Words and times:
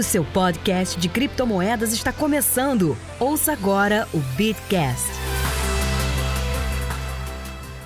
O 0.00 0.02
seu 0.02 0.24
podcast 0.24 0.98
de 0.98 1.10
criptomoedas 1.10 1.92
está 1.92 2.10
começando. 2.10 2.96
Ouça 3.18 3.52
agora 3.52 4.08
o 4.14 4.18
Bitcast. 4.34 5.10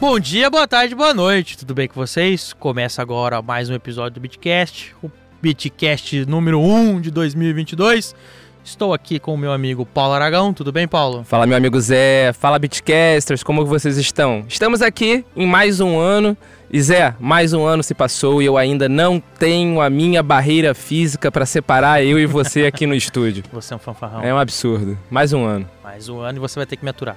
Bom 0.00 0.20
dia, 0.20 0.48
boa 0.48 0.68
tarde, 0.68 0.94
boa 0.94 1.12
noite. 1.12 1.58
Tudo 1.58 1.74
bem 1.74 1.88
com 1.88 1.94
vocês? 1.94 2.52
Começa 2.52 3.02
agora 3.02 3.42
mais 3.42 3.68
um 3.68 3.74
episódio 3.74 4.12
do 4.12 4.20
Bitcast, 4.20 4.94
o 5.02 5.10
Bitcast 5.42 6.24
número 6.24 6.60
1 6.60 7.00
de 7.00 7.10
2022. 7.10 8.14
Estou 8.62 8.94
aqui 8.94 9.18
com 9.18 9.34
o 9.34 9.36
meu 9.36 9.52
amigo 9.52 9.84
Paulo 9.84 10.14
Aragão. 10.14 10.54
Tudo 10.54 10.70
bem, 10.70 10.86
Paulo? 10.86 11.24
Fala, 11.24 11.48
meu 11.48 11.56
amigo 11.56 11.80
Zé. 11.80 12.32
Fala, 12.32 12.60
Bitcasters. 12.60 13.42
Como 13.42 13.66
vocês 13.66 13.98
estão? 13.98 14.44
Estamos 14.48 14.80
aqui 14.80 15.24
em 15.34 15.46
mais 15.48 15.80
um 15.80 15.98
ano. 15.98 16.36
E 16.74 16.82
Zé, 16.82 17.14
mais 17.20 17.52
um 17.52 17.64
ano 17.64 17.84
se 17.84 17.94
passou 17.94 18.42
e 18.42 18.46
eu 18.46 18.56
ainda 18.56 18.88
não 18.88 19.20
tenho 19.20 19.80
a 19.80 19.88
minha 19.88 20.24
barreira 20.24 20.74
física 20.74 21.30
para 21.30 21.46
separar 21.46 22.02
eu 22.02 22.18
e 22.18 22.26
você 22.26 22.66
aqui 22.66 22.84
no 22.84 22.96
estúdio. 22.96 23.44
Você 23.52 23.72
é 23.72 23.76
um 23.76 23.78
fanfarrão. 23.78 24.24
É 24.24 24.34
um 24.34 24.38
absurdo. 24.38 24.98
Mais 25.08 25.32
um 25.32 25.44
ano. 25.44 25.70
Mais 25.84 26.08
um 26.08 26.18
ano 26.18 26.38
e 26.38 26.40
você 26.40 26.58
vai 26.58 26.66
ter 26.66 26.76
que 26.76 26.82
me 26.82 26.90
aturar. 26.90 27.16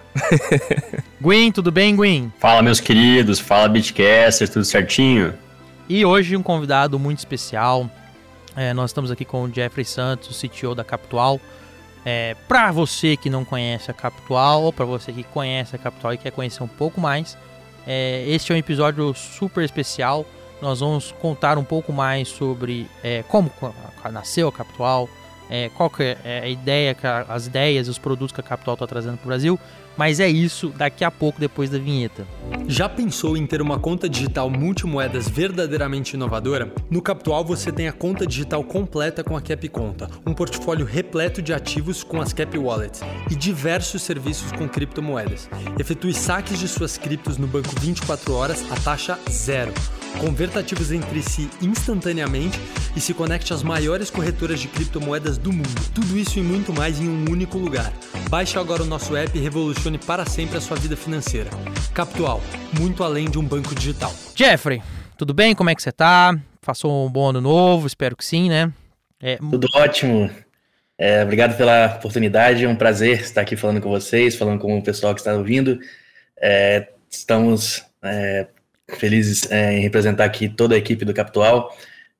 Gwyn, 1.19 1.51
tudo 1.51 1.71
bem, 1.71 1.95
Gwyn? 1.95 2.31
Fala, 2.37 2.61
meus 2.61 2.79
queridos. 2.79 3.39
Fala, 3.39 3.67
Bitcasters. 3.67 4.51
Tudo 4.51 4.63
certinho? 4.63 5.33
E 5.89 6.05
hoje 6.05 6.37
um 6.37 6.43
convidado 6.43 6.99
muito 6.99 7.17
especial. 7.17 7.89
É, 8.55 8.75
nós 8.75 8.91
estamos 8.91 9.09
aqui 9.09 9.25
com 9.25 9.41
o 9.41 9.51
Jeffrey 9.51 9.85
Santos, 9.85 10.29
o 10.29 10.47
CTO 10.47 10.75
da 10.75 10.83
Capital. 10.83 11.41
É, 12.05 12.35
para 12.47 12.71
você 12.71 13.17
que 13.17 13.27
não 13.27 13.43
conhece 13.43 13.89
a 13.89 13.93
Capital, 13.95 14.61
ou 14.61 14.71
para 14.71 14.85
você 14.85 15.11
que 15.11 15.23
conhece 15.23 15.75
a 15.75 15.79
Capital 15.79 16.13
e 16.13 16.17
quer 16.19 16.29
conhecer 16.29 16.61
um 16.61 16.67
pouco 16.67 17.01
mais, 17.01 17.35
é, 17.87 18.25
este 18.27 18.51
é 18.51 18.55
um 18.55 18.57
episódio 18.57 19.13
super 19.13 19.63
especial. 19.63 20.25
Nós 20.61 20.81
vamos 20.81 21.13
contar 21.21 21.57
um 21.57 21.63
pouco 21.63 21.93
mais 21.93 22.27
sobre 22.27 22.85
é, 23.01 23.23
como 23.23 23.49
nasceu 24.11 24.49
a 24.49 24.51
Capital, 24.51 25.07
é, 25.49 25.69
qual 25.69 25.89
que 25.89 26.17
é 26.23 26.41
a 26.43 26.47
ideia, 26.47 26.95
as 27.29 27.47
ideias 27.47 27.87
e 27.87 27.89
os 27.89 27.97
produtos 27.97 28.33
que 28.33 28.41
a 28.41 28.43
Capital 28.43 28.73
está 28.73 28.85
trazendo 28.85 29.17
para 29.17 29.23
o 29.23 29.27
Brasil 29.27 29.59
mas 29.97 30.19
é 30.19 30.27
isso 30.29 30.69
daqui 30.69 31.03
a 31.03 31.11
pouco 31.11 31.39
depois 31.39 31.69
da 31.69 31.77
vinheta. 31.77 32.25
Já 32.67 32.87
pensou 32.87 33.35
em 33.35 33.45
ter 33.45 33.61
uma 33.61 33.79
conta 33.79 34.07
digital 34.07 34.49
multimoedas 34.49 35.27
verdadeiramente 35.27 36.13
inovadora? 36.15 36.71
No 36.89 37.01
Capital 37.01 37.43
você 37.43 37.71
tem 37.71 37.87
a 37.87 37.93
conta 37.93 38.25
digital 38.25 38.63
completa 38.63 39.23
com 39.23 39.35
a 39.35 39.41
Cap 39.41 39.67
Conta, 39.69 40.09
um 40.25 40.33
portfólio 40.33 40.85
repleto 40.85 41.41
de 41.41 41.53
ativos 41.53 42.03
com 42.03 42.21
as 42.21 42.33
Cap 42.33 42.57
Wallets 42.57 43.01
e 43.31 43.35
diversos 43.35 44.01
serviços 44.01 44.51
com 44.51 44.67
criptomoedas. 44.67 45.49
Efetue 45.79 46.13
saques 46.13 46.59
de 46.59 46.67
suas 46.67 46.97
criptos 46.97 47.37
no 47.37 47.47
banco 47.47 47.69
24 47.79 48.33
horas 48.33 48.63
a 48.71 48.75
taxa 48.75 49.17
zero 49.29 49.73
converta 50.17 50.59
ativos 50.59 50.91
entre 50.91 51.21
si 51.21 51.49
instantaneamente 51.61 52.59
e 52.95 52.99
se 52.99 53.13
conecte 53.13 53.53
às 53.53 53.63
maiores 53.63 54.09
corretoras 54.09 54.59
de 54.59 54.67
criptomoedas 54.67 55.37
do 55.37 55.53
mundo. 55.53 55.91
Tudo 55.93 56.17
isso 56.17 56.39
e 56.39 56.41
muito 56.41 56.73
mais 56.73 56.99
em 56.99 57.07
um 57.07 57.29
único 57.29 57.57
lugar. 57.57 57.93
Baixe 58.29 58.57
agora 58.57 58.83
o 58.83 58.85
nosso 58.85 59.15
app 59.15 59.37
e 59.37 59.41
revolucione 59.87 59.97
para 59.97 60.25
sempre 60.25 60.57
a 60.57 60.61
sua 60.61 60.77
vida 60.77 60.95
financeira. 60.95 61.49
Capital, 61.93 62.41
muito 62.77 63.03
além 63.03 63.29
de 63.29 63.39
um 63.39 63.43
banco 63.43 63.73
digital. 63.73 64.13
Jeffrey, 64.35 64.81
tudo 65.17 65.33
bem? 65.33 65.55
Como 65.55 65.69
é 65.69 65.75
que 65.75 65.81
você 65.81 65.91
tá? 65.91 66.37
Passou 66.61 67.07
um 67.07 67.09
bom 67.09 67.29
ano 67.29 67.41
novo? 67.41 67.87
Espero 67.87 68.15
que 68.15 68.25
sim, 68.25 68.49
né? 68.49 68.71
É... 69.21 69.37
Tudo 69.37 69.67
ótimo. 69.73 70.29
É, 70.97 71.23
obrigado 71.23 71.55
pela 71.55 71.95
oportunidade, 71.95 72.65
é 72.65 72.67
um 72.67 72.75
prazer 72.75 73.21
estar 73.21 73.41
aqui 73.41 73.55
falando 73.55 73.79
com 73.79 73.89
vocês, 73.89 74.35
falando 74.35 74.59
com 74.59 74.79
o 74.79 74.83
pessoal 74.83 75.13
que 75.13 75.21
está 75.21 75.33
ouvindo. 75.35 75.79
É, 76.35 76.87
estamos 77.09 77.85
é, 78.01 78.47
felizes 78.97 79.49
é, 79.51 79.73
em 79.73 79.81
representar 79.81 80.25
aqui 80.25 80.49
toda 80.49 80.73
a 80.73 80.77
equipe 80.77 81.05
do 81.05 81.13
Capital 81.13 81.75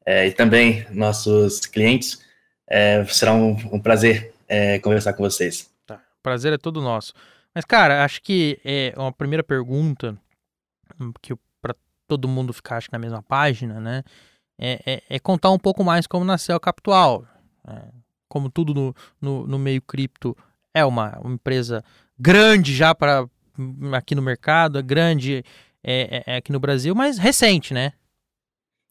é, 0.06 0.28
e 0.28 0.32
também 0.32 0.86
nossos 0.92 1.66
clientes. 1.66 2.22
É, 2.70 3.04
será 3.06 3.34
um, 3.34 3.58
um 3.72 3.80
prazer 3.80 4.32
é, 4.48 4.78
conversar 4.78 5.14
com 5.14 5.23
vocês. 5.23 5.72
Tá. 5.86 6.00
Prazer 6.22 6.54
é 6.54 6.58
todo 6.58 6.80
nosso. 6.80 7.14
Mas, 7.58 7.66
cara, 7.66 8.06
acho 8.06 8.22
que 8.22 8.60
é 8.64 8.94
uma 8.96 9.12
primeira 9.12 9.44
pergunta 9.44 10.16
hum, 11.02 11.12
que 11.20 11.34
para 11.60 11.73
todo 12.08 12.28
mundo 12.28 12.54
ficar 12.54 12.78
acho, 12.78 12.88
na 12.92 13.00
mesma 13.00 13.23
página, 13.23 13.80
né? 13.80 14.04
É, 14.60 14.80
é, 14.86 15.04
é, 15.10 15.20
contar 15.20 15.50
um 15.50 15.58
pouco 15.58 15.84
mais 15.84 16.06
como 16.06 16.23
nasceu 16.23 16.56
a 16.56 16.60
Capital. 16.60 17.26
Né? 17.67 17.82
Como 18.30 18.52
tudo 18.52 18.76
no, 18.76 18.96
no, 19.20 19.48
no, 19.48 19.58
meio 19.58 19.82
cripto 19.82 20.38
é 20.72 20.86
uma, 20.86 21.17
uma 21.17 21.34
empresa 21.34 21.84
grande 22.20 22.76
já 22.76 22.94
para 22.94 23.28
hum, 23.58 23.92
aqui 23.92 24.14
no 24.14 24.22
mercado, 24.22 24.78
é 24.78 24.84
grande 24.84 25.44
é, 25.84 26.23
é, 26.28 26.34
é, 26.34 26.38
aqui 26.38 26.52
no 26.52 26.60
Brasil, 26.60 26.94
mas 26.94 27.17
recente, 27.17 27.73
né? 27.73 27.94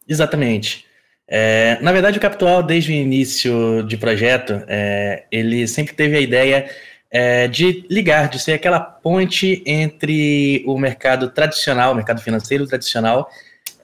Exatamente. 0.09 0.87
É, 1.28 1.78
na 1.81 1.93
verdade, 1.93 2.19
o 2.19 2.21
Capital, 2.21 2.65
desde 2.65 2.91
o 2.91 2.94
início 2.97 3.84
de 3.84 3.97
projeto, 3.97 4.60
é, 4.66 5.25
ele 5.31 5.69
sempre 5.69 5.94
teve 5.94 6.16
a 6.16 6.21
ideia 6.21 6.69
é, 7.11 7.49
de 7.49 7.87
ligar, 7.89 8.28
de 8.28 8.39
ser 8.39 8.55
aquela 8.55 8.81
ponte 8.81 9.62
entre 9.67 10.62
o 10.67 10.78
mercado 10.78 11.31
tradicional, 11.31 11.93
o 11.93 11.94
mercado 11.94 12.21
financeiro 12.21 12.67
tradicional, 12.67 13.31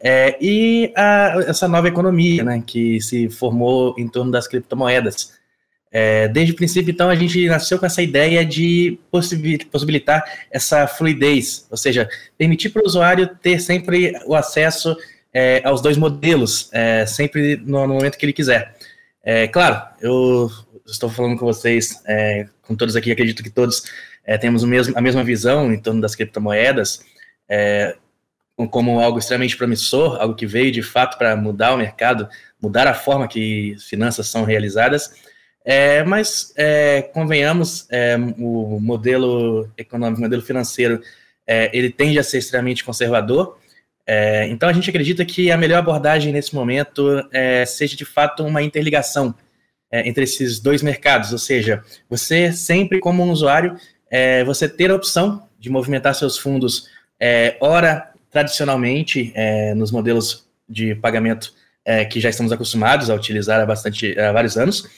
é, 0.00 0.36
e 0.40 0.92
a, 0.96 1.36
essa 1.46 1.68
nova 1.68 1.88
economia 1.88 2.42
né, 2.42 2.62
que 2.66 3.00
se 3.00 3.30
formou 3.30 3.94
em 3.96 4.08
torno 4.08 4.32
das 4.32 4.48
criptomoedas. 4.48 5.40
É, 5.94 6.26
desde 6.26 6.54
o 6.54 6.56
princípio, 6.56 6.90
então, 6.90 7.10
a 7.10 7.14
gente 7.14 7.46
nasceu 7.46 7.78
com 7.78 7.84
essa 7.84 8.00
ideia 8.00 8.44
de 8.46 8.98
possibilitar 9.10 10.24
essa 10.50 10.86
fluidez, 10.86 11.66
ou 11.70 11.76
seja, 11.76 12.08
permitir 12.38 12.70
para 12.70 12.82
o 12.82 12.86
usuário 12.86 13.28
ter 13.42 13.60
sempre 13.60 14.14
o 14.26 14.34
acesso 14.34 14.96
é, 15.34 15.60
aos 15.64 15.82
dois 15.82 15.98
modelos, 15.98 16.70
é, 16.72 17.04
sempre 17.04 17.56
no, 17.58 17.86
no, 17.86 17.94
momento 17.94 18.16
que 18.16 18.24
ele 18.24 18.32
quiser. 18.32 18.74
É, 19.22 19.46
claro, 19.46 19.82
eu 20.00 20.50
estou 20.92 21.10
falando 21.10 21.38
com 21.38 21.46
vocês, 21.46 22.00
é, 22.06 22.46
com 22.62 22.74
todos 22.76 22.94
aqui, 22.94 23.10
acredito 23.10 23.42
que 23.42 23.50
todos 23.50 23.82
é, 24.24 24.38
temos 24.38 24.64
mesmo, 24.64 24.96
a 24.96 25.00
mesma 25.00 25.24
visão 25.24 25.72
em 25.72 25.78
torno 25.78 26.00
das 26.00 26.14
criptomoedas, 26.14 27.04
como 28.70 29.00
algo 29.00 29.18
extremamente 29.18 29.56
promissor, 29.56 30.20
algo 30.20 30.34
que 30.34 30.46
veio 30.46 30.70
de 30.70 30.82
fato 30.82 31.18
para 31.18 31.36
mudar 31.36 31.74
o 31.74 31.76
mercado, 31.76 32.28
mudar 32.60 32.86
a 32.86 32.94
forma 32.94 33.28
que 33.28 33.76
finanças 33.78 34.28
são 34.28 34.44
realizadas. 34.44 35.10
É, 35.64 36.02
mas 36.02 36.52
é, 36.56 37.02
convenhamos, 37.02 37.86
é, 37.90 38.16
o 38.38 38.80
modelo 38.80 39.68
econômico, 39.76 40.20
o 40.20 40.22
modelo 40.22 40.42
financeiro, 40.42 41.00
é, 41.46 41.70
ele 41.76 41.90
tende 41.90 42.18
a 42.18 42.22
ser 42.22 42.38
extremamente 42.38 42.84
conservador. 42.84 43.58
É, 44.04 44.48
então 44.48 44.68
a 44.68 44.72
gente 44.72 44.90
acredita 44.90 45.24
que 45.24 45.50
a 45.50 45.56
melhor 45.56 45.78
abordagem 45.78 46.32
nesse 46.32 46.54
momento 46.54 47.24
é, 47.32 47.64
seja 47.64 47.96
de 47.96 48.04
fato 48.04 48.44
uma 48.44 48.62
interligação 48.62 49.34
entre 49.92 50.24
esses 50.24 50.58
dois 50.58 50.82
mercados, 50.82 51.32
ou 51.32 51.38
seja, 51.38 51.82
você 52.08 52.52
sempre 52.52 52.98
como 52.98 53.22
um 53.22 53.30
usuário, 53.30 53.76
você 54.46 54.68
ter 54.68 54.90
a 54.90 54.94
opção 54.94 55.46
de 55.58 55.68
movimentar 55.68 56.14
seus 56.14 56.38
fundos, 56.38 56.88
ora 57.60 58.10
tradicionalmente 58.30 59.34
nos 59.76 59.90
modelos 59.90 60.46
de 60.68 60.94
pagamento 60.94 61.52
que 62.10 62.20
já 62.20 62.30
estamos 62.30 62.52
acostumados 62.52 63.10
a 63.10 63.14
utilizar 63.14 63.60
há 63.60 63.66
bastante 63.66 64.18
há 64.18 64.32
vários 64.32 64.56
anos 64.56 64.88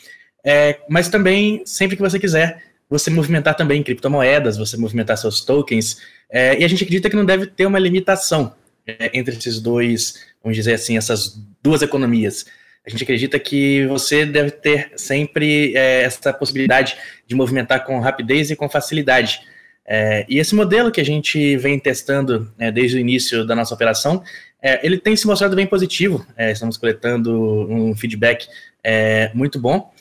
é, 0.44 0.78
mas 0.88 1.08
também, 1.08 1.62
sempre 1.64 1.96
que 1.96 2.02
você 2.02 2.18
quiser, 2.18 2.62
você 2.88 3.08
movimentar 3.08 3.56
também 3.56 3.82
criptomoedas, 3.82 4.58
você 4.58 4.76
movimentar 4.76 5.16
seus 5.16 5.40
tokens, 5.40 6.02
é, 6.28 6.60
e 6.60 6.64
a 6.64 6.68
gente 6.68 6.84
acredita 6.84 7.08
que 7.08 7.16
não 7.16 7.24
deve 7.24 7.46
ter 7.46 7.64
uma 7.64 7.78
limitação 7.78 8.54
é, 8.86 9.10
entre 9.18 9.34
esses 9.34 9.58
dois, 9.58 10.26
vamos 10.42 10.54
dizer 10.54 10.74
assim, 10.74 10.98
essas 10.98 11.40
duas 11.62 11.80
economias. 11.80 12.44
A 12.86 12.90
gente 12.90 13.02
acredita 13.02 13.38
que 13.38 13.86
você 13.86 14.26
deve 14.26 14.50
ter 14.50 14.92
sempre 14.96 15.74
é, 15.74 16.02
essa 16.02 16.32
possibilidade 16.34 16.96
de 17.26 17.34
movimentar 17.34 17.84
com 17.84 17.98
rapidez 17.98 18.50
e 18.50 18.56
com 18.56 18.68
facilidade. 18.68 19.40
É, 19.86 20.26
e 20.28 20.38
esse 20.38 20.54
modelo 20.54 20.90
que 20.90 21.00
a 21.00 21.04
gente 21.04 21.56
vem 21.56 21.78
testando 21.78 22.52
é, 22.58 22.70
desde 22.70 22.96
o 22.96 23.00
início 23.00 23.46
da 23.46 23.54
nossa 23.54 23.74
operação, 23.74 24.22
é, 24.60 24.84
ele 24.84 24.98
tem 24.98 25.16
se 25.16 25.26
mostrado 25.26 25.56
bem 25.56 25.66
positivo. 25.66 26.26
É, 26.36 26.52
estamos 26.52 26.76
coletando 26.76 27.32
um 27.70 27.94
feedback 27.96 28.46
é, 28.82 29.30
muito 29.34 29.58
bom. 29.58 29.92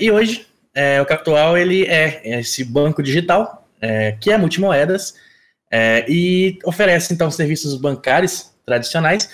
E 0.00 0.10
hoje, 0.10 0.46
o 1.02 1.04
Capital 1.04 1.58
ele 1.58 1.84
é 1.84 2.38
esse 2.38 2.64
banco 2.64 3.02
digital, 3.02 3.68
que 4.20 4.30
é 4.30 4.38
multimoedas, 4.38 5.14
e 6.08 6.58
oferece, 6.64 7.12
então, 7.12 7.30
serviços 7.30 7.76
bancários 7.78 8.54
tradicionais 8.64 9.28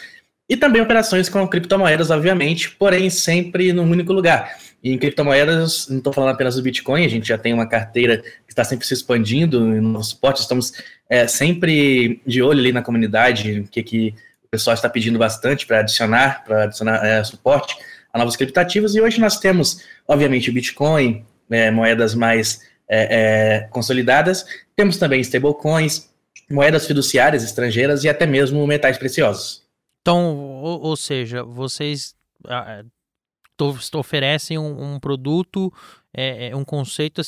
e 0.53 0.57
também 0.57 0.83
operações 0.83 1.31
com 1.31 1.49
criptomoedas, 1.49 2.11
obviamente, 2.11 2.73
porém 2.73 3.09
sempre 3.09 3.73
num 3.73 3.91
único 3.91 4.13
lugar. 4.13 4.59
E 4.85 4.93
em 4.93 4.99
criptomoedas, 4.99 5.89
não 5.89 5.97
estou 5.97 6.13
falando 6.13 6.29
apenas 6.29 6.57
do 6.57 6.63
Bitcoin, 6.63 7.07
a 7.07 7.09
gente 7.09 7.27
já 7.27 7.39
tem 7.39 7.55
uma 7.55 7.67
carteira 7.67 8.19
que 8.19 8.51
está 8.51 8.63
sempre 8.63 8.87
se 8.87 8.93
expandindo 8.93 9.59
no 9.59 10.05
suporte, 10.05 10.43
estamos 10.43 10.75
é, 11.09 11.27
sempre 11.27 12.21
de 12.27 12.43
olho 12.43 12.61
ali 12.61 12.71
na 12.71 12.83
comunidade, 12.83 13.61
o 13.61 13.65
que, 13.67 13.83
que 13.83 14.15
o 14.45 14.49
pessoal 14.51 14.75
está 14.75 14.91
pedindo 14.91 15.19
bastante 15.19 15.67
para 15.67 15.81
adicionar, 15.81 16.45
para 16.45 16.65
adicionar 16.65 17.03
é, 17.03 17.25
suporte 17.25 17.75
a 18.13 18.19
novos 18.19 18.37
criptativos. 18.37 18.95
E 18.95 19.01
hoje 19.01 19.19
nós 19.19 19.39
temos, 19.39 19.83
obviamente, 20.07 20.51
o 20.51 20.53
Bitcoin, 20.53 21.25
né, 21.49 21.71
moedas 21.71 22.15
mais 22.15 22.61
é, 22.87 23.61
é, 23.61 23.61
consolidadas, 23.71 24.45
temos 24.77 24.99
também 24.99 25.23
stablecoins, 25.23 26.11
moedas 26.51 26.87
fiduciárias 26.87 27.43
estrangeiras 27.43 28.05
e 28.05 28.09
até 28.11 28.27
mesmo 28.27 28.67
metais 28.67 28.99
preciosos. 28.99 29.62
Então, 30.03 30.37
ou, 30.37 30.83
ou 30.83 30.97
seja, 30.97 31.43
vocês 31.45 32.15
oferecem 33.95 34.59
um, 34.59 34.95
um 34.95 35.01
produto 35.01 35.73
é, 36.15 36.49
é 36.49 36.57
um 36.57 36.65
conceito 36.65 37.23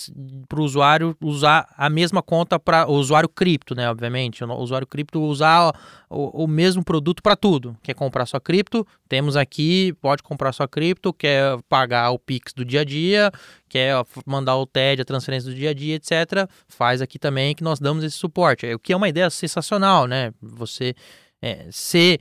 para 0.47 0.61
o 0.61 0.65
usuário 0.65 1.17
usar 1.23 1.67
a 1.77 1.89
mesma 1.89 2.23
conta 2.23 2.59
para 2.59 2.87
o 2.87 2.93
usuário 2.93 3.29
cripto, 3.29 3.75
né? 3.75 3.89
Obviamente, 3.91 4.45
o 4.45 4.55
usuário 4.57 4.87
cripto 4.87 5.23
usar 5.23 5.73
o, 6.11 6.45
o 6.45 6.47
mesmo 6.47 6.85
produto 6.85 7.23
para 7.23 7.35
tudo. 7.35 7.77
Quer 7.83 7.95
comprar 7.95 8.27
sua 8.27 8.41
cripto? 8.41 8.87
Temos 9.09 9.37
aqui, 9.37 9.95
pode 10.03 10.23
comprar 10.23 10.53
sua 10.53 10.69
cripto, 10.69 11.15
quer 11.15 11.59
pagar 11.67 12.11
o 12.11 12.19
Pix 12.19 12.53
do 12.53 12.63
dia 12.63 12.83
a 12.83 12.85
dia, 12.85 13.33
quer 13.71 13.95
mandar 14.27 14.57
o 14.57 14.67
TED, 14.67 15.01
a 15.01 15.05
transferência 15.05 15.49
do 15.49 15.57
dia 15.57 15.71
a 15.71 15.75
dia, 15.75 15.95
etc. 15.95 16.49
Faz 16.69 17.01
aqui 17.01 17.19
também 17.19 17.55
que 17.55 17.65
nós 17.65 17.81
damos 17.81 18.05
esse 18.05 18.17
suporte. 18.17 18.67
O 18.75 18.79
que 18.79 18.93
é 18.93 18.97
uma 18.97 19.09
ideia 19.09 19.31
sensacional, 19.31 20.07
né? 20.07 20.31
Você 20.43 20.95
é, 21.41 21.67
ser 21.71 22.21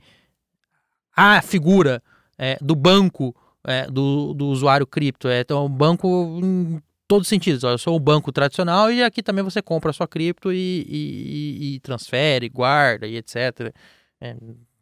a 1.16 1.40
figura 1.42 2.02
é, 2.38 2.56
do 2.60 2.74
banco 2.74 3.34
é, 3.66 3.86
do, 3.86 4.34
do 4.34 4.46
usuário 4.46 4.86
cripto. 4.86 5.28
É, 5.28 5.40
então, 5.40 5.64
o 5.64 5.68
banco 5.68 6.40
em 6.42 6.80
todos 7.06 7.26
os 7.26 7.28
sentidos. 7.28 7.62
Eu 7.62 7.78
sou 7.78 7.96
um 7.96 8.00
banco 8.00 8.32
tradicional 8.32 8.90
e 8.90 9.02
aqui 9.02 9.22
também 9.22 9.44
você 9.44 9.62
compra 9.62 9.90
a 9.90 9.92
sua 9.92 10.08
cripto 10.08 10.52
e, 10.52 10.86
e, 10.88 11.74
e 11.74 11.80
transfere, 11.80 12.48
guarda 12.48 13.06
e 13.06 13.16
etc. 13.16 13.72
É, 14.20 14.34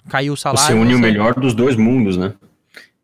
caiu 0.09 0.33
o 0.33 0.37
salário. 0.37 0.65
Você 0.65 0.73
une 0.73 0.93
você... 0.93 0.97
o 0.97 0.99
melhor 0.99 1.35
dos 1.35 1.55
dois 1.55 1.77
mundos, 1.77 2.17
né? 2.17 2.33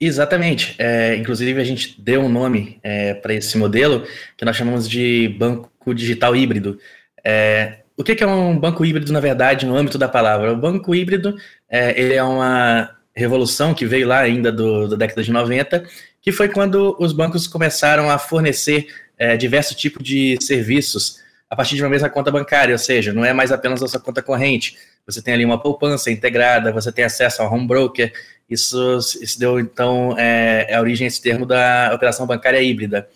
Exatamente. 0.01 0.77
É, 0.79 1.17
inclusive, 1.17 1.61
a 1.61 1.65
gente 1.65 2.01
deu 2.01 2.23
um 2.23 2.29
nome 2.29 2.79
é, 2.83 3.15
para 3.15 3.35
esse 3.35 3.59
modelo 3.59 4.07
que 4.37 4.45
nós 4.45 4.57
chamamos 4.57 4.89
de 4.89 5.29
banco 5.39 5.93
digital 5.93 6.37
híbrido. 6.37 6.79
É, 7.25 7.81
o 7.97 8.05
que, 8.05 8.15
que, 8.15 8.23
é 8.23 8.27
um 8.27 8.57
banco 8.57 8.85
híbrido, 8.85 9.13
na 9.13 9.19
verdade, 9.19 9.67
no 9.67 9.77
âmbito 9.77 9.99
da 9.99 10.09
palavra? 10.09 10.53
O 10.53 10.57
banco 10.57 10.95
híbrido 10.95 11.37
é, 11.69 12.01
ele 12.01 12.15
é 12.15 12.23
uma 12.23 12.97
revolução 13.19 13.75
que 13.75 13.85
veio 13.85 14.07
lá 14.07 14.21
ainda 14.21 14.51
do, 14.51 14.89
da 14.89 14.97
década 14.97 15.23
de 15.23 15.31
90, 15.31 15.85
que 16.23 16.33
foi 16.33 16.49
quando 16.49 16.97
os 16.99 17.13
bancos 17.13 17.47
começaram 17.47 18.11
a 18.11 18.19
fornecer 18.19 18.87
é, 19.19 19.37
diversos 19.37 19.77
tipos 19.77 20.03
de 20.03 20.39
serviços 20.41 21.21
a 21.51 21.57
partir 21.57 21.77
de 21.77 21.83
uma 21.83 21.89
mesma 21.89 22.11
conta 22.11 22.31
bancária, 22.31 22.75
ou 22.75 22.79
seja, 22.79 23.13
não 23.13 23.25
é 23.25 23.33
mais 23.33 23.51
apenas 23.51 23.83
a 23.83 23.89
sua 23.89 24.01
conta 24.01 24.23
corrente. 24.23 24.77
Você 25.07 25.23
tem 25.23 25.33
ali 25.33 25.45
uma 25.45 25.59
poupança 25.59 26.11
integrada, 26.11 26.71
você 26.71 26.93
tem 26.93 27.05
acesso 27.05 27.41
ao 27.41 27.53
home 27.53 27.67
broker. 27.67 28.13
Isso, 28.49 28.99
isso 29.21 29.39
deu, 29.39 29.59
então, 29.59 30.15
é, 30.19 30.67
é 30.69 30.75
a 30.75 30.81
origem 30.81 31.07
esse 31.07 31.21
termo 31.21 31.47
da 31.47 31.91
operação 31.95 32.27
bancária 32.27 32.61
híbrida. 32.63 33.09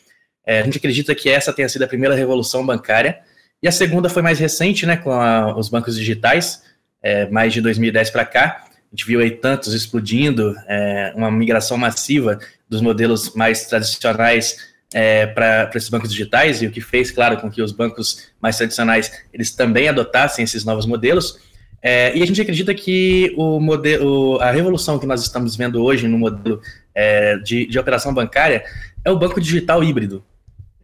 É, 0.45 0.61
a 0.61 0.63
gente 0.63 0.79
acredita 0.79 1.15
que 1.15 1.29
essa 1.29 1.53
tenha 1.53 1.69
sido 1.69 1.83
a 1.83 1.87
primeira 1.87 2.15
revolução 2.15 2.65
bancária, 2.65 3.21
e 3.63 3.69
a 3.69 3.73
segunda 3.73 4.09
foi 4.09 4.23
mais 4.23 4.39
recente, 4.39 4.85
né, 4.87 4.97
com 4.97 5.13
a, 5.13 5.57
os 5.57 5.69
bancos 5.69 5.97
digitais, 5.97 6.63
é, 7.03 7.29
mais 7.29 7.53
de 7.53 7.61
2010 7.61 8.11
para 8.11 8.25
cá, 8.25 8.65
a 8.93 8.95
gente 8.95 9.07
viu 9.07 9.21
aí 9.21 9.31
tantos 9.31 9.73
explodindo, 9.73 10.55
é, 10.69 11.15
uma 11.17 11.31
migração 11.31 11.79
massiva 11.79 12.39
dos 12.69 12.83
modelos 12.83 13.35
mais 13.35 13.65
tradicionais 13.65 14.71
é, 14.93 15.27
para 15.27 15.71
esses 15.75 15.89
bancos 15.89 16.11
digitais, 16.11 16.61
e 16.61 16.67
o 16.67 16.71
que 16.71 16.83
fez, 16.83 17.11
claro, 17.11 17.39
com 17.39 17.51
que 17.51 17.63
os 17.63 17.73
bancos 17.73 18.29
mais 18.39 18.59
tradicionais 18.59 19.11
eles 19.33 19.51
também 19.51 19.89
adotassem 19.89 20.45
esses 20.45 20.63
novos 20.63 20.85
modelos. 20.85 21.39
É, 21.81 22.15
e 22.15 22.23
a 22.23 22.27
gente 22.27 22.41
acredita 22.41 22.75
que 22.75 23.33
o 23.37 23.59
modelo, 23.59 24.39
a 24.41 24.51
revolução 24.51 24.99
que 24.99 25.07
nós 25.07 25.23
estamos 25.23 25.57
vendo 25.57 25.83
hoje 25.83 26.07
no 26.07 26.19
modelo 26.19 26.61
é, 26.95 27.39
de, 27.39 27.67
de 27.67 27.79
operação 27.79 28.13
bancária 28.13 28.63
é 29.03 29.11
o 29.11 29.19
banco 29.19 29.41
digital 29.41 29.83
híbrido. 29.83 30.23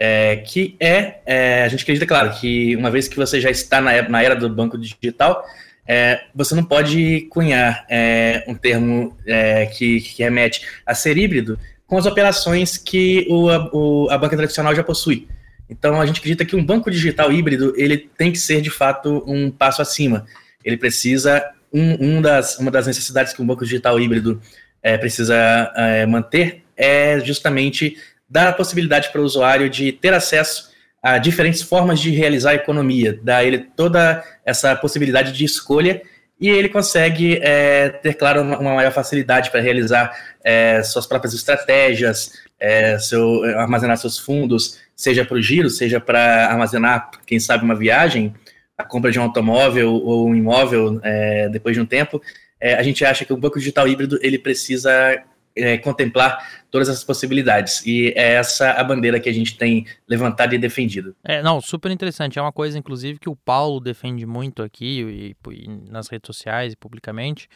É, 0.00 0.36
que 0.36 0.76
é, 0.78 1.18
é, 1.26 1.64
a 1.64 1.68
gente 1.68 1.82
acredita, 1.82 2.06
claro, 2.06 2.30
que 2.30 2.74
uma 2.76 2.90
vez 2.90 3.06
que 3.06 3.16
você 3.16 3.40
já 3.40 3.50
está 3.50 3.80
na, 3.80 4.08
na 4.08 4.22
era 4.22 4.34
do 4.34 4.48
banco 4.48 4.78
digital, 4.78 5.44
é, 5.88 6.20
você 6.34 6.54
não 6.54 6.62
pode 6.62 7.22
cunhar 7.30 7.86
é, 7.88 8.44
um 8.46 8.54
termo 8.54 9.16
é, 9.26 9.64
que, 9.64 10.02
que, 10.02 10.22
remete 10.22 10.60
a 10.84 10.94
ser 10.94 11.16
híbrido 11.16 11.58
com 11.86 11.96
as 11.96 12.04
operações 12.04 12.76
que 12.76 13.26
o, 13.30 13.48
a, 13.48 13.70
o, 13.72 14.10
a, 14.10 14.18
banca 14.18 14.36
tradicional 14.36 14.74
já 14.74 14.84
possui. 14.84 15.26
Então, 15.70 15.98
a 15.98 16.04
gente 16.04 16.18
acredita 16.18 16.44
que 16.44 16.54
um 16.54 16.64
banco 16.64 16.90
digital 16.90 17.32
híbrido 17.32 17.72
ele 17.74 17.96
tem 17.96 18.30
que 18.30 18.38
ser, 18.38 18.60
de 18.60 18.68
fato, 18.68 19.24
um 19.26 19.50
passo 19.50 19.80
acima. 19.80 20.26
Ele 20.62 20.76
precisa, 20.76 21.42
um, 21.72 22.16
um 22.18 22.22
das, 22.22 22.58
uma 22.58 22.70
das 22.70 22.86
necessidades 22.86 23.32
que 23.32 23.40
um 23.40 23.46
banco 23.46 23.64
digital 23.64 23.98
híbrido 23.98 24.42
é, 24.82 24.98
precisa 24.98 25.72
é, 25.74 26.04
manter 26.04 26.64
é 26.76 27.18
justamente 27.20 27.96
dar 28.28 28.48
a 28.48 28.52
possibilidade 28.52 29.10
para 29.10 29.22
o 29.22 29.24
usuário 29.24 29.70
de 29.70 29.90
ter 29.90 30.12
acesso 30.12 30.67
a 31.02 31.18
diferentes 31.18 31.62
formas 31.62 32.00
de 32.00 32.10
realizar 32.10 32.50
a 32.50 32.54
economia, 32.54 33.18
dá 33.22 33.44
ele 33.44 33.58
toda 33.58 34.24
essa 34.44 34.74
possibilidade 34.74 35.32
de 35.32 35.44
escolha 35.44 36.02
e 36.40 36.48
ele 36.48 36.68
consegue 36.68 37.38
é, 37.42 37.88
ter, 37.88 38.14
claro, 38.14 38.42
uma, 38.42 38.58
uma 38.58 38.74
maior 38.74 38.92
facilidade 38.92 39.50
para 39.50 39.60
realizar 39.60 40.16
é, 40.42 40.82
suas 40.82 41.06
próprias 41.06 41.34
estratégias, 41.34 42.32
é, 42.60 42.98
seu, 42.98 43.44
armazenar 43.58 43.96
seus 43.96 44.18
fundos, 44.18 44.78
seja 44.94 45.24
para 45.24 45.36
o 45.36 45.42
giro, 45.42 45.68
seja 45.68 46.00
para 46.00 46.46
armazenar, 46.46 47.10
quem 47.26 47.40
sabe, 47.40 47.64
uma 47.64 47.74
viagem, 47.74 48.34
a 48.76 48.84
compra 48.84 49.10
de 49.10 49.18
um 49.18 49.22
automóvel 49.22 49.92
ou 49.92 50.28
um 50.28 50.34
imóvel 50.34 51.00
é, 51.02 51.48
depois 51.48 51.74
de 51.74 51.80
um 51.80 51.86
tempo. 51.86 52.22
É, 52.60 52.74
a 52.74 52.82
gente 52.82 53.04
acha 53.04 53.24
que 53.24 53.32
o 53.32 53.36
banco 53.36 53.58
digital 53.58 53.88
híbrido 53.88 54.18
ele 54.22 54.38
precisa 54.38 55.22
é, 55.58 55.78
contemplar 55.78 56.64
todas 56.70 56.88
essas 56.88 57.04
possibilidades. 57.04 57.84
E 57.86 58.12
é 58.16 58.34
essa 58.34 58.70
a 58.72 58.84
bandeira 58.84 59.20
que 59.20 59.28
a 59.28 59.32
gente 59.32 59.56
tem 59.56 59.86
levantado 60.08 60.54
e 60.54 60.58
defendido. 60.58 61.14
É, 61.24 61.42
não, 61.42 61.60
super 61.60 61.90
interessante. 61.90 62.38
É 62.38 62.42
uma 62.42 62.52
coisa, 62.52 62.78
inclusive, 62.78 63.18
que 63.18 63.28
o 63.28 63.36
Paulo 63.36 63.80
defende 63.80 64.24
muito 64.24 64.62
aqui, 64.62 65.34
e, 65.48 65.52
e 65.52 65.68
nas 65.90 66.08
redes 66.08 66.26
sociais 66.26 66.72
e 66.72 66.76
publicamente, 66.76 67.48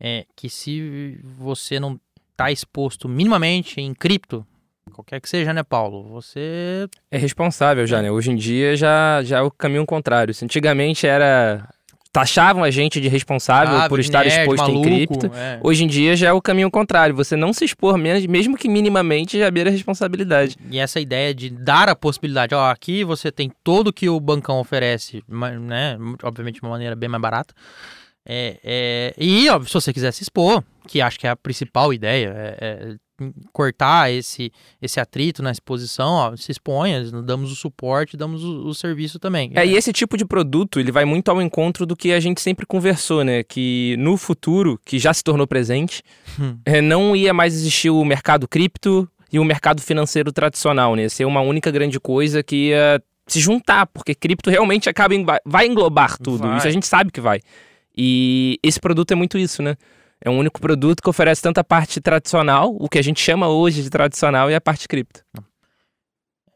é 0.00 0.26
que 0.36 0.48
se 0.48 1.18
você 1.22 1.78
não 1.78 1.98
está 2.32 2.50
exposto 2.50 3.08
minimamente 3.08 3.80
em 3.80 3.94
cripto, 3.94 4.46
qualquer 4.92 5.20
que 5.20 5.28
seja, 5.28 5.52
né, 5.52 5.62
Paulo? 5.62 6.04
Você 6.10 6.88
é 7.10 7.18
responsável 7.18 7.86
já, 7.86 8.02
né? 8.02 8.10
Hoje 8.10 8.30
em 8.30 8.36
dia 8.36 8.76
já 8.76 9.22
já 9.22 9.38
é 9.38 9.42
o 9.42 9.50
caminho 9.50 9.86
contrário. 9.86 10.32
Se 10.32 10.44
antigamente 10.44 11.06
era 11.06 11.68
taxavam 12.14 12.62
a 12.62 12.70
gente 12.70 13.00
de 13.00 13.08
responsável 13.08 13.76
ah, 13.76 13.88
por 13.88 13.98
estar 13.98 14.24
nerd, 14.24 14.42
exposto 14.42 14.62
maluco, 14.62 14.88
em 14.88 15.04
cripto. 15.04 15.26
É. 15.34 15.58
Hoje 15.60 15.82
em 15.82 15.88
dia 15.88 16.14
já 16.14 16.28
é 16.28 16.32
o 16.32 16.40
caminho 16.40 16.70
contrário. 16.70 17.12
Você 17.16 17.34
não 17.34 17.52
se 17.52 17.64
expor 17.64 17.98
menos, 17.98 18.24
mesmo 18.26 18.56
que 18.56 18.68
minimamente, 18.68 19.36
já 19.36 19.50
beira 19.50 19.68
a 19.68 19.72
responsabilidade. 19.72 20.56
E 20.70 20.78
essa 20.78 21.00
ideia 21.00 21.34
de 21.34 21.50
dar 21.50 21.88
a 21.88 21.96
possibilidade, 21.96 22.54
ó, 22.54 22.70
aqui 22.70 23.02
você 23.02 23.32
tem 23.32 23.50
todo 23.64 23.92
que 23.92 24.08
o 24.08 24.20
bancão 24.20 24.60
oferece, 24.60 25.24
né? 25.28 25.98
Obviamente 26.22 26.54
de 26.54 26.62
uma 26.62 26.70
maneira 26.70 26.94
bem 26.94 27.08
mais 27.08 27.20
barata. 27.20 27.52
É, 28.24 28.60
é, 28.62 29.14
e, 29.18 29.50
ó, 29.50 29.60
se 29.64 29.74
você 29.74 29.92
quiser 29.92 30.12
se 30.12 30.22
expor, 30.22 30.62
que 30.86 31.00
acho 31.00 31.18
que 31.18 31.26
é 31.26 31.30
a 31.30 31.36
principal 31.36 31.92
ideia, 31.92 32.32
é, 32.36 32.56
é 32.60 32.94
cortar 33.52 34.10
esse, 34.10 34.52
esse 34.82 34.98
atrito 34.98 35.42
na 35.42 35.50
exposição, 35.50 36.12
ó, 36.12 36.36
se 36.36 36.50
exponha, 36.50 37.04
damos 37.22 37.52
o 37.52 37.54
suporte, 37.54 38.16
damos 38.16 38.42
o, 38.42 38.66
o, 38.66 38.74
serviço 38.74 39.18
também. 39.18 39.52
É, 39.54 39.64
e 39.64 39.74
esse 39.74 39.92
tipo 39.92 40.16
de 40.16 40.24
produto, 40.24 40.80
ele 40.80 40.90
vai 40.90 41.04
muito 41.04 41.30
ao 41.30 41.40
encontro 41.40 41.86
do 41.86 41.96
que 41.96 42.12
a 42.12 42.20
gente 42.20 42.40
sempre 42.40 42.66
conversou, 42.66 43.24
né? 43.24 43.42
Que 43.42 43.96
no 43.98 44.16
futuro, 44.16 44.80
que 44.84 44.98
já 44.98 45.14
se 45.14 45.22
tornou 45.22 45.46
presente, 45.46 46.02
hum. 46.38 46.58
é, 46.64 46.80
não 46.80 47.14
ia 47.14 47.32
mais 47.32 47.54
existir 47.54 47.90
o 47.90 48.04
mercado 48.04 48.48
cripto 48.48 49.08
e 49.32 49.38
o 49.38 49.44
mercado 49.44 49.80
financeiro 49.80 50.32
tradicional, 50.32 50.96
né? 50.96 51.02
Ia 51.02 51.10
ser 51.10 51.24
uma 51.24 51.40
única 51.40 51.70
grande 51.70 52.00
coisa 52.00 52.42
que 52.42 52.68
ia 52.68 53.00
se 53.26 53.40
juntar, 53.40 53.86
porque 53.86 54.14
cripto 54.14 54.50
realmente 54.50 54.88
acaba 54.88 55.14
em, 55.14 55.24
vai 55.44 55.66
englobar 55.66 56.18
tudo. 56.18 56.46
Vai. 56.46 56.58
Isso 56.58 56.68
a 56.68 56.70
gente 56.70 56.86
sabe 56.86 57.10
que 57.10 57.20
vai. 57.20 57.40
E 57.96 58.58
esse 58.62 58.80
produto 58.80 59.12
é 59.12 59.14
muito 59.14 59.38
isso, 59.38 59.62
né? 59.62 59.76
É 60.20 60.30
um 60.30 60.38
único 60.38 60.60
produto 60.60 61.02
que 61.02 61.08
oferece 61.08 61.42
tanto 61.42 61.58
a 61.58 61.64
parte 61.64 62.00
tradicional, 62.00 62.74
o 62.78 62.88
que 62.88 62.98
a 62.98 63.02
gente 63.02 63.20
chama 63.20 63.48
hoje 63.48 63.82
de 63.82 63.90
tradicional, 63.90 64.50
e 64.50 64.54
a 64.54 64.60
parte 64.60 64.88
cripto. 64.88 65.22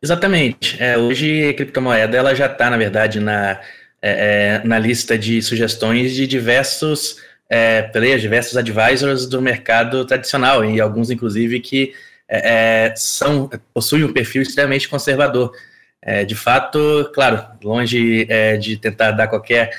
Exatamente. 0.03 0.81
É, 0.83 0.97
hoje 0.97 1.49
a 1.49 1.55
criptomoeda 1.55 2.17
ela 2.17 2.35
já 2.35 2.47
está, 2.47 2.71
na 2.71 2.77
verdade, 2.77 3.21
na, 3.21 3.61
é, 4.01 4.61
é, 4.63 4.67
na 4.67 4.79
lista 4.79 5.19
de 5.19 5.43
sugestões 5.43 6.15
de 6.15 6.27
diversos 6.27 7.17
é, 7.51 7.83
players, 7.83 8.23
diversos 8.23 8.57
advisors 8.57 9.27
do 9.27 9.43
mercado 9.43 10.05
tradicional, 10.05 10.65
e 10.65 10.81
alguns, 10.81 11.11
inclusive, 11.11 11.61
que 11.61 11.93
é, 12.29 12.87
é 12.91 12.97
são, 12.97 13.51
possuem 13.75 14.05
um 14.05 14.13
perfil 14.13 14.43
extremamente 14.43 14.89
conservador. 14.89 15.53
É, 16.01 16.25
de 16.25 16.37
fato, 16.37 17.11
claro, 17.13 17.45
longe 17.63 18.27
de 18.61 18.77
tentar 18.77 19.11
dar 19.11 19.27
qualquer 19.27 19.71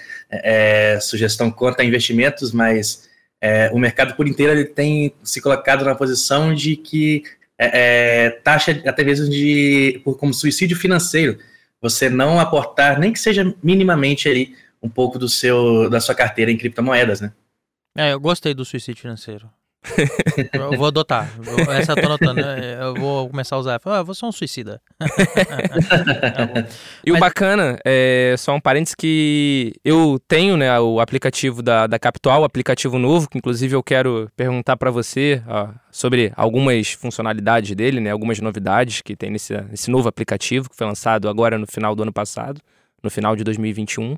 sugestão 1.01 1.49
contra 1.49 1.83
investimentos, 1.83 2.51
mas 2.51 3.08
é, 3.41 3.69
o 3.71 3.79
mercado 3.79 4.15
por 4.15 4.27
inteiro 4.27 4.53
ele 4.53 4.65
tem 4.65 5.13
se 5.23 5.41
colocado 5.41 5.85
na 5.85 5.95
posição 5.95 6.53
de 6.53 6.75
que 6.75 7.23
é, 7.57 8.25
é, 8.25 8.29
taxa 8.29 8.81
até 8.85 9.03
mesmo 9.03 9.29
de 9.29 10.01
como 10.03 10.33
suicídio 10.33 10.77
financeiro 10.77 11.37
você 11.81 12.09
não 12.09 12.39
aportar 12.39 12.99
nem 12.99 13.13
que 13.13 13.19
seja 13.19 13.53
minimamente 13.63 14.27
ali 14.27 14.55
um 14.81 14.89
pouco 14.89 15.17
do 15.17 15.29
seu 15.29 15.89
da 15.89 15.99
sua 15.99 16.15
carteira 16.15 16.51
em 16.51 16.57
criptomoedas, 16.57 17.21
né? 17.21 17.33
É, 17.97 18.13
eu 18.13 18.19
gostei 18.19 18.53
do 18.53 18.63
suicídio 18.63 19.01
financeiro. 19.01 19.49
Eu 20.53 20.77
vou 20.77 20.87
adotar. 20.87 21.29
Essa 21.69 21.93
eu 21.93 21.95
tô 21.95 22.05
anotando. 22.05 22.41
Né? 22.41 22.77
Eu 22.81 22.93
vou 22.95 23.29
começar 23.29 23.55
a 23.55 23.59
usar. 23.59 23.81
Ah, 23.85 23.97
eu 23.97 24.05
vou 24.05 24.13
ser 24.13 24.25
um 24.25 24.31
suicida. 24.31 24.81
Tá 26.29 26.65
e 27.05 27.11
o 27.11 27.19
bacana, 27.19 27.79
é 27.85 28.35
só 28.37 28.53
um 28.53 28.59
parênteses 28.59 28.95
que 28.95 29.73
eu 29.83 30.19
tenho 30.27 30.57
né, 30.57 30.79
o 30.79 30.99
aplicativo 30.99 31.61
da, 31.61 31.87
da 31.87 31.97
Capital, 31.97 32.41
o 32.41 32.43
aplicativo 32.43 32.99
novo, 32.99 33.29
que 33.29 33.37
inclusive 33.37 33.75
eu 33.75 33.81
quero 33.81 34.29
perguntar 34.35 34.77
para 34.77 34.91
você 34.91 35.41
ó, 35.47 35.69
sobre 35.91 36.31
algumas 36.35 36.91
funcionalidades 36.91 37.75
dele, 37.75 37.99
né, 37.99 38.11
algumas 38.11 38.39
novidades 38.39 39.01
que 39.01 39.15
tem 39.15 39.31
nesse, 39.31 39.59
nesse 39.61 39.89
novo 39.89 40.07
aplicativo 40.07 40.69
que 40.69 40.75
foi 40.75 40.87
lançado 40.87 41.29
agora 41.29 41.57
no 41.57 41.67
final 41.67 41.95
do 41.95 42.03
ano 42.03 42.13
passado, 42.13 42.61
no 43.01 43.09
final 43.09 43.35
de 43.35 43.43
2021. 43.43 44.17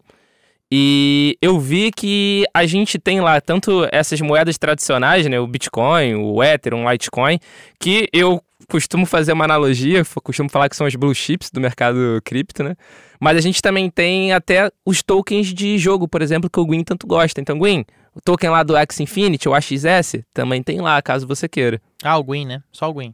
E 0.72 1.38
eu 1.42 1.60
vi 1.60 1.92
que 1.92 2.46
a 2.54 2.66
gente 2.66 2.98
tem 2.98 3.20
lá 3.20 3.42
tanto 3.42 3.86
essas 3.92 4.22
moedas 4.22 4.58
tradicionais, 4.58 5.28
né, 5.28 5.38
o 5.38 5.46
Bitcoin, 5.46 6.16
o 6.16 6.42
Ethereum, 6.42 6.86
o 6.86 6.92
Litecoin, 6.92 7.40
que 7.78 8.08
eu 8.14 8.42
costumo 8.70 9.06
fazer 9.06 9.34
uma 9.34 9.44
analogia, 9.44 10.02
costumo 10.24 10.50
falar 10.50 10.70
que 10.70 10.76
são 10.78 10.88
os 10.88 10.96
blue 10.96 11.14
chips 11.14 11.52
do 11.52 11.60
mercado 11.60 12.22
cripto, 12.24 12.64
né? 12.64 12.76
Mas 13.20 13.36
a 13.38 13.42
gente 13.42 13.62
também 13.62 13.90
tem 13.90 14.32
até 14.32 14.72
os 14.86 15.04
tokens 15.04 15.54
de 15.54 15.78
jogo, 15.78 16.08
por 16.08 16.22
exemplo, 16.22 16.50
que 16.50 16.60
o 16.60 16.66
Gwyn 16.66 16.84
tanto 16.84 17.06
gosta. 17.06 17.42
Então, 17.42 17.60
Gwyn, 17.60 17.84
o 18.16 18.22
token 18.22 18.50
lá 18.50 18.64
do 18.64 18.76
X 18.78 19.02
Infinity, 19.02 19.50
o 19.50 19.54
AXS, 19.54 20.24
também 20.34 20.64
tem 20.64 20.80
lá, 20.80 21.02
caso 21.02 21.28
você 21.28 21.50
queira. 21.50 21.82
Ah, 22.02 22.18
o 22.18 22.24
Gwyn, 22.24 22.46
né? 22.46 22.64
Só 22.72 22.90
o 22.90 22.94
Gwyn. 22.94 23.14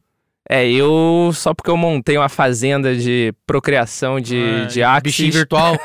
É, 0.49 0.65
eu 0.69 1.31
só 1.33 1.53
porque 1.53 1.69
eu 1.69 1.75
montei 1.75 2.17
uma 2.17 2.29
fazenda 2.29 2.95
de 2.95 3.33
procriação 3.45 4.19
de, 4.19 4.37
ah, 4.37 4.65
de 4.65 4.81
Axis. 4.81 5.03
Bichinho 5.03 5.33
virtual. 5.33 5.77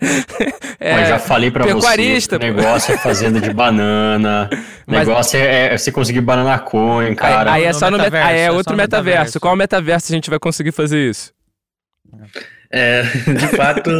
é, 0.80 0.94
Mas 0.94 1.08
já 1.08 1.18
falei 1.18 1.50
pra 1.50 1.64
pecuarista, 1.64 2.38
você. 2.38 2.44
Negócio 2.44 2.94
é 2.94 2.98
fazenda 2.98 3.40
de 3.42 3.52
banana. 3.52 4.48
Mas... 4.86 5.06
Negócio 5.06 5.38
é, 5.38 5.74
é, 5.74 5.78
você 5.78 5.92
conseguir 5.92 6.22
banana 6.22 6.58
coin, 6.58 7.14
cara. 7.14 7.52
Aí, 7.52 7.62
aí 7.62 7.68
é 7.68 7.72
só 7.74 7.90
no 7.90 7.98
metaverso. 7.98 8.28
Aí 8.28 8.38
é, 8.38 8.44
é 8.44 8.50
outro 8.50 8.74
metaverso. 8.74 9.10
metaverso. 9.10 9.40
Qual 9.40 9.54
metaverso 9.54 10.12
a 10.12 10.14
gente 10.14 10.30
vai 10.30 10.38
conseguir 10.38 10.72
fazer 10.72 11.10
isso? 11.10 11.30
É, 12.70 13.02
de 13.36 13.48
fato, 13.48 13.90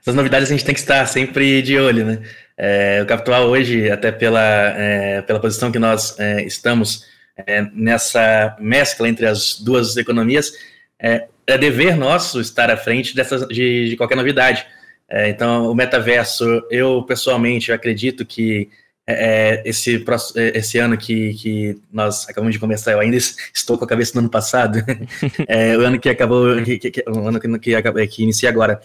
essas 0.00 0.14
novidades 0.14 0.50
a 0.50 0.52
gente 0.52 0.66
tem 0.66 0.74
que 0.74 0.80
estar 0.80 1.06
sempre 1.06 1.62
de 1.62 1.78
olho, 1.78 2.04
né? 2.04 2.18
É, 2.58 3.00
o 3.02 3.06
Capital 3.06 3.46
hoje, 3.46 3.90
até 3.90 4.12
pela, 4.12 4.40
é, 4.40 5.22
pela 5.22 5.40
posição 5.40 5.72
que 5.72 5.78
nós 5.78 6.14
é, 6.18 6.44
estamos 6.44 7.13
é, 7.36 7.62
nessa 7.72 8.56
mescla 8.60 9.08
entre 9.08 9.26
as 9.26 9.58
duas 9.60 9.96
economias, 9.96 10.52
é, 11.00 11.26
é, 11.46 11.58
dever 11.58 11.96
nosso 11.96 12.40
estar 12.40 12.70
à 12.70 12.76
frente 12.76 13.14
dessas, 13.14 13.46
de, 13.48 13.90
de 13.90 13.96
qualquer 13.96 14.16
novidade. 14.16 14.66
É, 15.08 15.28
então, 15.28 15.70
o 15.70 15.74
metaverso, 15.74 16.44
eu 16.70 17.02
pessoalmente 17.02 17.70
eu 17.70 17.74
acredito 17.74 18.24
que 18.24 18.70
é, 19.06 19.58
é 19.58 19.68
esse, 19.68 20.02
é, 20.36 20.58
esse 20.58 20.78
ano 20.78 20.96
que, 20.96 21.34
que 21.34 21.78
nós 21.92 22.26
acabamos 22.28 22.54
de 22.54 22.58
começar, 22.58 22.92
eu 22.92 23.00
ainda 23.00 23.16
estou 23.52 23.76
com 23.76 23.84
a 23.84 23.88
cabeça 23.88 24.12
no 24.14 24.20
ano 24.20 24.30
passado, 24.30 24.78
o 25.78 25.80
ano 25.82 26.00
que 26.00 26.08
acabou, 26.08 26.62
que, 26.62 26.78
que, 26.78 27.04
o 27.06 27.28
ano 27.28 27.38
que, 27.38 27.58
que, 27.58 28.06
que 28.06 28.22
inicia 28.22 28.48
agora, 28.48 28.80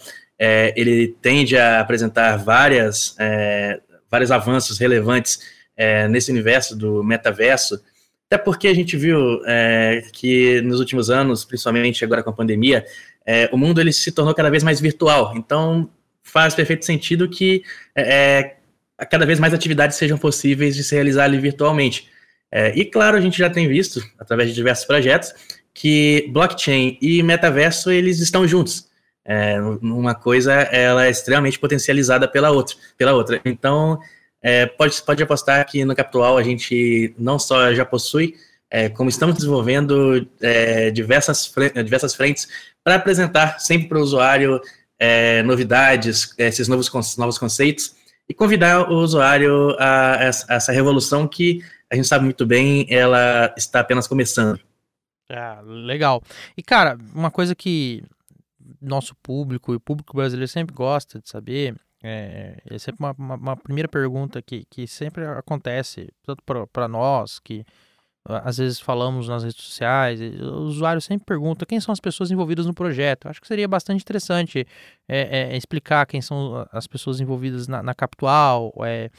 ele 0.76 1.16
tende 1.22 1.56
a 1.56 1.80
apresentar 1.80 2.36
várias, 2.36 3.16
vários 4.10 4.30
avanços 4.30 4.78
relevantes 4.78 5.40
nesse 6.10 6.30
universo 6.30 6.76
do 6.76 7.02
metaverso, 7.02 7.82
até 8.32 8.38
porque 8.38 8.68
a 8.68 8.74
gente 8.74 8.96
viu 8.96 9.42
é, 9.44 10.04
que 10.12 10.60
nos 10.60 10.78
últimos 10.78 11.10
anos, 11.10 11.44
principalmente 11.44 12.04
agora 12.04 12.22
com 12.22 12.30
a 12.30 12.32
pandemia, 12.32 12.86
é, 13.26 13.50
o 13.52 13.58
mundo 13.58 13.80
ele 13.80 13.92
se 13.92 14.12
tornou 14.12 14.32
cada 14.32 14.48
vez 14.48 14.62
mais 14.62 14.80
virtual. 14.80 15.32
Então 15.36 15.90
faz 16.22 16.54
perfeito 16.54 16.84
sentido 16.84 17.28
que 17.28 17.64
é, 17.92 18.54
é 19.00 19.04
cada 19.06 19.26
vez 19.26 19.40
mais 19.40 19.52
atividades 19.52 19.96
sejam 19.96 20.16
possíveis 20.16 20.76
de 20.76 20.84
se 20.84 20.94
realizar 20.94 21.24
ali 21.24 21.38
virtualmente. 21.38 22.08
É, 22.52 22.72
e 22.78 22.84
claro, 22.84 23.16
a 23.16 23.20
gente 23.20 23.36
já 23.36 23.50
tem 23.50 23.66
visto, 23.66 24.00
através 24.16 24.48
de 24.48 24.54
diversos 24.54 24.84
projetos, 24.84 25.34
que 25.74 26.28
blockchain 26.32 26.98
e 27.02 27.24
metaverso 27.24 27.90
eles 27.90 28.20
estão 28.20 28.46
juntos. 28.46 28.88
É, 29.24 29.60
uma 29.60 30.14
coisa 30.14 30.52
ela 30.52 31.06
é 31.06 31.10
extremamente 31.10 31.58
potencializada 31.58 32.28
pela 32.28 32.50
outra, 32.52 32.76
pela 32.96 33.12
outra. 33.12 33.40
Então 33.44 33.98
é, 34.42 34.66
pode, 34.66 35.02
pode 35.02 35.22
apostar 35.22 35.66
que 35.66 35.84
no 35.84 35.94
Capital 35.94 36.38
a 36.38 36.42
gente 36.42 37.14
não 37.18 37.38
só 37.38 37.72
já 37.74 37.84
possui, 37.84 38.36
é, 38.70 38.88
como 38.88 39.10
estamos 39.10 39.36
desenvolvendo 39.36 40.26
é, 40.40 40.90
diversas, 40.90 41.52
diversas 41.84 42.14
frentes 42.14 42.48
para 42.82 42.94
apresentar 42.94 43.58
sempre 43.60 43.88
para 43.88 43.98
o 43.98 44.02
usuário 44.02 44.60
é, 44.98 45.42
novidades, 45.42 46.34
esses 46.38 46.68
novos, 46.68 46.90
novos 47.16 47.38
conceitos 47.38 47.96
e 48.28 48.34
convidar 48.34 48.90
o 48.90 48.94
usuário 48.94 49.76
a, 49.78 50.14
a, 50.14 50.24
essa 50.24 50.72
revolução 50.72 51.26
que 51.26 51.64
a 51.90 51.96
gente 51.96 52.06
sabe 52.06 52.24
muito 52.24 52.46
bem, 52.46 52.86
ela 52.88 53.52
está 53.56 53.80
apenas 53.80 54.06
começando. 54.06 54.60
Ah, 55.28 55.60
legal. 55.64 56.22
E 56.56 56.62
cara, 56.62 56.96
uma 57.12 57.30
coisa 57.30 57.54
que 57.54 58.04
nosso 58.80 59.14
público 59.16 59.72
e 59.72 59.76
o 59.76 59.80
público 59.80 60.16
brasileiro 60.16 60.48
sempre 60.48 60.74
gosta 60.74 61.20
de 61.20 61.28
saber 61.28 61.74
é, 62.02 62.62
é 62.64 62.78
sempre 62.78 63.04
uma, 63.04 63.14
uma, 63.18 63.34
uma, 63.34 63.56
primeira 63.56 63.88
pergunta 63.88 64.40
que, 64.40 64.64
que 64.70 64.86
sempre 64.86 65.24
acontece, 65.26 66.08
tanto 66.24 66.42
para 66.72 66.88
nós, 66.88 67.38
que 67.38 67.64
às 68.24 68.58
vezes 68.58 68.78
falamos 68.78 69.28
nas 69.28 69.42
redes 69.42 69.62
sociais, 69.62 70.20
o 70.20 70.64
usuário 70.64 71.00
sempre 71.00 71.24
pergunta 71.24 71.64
quem 71.64 71.80
são 71.80 71.92
as 71.92 72.00
pessoas 72.00 72.30
envolvidas 72.30 72.66
no 72.66 72.74
projeto. 72.74 73.28
Acho 73.28 73.40
que 73.40 73.46
seria 73.46 73.66
bastante 73.66 74.02
interessante 74.02 74.66
é, 75.08 75.52
é, 75.52 75.56
explicar 75.56 76.06
quem 76.06 76.20
são 76.20 76.66
as 76.70 76.86
pessoas 76.86 77.20
envolvidas 77.20 77.66
na, 77.66 77.82
na 77.82 77.94
Capital, 77.94 78.72
é, 78.84 79.10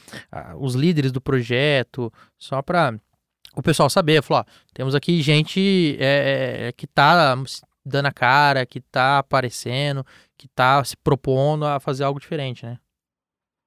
os 0.58 0.74
líderes 0.74 1.10
do 1.10 1.20
projeto, 1.20 2.12
só 2.38 2.62
para 2.62 2.94
o 3.56 3.62
pessoal 3.62 3.90
saber. 3.90 4.22
Falar, 4.22 4.40
ó, 4.40 4.44
temos 4.72 4.94
aqui 4.94 5.20
gente 5.20 5.96
é, 5.98 6.68
é, 6.68 6.72
que 6.72 6.84
está 6.84 7.36
dando 7.84 8.06
a 8.06 8.12
cara, 8.12 8.64
que 8.64 8.78
está 8.78 9.18
aparecendo, 9.18 10.06
que 10.42 10.46
está 10.48 10.82
se 10.82 10.96
propondo 10.96 11.64
a 11.64 11.78
fazer 11.78 12.02
algo 12.02 12.18
diferente, 12.18 12.66
né? 12.66 12.78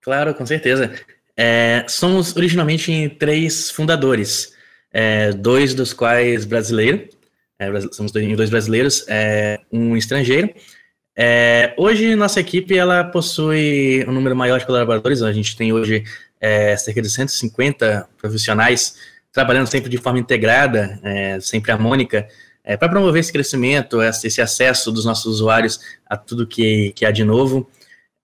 Claro, 0.02 0.36
com 0.36 0.46
certeza. 0.46 0.94
É, 1.38 1.86
somos 1.88 2.36
originalmente 2.36 3.16
três 3.18 3.72
fundadores, 3.72 4.54
é, 4.92 5.32
dois 5.32 5.74
dos 5.74 5.94
quais 5.94 6.44
brasileiros, 6.44 7.16
é, 7.58 7.82
somos 7.94 8.12
dois 8.12 8.50
brasileiros, 8.50 9.06
é, 9.08 9.60
um 9.72 9.96
estrangeiro. 9.96 10.54
É, 11.18 11.74
hoje 11.78 12.14
nossa 12.14 12.42
equipe 12.42 12.78
ela 12.78 13.06
possui 13.06 14.06
um 14.06 14.12
número 14.12 14.36
maior 14.36 14.60
de 14.60 14.66
colaboradores, 14.66 15.22
a 15.22 15.32
gente 15.32 15.56
tem 15.56 15.72
hoje 15.72 16.04
é, 16.42 16.76
cerca 16.76 17.02
de 17.02 17.10
150 17.10 18.10
profissionais 18.18 18.98
trabalhando 19.32 19.68
sempre 19.68 19.90
de 19.90 19.98
forma 19.98 20.20
integrada, 20.20 20.98
sempre 21.42 21.70
harmônica, 21.70 22.26
é, 22.66 22.76
para 22.76 22.90
promover 22.90 23.20
esse 23.20 23.32
crescimento, 23.32 24.02
esse 24.02 24.42
acesso 24.42 24.92
dos 24.92 25.06
nossos 25.06 25.26
usuários 25.26 25.80
a 26.10 26.18
tudo 26.18 26.48
que, 26.48 26.92
que 26.96 27.06
há 27.06 27.12
de 27.12 27.24
novo. 27.24 27.70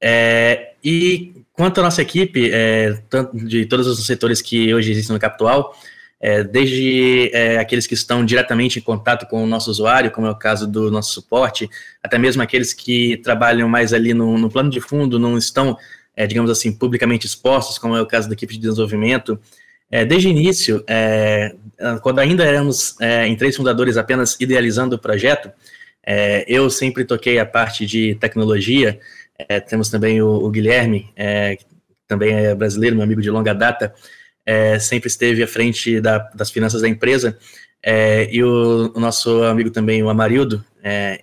É, 0.01 0.73
e 0.83 1.31
quanto 1.53 1.79
à 1.79 1.83
nossa 1.83 2.01
equipe, 2.01 2.49
é, 2.51 2.99
de 3.33 3.67
todos 3.67 3.85
os 3.85 4.03
setores 4.03 4.41
que 4.41 4.73
hoje 4.73 4.91
existem 4.91 5.13
no 5.13 5.19
Capital, 5.19 5.75
é, 6.19 6.43
desde 6.43 7.29
é, 7.33 7.59
aqueles 7.59 7.85
que 7.85 7.93
estão 7.93 8.25
diretamente 8.25 8.79
em 8.79 8.81
contato 8.81 9.27
com 9.27 9.43
o 9.43 9.47
nosso 9.47 9.69
usuário, 9.69 10.11
como 10.11 10.25
é 10.25 10.31
o 10.31 10.35
caso 10.35 10.67
do 10.67 10.89
nosso 10.89 11.13
suporte, 11.13 11.69
até 12.01 12.17
mesmo 12.17 12.41
aqueles 12.41 12.73
que 12.73 13.17
trabalham 13.17 13.69
mais 13.69 13.93
ali 13.93 14.13
no, 14.13 14.37
no 14.37 14.49
plano 14.49 14.69
de 14.69 14.81
fundo, 14.81 15.19
não 15.19 15.37
estão, 15.37 15.77
é, 16.15 16.25
digamos 16.25 16.49
assim, 16.49 16.71
publicamente 16.71 17.27
expostos, 17.27 17.77
como 17.77 17.95
é 17.95 18.01
o 18.01 18.07
caso 18.07 18.27
da 18.27 18.33
equipe 18.33 18.53
de 18.53 18.59
desenvolvimento, 18.59 19.39
é, 19.91 20.05
desde 20.05 20.29
o 20.29 20.31
início, 20.31 20.83
é, 20.87 21.53
quando 22.01 22.19
ainda 22.19 22.45
éramos 22.45 22.95
é, 23.01 23.27
em 23.27 23.35
três 23.35 23.57
fundadores 23.57 23.97
apenas 23.97 24.37
idealizando 24.39 24.95
o 24.95 24.99
projeto, 24.99 25.51
é, 26.05 26.45
eu 26.47 26.69
sempre 26.69 27.03
toquei 27.03 27.37
a 27.39 27.45
parte 27.45 27.85
de 27.85 28.15
tecnologia. 28.15 28.99
É, 29.37 29.59
temos 29.59 29.89
também 29.89 30.21
o, 30.21 30.29
o 30.29 30.49
Guilherme, 30.49 31.09
é, 31.15 31.57
que 31.57 31.65
também 32.07 32.33
é 32.33 32.55
brasileiro, 32.55 32.95
meu 32.95 33.03
amigo 33.03 33.21
de 33.21 33.29
longa 33.29 33.53
data, 33.53 33.93
sempre 34.81 35.07
esteve 35.07 35.41
à 35.43 35.47
frente 35.47 36.01
da, 36.01 36.17
das 36.35 36.51
finanças 36.51 36.81
da 36.81 36.89
empresa. 36.89 37.37
e 38.29 38.43
o, 38.43 38.91
o, 38.93 38.99
nosso 38.99 39.43
amigo 39.43 39.69
também, 39.69 40.03
o 40.03 40.09
Amarildo, 40.09 40.65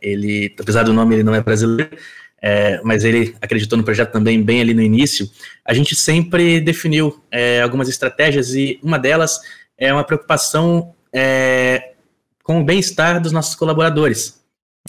ele, 0.01 0.55
apesar 0.59 0.85
do 0.85 0.95
nome, 0.95 1.17
ele 1.17 1.23
não 1.25 1.35
é 1.35 1.43
brasileiro, 1.43 1.91
é, 2.41 2.81
mas 2.83 3.05
ele 3.05 3.37
acreditou 3.41 3.77
no 3.77 3.85
projeto 3.85 4.13
também 4.13 4.43
bem 4.43 4.61
ali 4.61 4.75
no 4.75 4.83
início, 4.83 5.29
a 5.65 5.75
gente 5.75 5.95
sempre 5.97 6.61
definiu 6.61 7.23
é, 7.31 7.61
algumas 7.61 7.89
estratégias 7.89 8.55
e 8.55 8.79
uma 8.83 8.99
delas 8.99 9.41
é 9.77 9.93
uma 9.93 10.05
preocupação 10.05 10.95
é, 11.13 11.95
com 12.43 12.61
o 12.61 12.65
bem-estar 12.65 13.21
dos 13.21 13.33
nossos 13.33 13.55
colaboradores. 13.55 14.39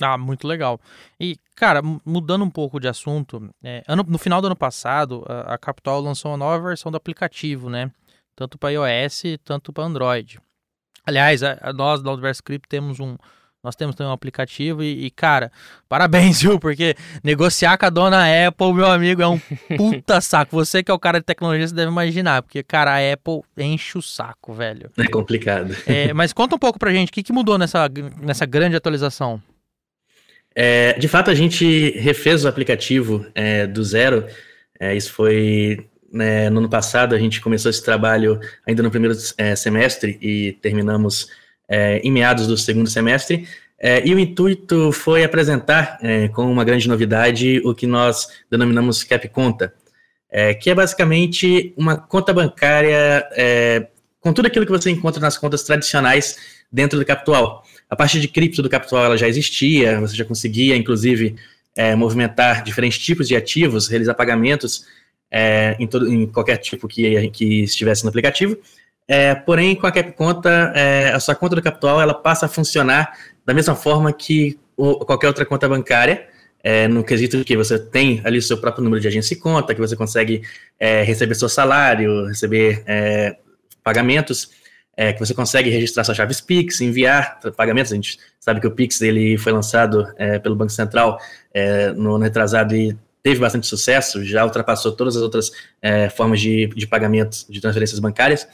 Ah, 0.01 0.18
muito 0.18 0.48
legal. 0.48 0.79
E, 1.20 1.38
cara, 1.56 1.82
mudando 2.06 2.44
um 2.44 2.50
pouco 2.50 2.79
de 2.79 2.88
assunto, 2.88 3.50
é, 3.62 3.84
ano, 3.88 4.06
no 4.08 4.18
final 4.18 4.41
do 4.41 4.48
ano 4.48 4.56
passado, 4.56 5.25
a, 5.27 5.56
a 5.56 5.58
Capital 5.58 6.00
lançou 6.00 6.32
uma 6.32 6.38
nova 6.38 6.70
versão 6.70 6.91
do 6.91 6.96
aplicativo, 6.96 7.70
né? 7.70 7.91
Tanto 8.36 8.58
para 8.58 8.72
iOS, 8.72 9.24
tanto 9.44 9.74
para 9.74 9.84
Android. 9.84 10.39
Aliás, 11.06 11.44
a, 11.44 11.58
a 11.62 11.74
nós 11.74 12.01
da 12.01 12.12
Universo 12.12 12.44
Crypto 12.44 12.70
temos 12.70 13.00
um, 13.00 13.18
Nós 13.63 13.75
temos 13.75 13.94
também 13.94 14.10
um 14.10 14.13
aplicativo 14.13 14.82
e, 14.82 15.06
e, 15.06 15.12
cara, 15.12 15.51
parabéns, 15.88 16.42
viu? 16.44 16.58
Porque 16.60 16.96
negociar 17.24 17.78
com 17.78 17.86
a 17.86 17.89
dona 17.89 18.48
Apple, 18.48 18.74
meu 18.74 18.88
amigo, 18.88 19.22
é 19.22 19.28
um 19.28 19.39
puta 19.75 20.20
saco. 20.22 20.56
Você 20.56 20.82
que 20.82 20.89
é 20.89 20.94
o 20.94 21.00
cara 21.00 21.20
de 21.20 21.25
tecnologia, 21.25 21.68
você 21.68 21.75
deve 21.75 21.92
imaginar, 21.92 22.42
porque, 22.42 22.63
cara, 22.63 22.92
a 22.94 23.13
Apple 23.13 23.42
enche 23.58 23.98
o 23.98 24.01
saco, 24.01 24.54
velho. 24.54 24.89
É 24.98 25.08
complicado. 25.08 25.75
É, 25.86 26.13
mas 26.13 26.32
conta 26.32 26.56
um 26.56 26.60
pouco 26.60 26.80
pra 26.80 26.94
gente, 26.94 27.10
o 27.10 27.12
que, 27.12 27.24
que 27.24 27.34
mudou 27.34 27.58
nessa, 27.58 27.89
nessa 28.22 28.46
grande 28.46 28.75
atualização? 28.75 29.42
É, 30.56 30.94
de 30.94 31.08
fato, 31.08 31.30
a 31.30 31.36
gente 31.36 31.92
refez 32.00 32.46
o 32.46 32.48
aplicativo 32.48 33.25
é, 33.36 33.68
do 33.68 33.84
zero. 33.84 34.25
É, 34.80 34.96
isso 34.96 35.12
foi 35.12 35.86
né, 36.12 36.50
no 36.50 36.60
ano 36.60 36.70
passado, 36.70 37.13
a 37.13 37.20
gente 37.20 37.42
começou 37.42 37.70
esse 37.70 37.84
trabalho 37.84 38.39
ainda 38.66 38.82
no 38.82 38.89
primeiro 38.89 39.16
é, 39.38 39.56
semestre 39.56 40.18
e 40.22 40.54
terminamos 40.62 41.30
é, 41.70 42.00
em 42.00 42.12
meados 42.12 42.48
do 42.48 42.58
segundo 42.58 42.90
semestre. 42.90 43.48
É, 43.80 44.06
e 44.06 44.14
o 44.14 44.20
intuito 44.20 44.92
foi 44.92 45.24
apresentar, 45.24 45.98
é, 46.02 46.28
com 46.28 46.52
uma 46.52 46.66
grande 46.66 46.88
novidade, 46.90 47.62
o 47.64 47.74
que 47.74 47.88
nós 47.88 48.28
denominamos 48.52 49.04
Cap 49.04 49.26
Conta, 49.30 49.74
é, 50.30 50.54
que 50.54 50.70
é 50.70 50.76
basicamente 50.76 51.74
uma 51.78 51.96
conta 51.96 52.34
bancária 52.34 53.26
é, 53.32 53.88
com 54.20 54.34
tudo 54.34 54.48
aquilo 54.48 54.66
que 54.66 54.72
você 54.72 54.90
encontra 54.90 55.22
nas 55.22 55.38
contas 55.38 55.64
tradicionais 55.64 56.36
dentro 56.70 57.00
do 57.00 57.06
Capital. 57.06 57.64
A 57.90 57.96
parte 57.96 58.20
de 58.20 58.28
cripto 58.28 58.62
do 58.62 58.70
Capital 58.70 59.06
ela 59.06 59.18
já 59.18 59.30
existia, 59.30 60.00
você 60.02 60.16
já 60.16 60.26
conseguia, 60.26 60.76
inclusive, 60.76 61.36
é, 61.76 61.96
movimentar 61.96 62.64
diferentes 62.64 63.00
tipos 63.00 63.30
de 63.30 63.36
ativos, 63.36 63.88
realizar 63.88 64.14
pagamentos 64.14 64.86
em, 65.80 65.86
todo, 65.86 66.12
em 66.12 66.26
qualquer 66.26 66.58
tipo 66.58 66.88
que, 66.88 67.30
que 67.30 67.64
estivesse 67.64 68.04
no 68.04 68.10
aplicativo. 68.10 68.58
É, 69.12 69.34
porém, 69.34 69.75
com 69.75 69.88
a 69.88 69.92
Cap 69.92 70.12
Conta, 70.12 70.72
é, 70.75 71.12
a 71.12 71.20
sua 71.20 71.34
conta 71.34 71.56
do 71.56 71.63
Capital 71.63 72.00
ela 72.00 72.13
passa 72.13 72.46
a 72.46 72.50
funcionar 72.50 73.12
da 73.44 73.56
mesma 73.56 73.74
forma 73.74 74.13
que 74.13 74.60
o, 74.78 75.04
qualquer 75.04 75.25
outra 75.25 75.44
conta 75.48 75.68
bancária, 75.68 76.28
é, 76.63 76.88
no 76.88 77.04
quesito 77.04 77.44
que 77.44 77.58
você 77.58 77.80
tem 77.80 78.22
ali 78.24 78.38
o 78.38 78.42
seu 78.42 78.60
próprio 78.60 78.84
número 78.84 79.01
de 79.01 79.08
agência 79.08 79.34
e 79.34 79.38
conta, 79.38 79.74
que 79.74 79.82
você 79.82 79.96
consegue 79.96 80.44
é, 80.80 81.01
receber 81.01 81.34
seu 81.34 81.50
salário, 81.50 82.28
receber 82.28 82.84
é, 82.86 83.36
pagamentos, 83.84 84.51
é, 84.96 85.12
que 85.12 85.20
você 85.20 85.34
consegue 85.34 85.72
registrar 85.72 86.04
suas 86.04 86.16
chaves 86.16 86.39
Pix, 86.39 86.80
enviar 86.80 87.39
pagamentos. 87.58 87.92
A 87.92 87.96
gente 87.96 88.20
sabe 88.39 88.62
que 88.62 88.68
o 88.68 88.72
Pix 88.72 89.01
ele 89.01 89.39
foi 89.39 89.51
lançado 89.51 90.06
pelo 90.44 90.56
Banco 90.56 90.72
Central 90.72 91.18
no 91.96 92.16
ano 92.16 92.25
retrasado 92.25 92.75
e 92.75 92.96
teve 93.24 93.39
bastante 93.39 93.66
sucesso, 93.66 94.24
já 94.25 94.44
ultrapassou 94.44 94.92
todas 94.92 95.16
as 95.16 95.24
outras 95.24 95.51
formas 96.18 96.42
de, 96.42 96.68
de 96.68 96.86
pagamento 96.86 97.50
de 97.50 97.62
transferências 97.62 97.98
bancárias. 98.00 98.46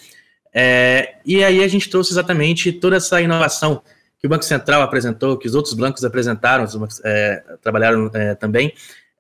É, 0.57 1.15
e 1.25 1.43
aí 1.43 1.62
a 1.62 1.67
gente 1.67 1.89
trouxe 1.89 2.13
exatamente 2.13 2.71
toda 2.71 2.95
essa 2.95 3.21
inovação 3.21 3.81
que 4.17 4.25
o 4.25 4.29
Banco 4.29 4.45
Central 4.45 4.81
apresentou, 4.81 5.38
que 5.38 5.47
os 5.47 5.53
outros 5.53 5.74
bancos 5.74 6.05
apresentaram, 6.05 6.63
os 6.63 6.74
bancos, 6.74 7.01
é, 7.03 7.43
trabalharam 7.62 8.09
é, 8.13 8.33
também, 8.35 8.74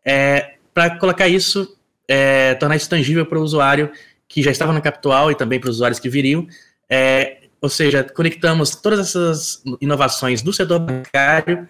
é, 0.05 0.53
para 0.73 0.97
colocar 0.97 1.27
isso, 1.27 1.77
é, 2.07 2.53
tornar 2.55 2.77
isso 2.77 2.89
tangível 2.89 3.25
para 3.25 3.37
o 3.37 3.41
usuário 3.41 3.91
que 4.29 4.41
já 4.41 4.49
estava 4.49 4.71
no 4.71 4.81
Capital 4.81 5.29
e 5.29 5.35
também 5.35 5.59
para 5.59 5.69
os 5.69 5.75
usuários 5.75 5.99
que 5.99 6.07
viriam. 6.07 6.47
É, 6.89 7.39
ou 7.59 7.67
seja, 7.67 8.03
conectamos 8.03 8.71
todas 8.71 8.99
essas 8.99 9.61
inovações 9.81 10.41
do 10.41 10.53
setor 10.53 10.79
bancário 10.79 11.67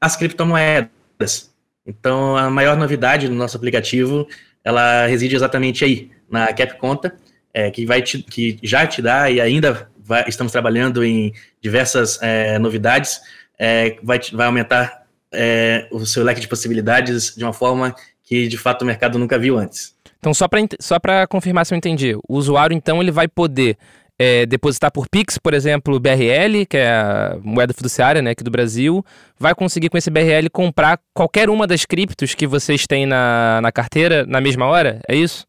às 0.00 0.14
criptomoedas. 0.14 1.54
Então, 1.86 2.36
a 2.36 2.50
maior 2.50 2.76
novidade 2.76 3.28
do 3.28 3.34
nosso 3.34 3.56
aplicativo, 3.56 4.28
ela 4.62 5.06
reside 5.06 5.34
exatamente 5.34 5.84
aí, 5.84 6.10
na 6.30 6.52
Cap 6.52 6.76
Conta, 6.78 7.16
é, 7.58 7.72
que, 7.72 7.84
vai 7.84 8.00
te, 8.00 8.22
que 8.22 8.56
já 8.62 8.86
te 8.86 9.02
dá 9.02 9.28
e 9.28 9.40
ainda 9.40 9.90
vai, 9.98 10.24
estamos 10.28 10.52
trabalhando 10.52 11.04
em 11.04 11.32
diversas 11.60 12.16
é, 12.22 12.56
novidades, 12.56 13.20
é, 13.58 13.96
vai, 14.00 14.20
vai 14.32 14.46
aumentar 14.46 15.02
é, 15.32 15.88
o 15.90 16.06
seu 16.06 16.22
leque 16.22 16.40
de 16.40 16.46
possibilidades 16.46 17.34
de 17.34 17.42
uma 17.42 17.52
forma 17.52 17.92
que 18.22 18.46
de 18.46 18.56
fato 18.56 18.82
o 18.82 18.86
mercado 18.86 19.18
nunca 19.18 19.36
viu 19.36 19.58
antes. 19.58 19.92
Então, 20.20 20.32
só 20.32 20.46
para 20.46 20.60
só 20.78 20.98
confirmar 21.28 21.66
se 21.66 21.74
eu 21.74 21.78
entendi, 21.78 22.14
o 22.28 22.36
usuário 22.36 22.76
então 22.76 23.02
ele 23.02 23.10
vai 23.10 23.26
poder 23.26 23.76
é, 24.16 24.46
depositar 24.46 24.92
por 24.92 25.08
Pix, 25.08 25.36
por 25.36 25.52
exemplo, 25.52 25.98
BRL, 25.98 26.64
que 26.68 26.76
é 26.76 26.88
a 26.88 27.38
moeda 27.42 27.74
fiduciária 27.74 28.22
né, 28.22 28.30
aqui 28.30 28.44
do 28.44 28.52
Brasil, 28.52 29.04
vai 29.36 29.52
conseguir 29.52 29.88
com 29.88 29.98
esse 29.98 30.10
BRL 30.10 30.48
comprar 30.52 31.00
qualquer 31.12 31.50
uma 31.50 31.66
das 31.66 31.84
criptos 31.84 32.36
que 32.36 32.46
vocês 32.46 32.86
têm 32.86 33.04
na, 33.04 33.60
na 33.60 33.72
carteira 33.72 34.24
na 34.26 34.40
mesma 34.40 34.66
hora? 34.66 35.00
É 35.08 35.16
isso? 35.16 35.48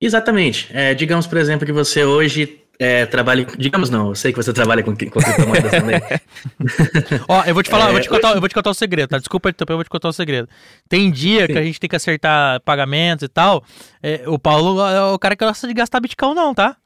Exatamente. 0.00 0.68
É, 0.72 0.94
digamos, 0.94 1.26
por 1.26 1.38
exemplo, 1.38 1.66
que 1.66 1.72
você 1.72 2.04
hoje 2.04 2.62
é, 2.78 3.04
trabalha. 3.06 3.44
Digamos 3.58 3.90
não, 3.90 4.10
eu 4.10 4.14
sei 4.14 4.32
que 4.32 4.36
você 4.36 4.52
trabalha 4.52 4.82
com, 4.82 4.92
com 4.92 5.20
criptomoedas 5.20 5.70
também. 5.70 6.00
Ó, 7.28 7.42
eu 7.44 7.52
vou 7.52 7.62
te 7.62 7.70
falar, 7.70 7.86
é, 7.86 7.88
eu, 7.88 7.92
vou 7.92 8.00
te 8.00 8.08
contar, 8.08 8.34
eu 8.34 8.40
vou 8.40 8.48
te 8.48 8.54
contar 8.54 8.70
o 8.70 8.72
um 8.72 8.74
segredo, 8.74 9.08
tá? 9.08 9.18
Desculpa, 9.18 9.48
eu 9.48 9.76
vou 9.76 9.84
te 9.84 9.90
contar 9.90 10.08
o 10.08 10.10
um 10.10 10.12
segredo. 10.12 10.48
Tem 10.88 11.10
dia 11.10 11.46
Sim. 11.46 11.52
que 11.52 11.58
a 11.58 11.62
gente 11.62 11.80
tem 11.80 11.90
que 11.90 11.96
acertar 11.96 12.60
pagamentos 12.60 13.24
e 13.24 13.28
tal. 13.28 13.64
É, 14.00 14.22
o 14.26 14.38
Paulo 14.38 14.80
é 14.86 15.12
o 15.12 15.18
cara 15.18 15.34
que 15.34 15.44
gosta 15.44 15.66
de 15.66 15.74
gastar 15.74 15.98
Bitcoin, 15.98 16.34
não, 16.34 16.54
tá? 16.54 16.76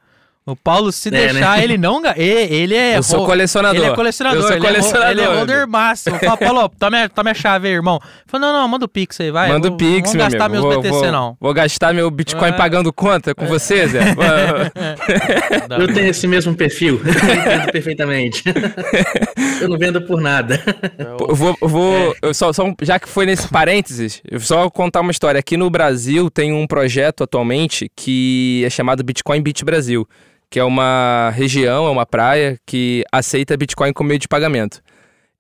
O 0.45 0.57
Paulo, 0.57 0.91
se 0.91 1.09
é, 1.09 1.13
né? 1.13 1.19
deixar, 1.29 1.57
né? 1.57 1.63
ele 1.63 1.79
não. 1.79 2.03
Ele 2.17 2.75
é. 2.75 2.99
Eu 2.99 3.03
sou 3.05 3.25
colecionador. 3.25 3.81
Ele 3.81 3.93
é 3.93 3.95
colecionador. 3.95 4.41
Eu 4.41 4.47
sou 4.49 4.57
ele 4.57 4.67
colecionador. 4.67 5.07
É, 5.07 5.13
ele 5.13 5.21
é 5.21 5.27
holder 5.37 5.69
máximo. 5.69 6.19
Fala, 6.19 6.37
Paulo, 6.37 6.69
toma, 6.69 7.09
toma 7.09 7.31
a 7.31 7.35
chave 7.35 7.69
aí, 7.69 7.75
irmão. 7.75 8.01
Fala, 8.27 8.47
não, 8.47 8.61
não, 8.61 8.67
manda 8.67 8.85
o 8.85 8.89
Pix 8.89 9.21
aí, 9.21 9.31
vai. 9.31 9.49
Manda 9.49 9.69
o 9.69 9.77
Pix, 9.77 10.13
Não 10.13 10.21
vou 10.21 10.31
gastar 10.31 10.49
meus 10.49 10.65
vou, 10.65 10.81
BTC, 10.81 10.91
vou, 10.91 11.13
não. 11.13 11.37
Vou 11.41 11.55
gastar 11.55 11.95
meu 11.95 12.11
Bitcoin 12.11 12.49
é. 12.49 12.53
pagando 12.53 12.93
conta 12.93 13.37
com 13.37 13.47
você, 13.47 13.87
Zé. 13.87 14.01
eu 15.79 15.95
tenho 15.95 16.09
esse 16.09 16.27
mesmo 16.27 16.57
perfil. 16.57 17.01
Eu 17.07 17.35
entendo 17.35 17.73
perfeitamente. 17.73 18.43
eu 19.63 19.69
não 19.69 19.79
vendo 19.79 20.03
por 20.03 20.21
nada. 20.21 20.61
Eu 20.99 21.37
vou. 21.37 21.57
vou 21.61 22.17
é. 22.21 22.33
só, 22.33 22.53
só, 22.53 22.65
já 22.83 22.99
que 22.99 23.09
foi 23.09 23.27
nesse 23.27 23.47
parênteses, 23.47 24.21
eu 24.29 24.41
só 24.41 24.69
contar 24.69 25.03
uma 25.03 25.13
história. 25.13 25.39
Aqui 25.39 25.57
no 25.57 25.71
Brasil 25.71 26.29
tem 26.29 26.53
um 26.53 26.67
projeto 26.67 27.23
atualmente 27.23 27.89
que 27.95 28.63
é 28.67 28.71
chamado 28.71 29.05
Bitcoin 29.05 29.41
Bit 29.41 29.65
Brasil 29.65 30.07
que 30.53 30.61
é 30.61 30.65
uma 30.65 31.33
região, 31.35 31.87
é 31.87 31.91
uma 31.91 32.05
praia 32.05 32.59
que 32.67 33.03
aceita 33.11 33.57
Bitcoin 33.57 33.91
como 33.95 34.09
meio 34.09 34.21
de 34.21 34.29
pagamento. 34.29 34.83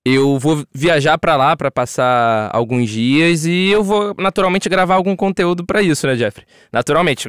Eu 0.02 0.38
vou 0.38 0.64
viajar 0.74 1.18
para 1.18 1.36
lá 1.36 1.54
para 1.54 1.70
passar 1.70 2.48
alguns 2.50 2.88
dias 2.88 3.44
e 3.44 3.68
eu 3.68 3.84
vou 3.84 4.14
naturalmente 4.18 4.70
gravar 4.70 4.94
algum 4.94 5.14
conteúdo 5.14 5.66
para 5.66 5.82
isso, 5.82 6.06
né, 6.06 6.16
Jeffrey? 6.16 6.46
Naturalmente, 6.72 7.28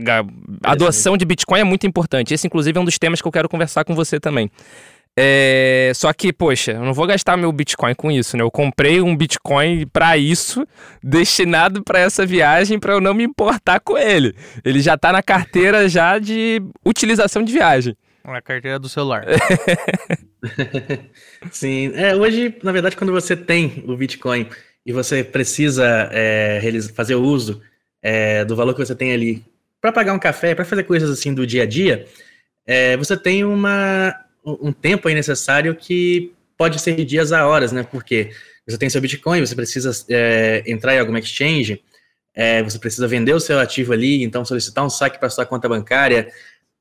a 0.64 0.72
adoção 0.72 1.18
de 1.18 1.26
Bitcoin 1.26 1.60
é 1.60 1.64
muito 1.66 1.86
importante. 1.86 2.34
Esse, 2.34 2.48
inclusive, 2.48 2.78
é 2.78 2.82
um 2.82 2.86
dos 2.86 2.98
temas 2.98 3.22
que 3.22 3.28
eu 3.28 3.32
quero 3.34 3.50
conversar 3.50 3.84
com 3.84 3.94
você 3.94 4.18
também. 4.18 4.50
É... 5.18 5.92
Só 5.96 6.12
que, 6.12 6.34
poxa, 6.34 6.72
eu 6.72 6.84
não 6.84 6.94
vou 6.94 7.06
gastar 7.06 7.38
meu 7.38 7.52
Bitcoin 7.52 7.94
com 7.94 8.12
isso, 8.12 8.36
né? 8.36 8.44
Eu 8.44 8.52
comprei 8.52 9.02
um 9.02 9.16
Bitcoin 9.16 9.86
para 9.88 10.18
isso, 10.18 10.68
destinado 11.04 11.84
para 11.84 12.00
essa 12.00 12.26
viagem, 12.26 12.80
para 12.80 12.94
eu 12.94 13.02
não 13.02 13.14
me 13.14 13.24
importar 13.24 13.80
com 13.80 13.98
ele. 13.98 14.36
Ele 14.64 14.82
já 14.82 14.98
tá 14.98 15.12
na 15.12 15.22
carteira 15.22 15.88
já 15.90 16.18
de 16.20 16.62
utilização 16.86 17.44
de 17.44 17.54
viagem. 17.54 17.96
Na 18.26 18.42
carteira 18.42 18.80
do 18.80 18.88
celular. 18.88 19.26
Sim, 21.52 21.92
é, 21.94 22.16
hoje, 22.16 22.56
na 22.64 22.72
verdade, 22.72 22.96
quando 22.96 23.12
você 23.12 23.36
tem 23.36 23.84
o 23.86 23.98
Bitcoin 23.98 24.48
e 24.86 24.94
você 24.94 25.24
precisa 25.24 26.10
é, 26.12 26.62
fazer 26.96 27.16
o 27.16 27.22
uso 27.22 27.62
é, 28.02 28.46
do 28.46 28.56
valor 28.56 28.74
que 28.74 28.86
você 28.86 28.96
tem 28.96 29.12
ali 29.12 29.44
para 29.84 29.92
pagar 29.92 30.14
um 30.14 30.20
café, 30.20 30.56
para 30.56 30.64
fazer 30.64 30.84
coisas 30.84 31.10
assim 31.10 31.34
do 31.34 31.46
dia 31.46 31.64
a 31.64 31.66
dia, 31.66 32.06
é, 32.66 32.96
você 32.96 33.18
tem 33.18 33.44
uma, 33.44 34.16
um 34.46 34.72
tempo 34.72 35.08
aí 35.08 35.16
necessário 35.16 35.76
que 35.76 36.34
pode 36.58 36.80
ser 36.80 36.96
de 36.96 37.06
dias 37.06 37.32
a 37.32 37.48
horas, 37.48 37.72
né? 37.72 37.84
Porque 37.84 38.32
você 38.66 38.78
tem 38.78 38.90
seu 38.90 39.02
Bitcoin, 39.02 39.42
você 39.42 39.56
precisa 39.56 39.92
é, 40.10 40.64
entrar 40.66 40.96
em 40.96 41.00
alguma 41.00 41.20
exchange, 41.20 41.82
é, 42.34 42.64
você 42.64 42.80
precisa 42.80 43.08
vender 43.08 43.34
o 43.34 43.40
seu 43.40 43.60
ativo 43.60 43.94
ali, 43.94 44.24
então 44.24 44.46
solicitar 44.46 44.84
um 44.84 44.90
saque 44.90 45.20
para 45.20 45.30
sua 45.30 45.46
conta 45.46 45.68
bancária, 45.68 46.30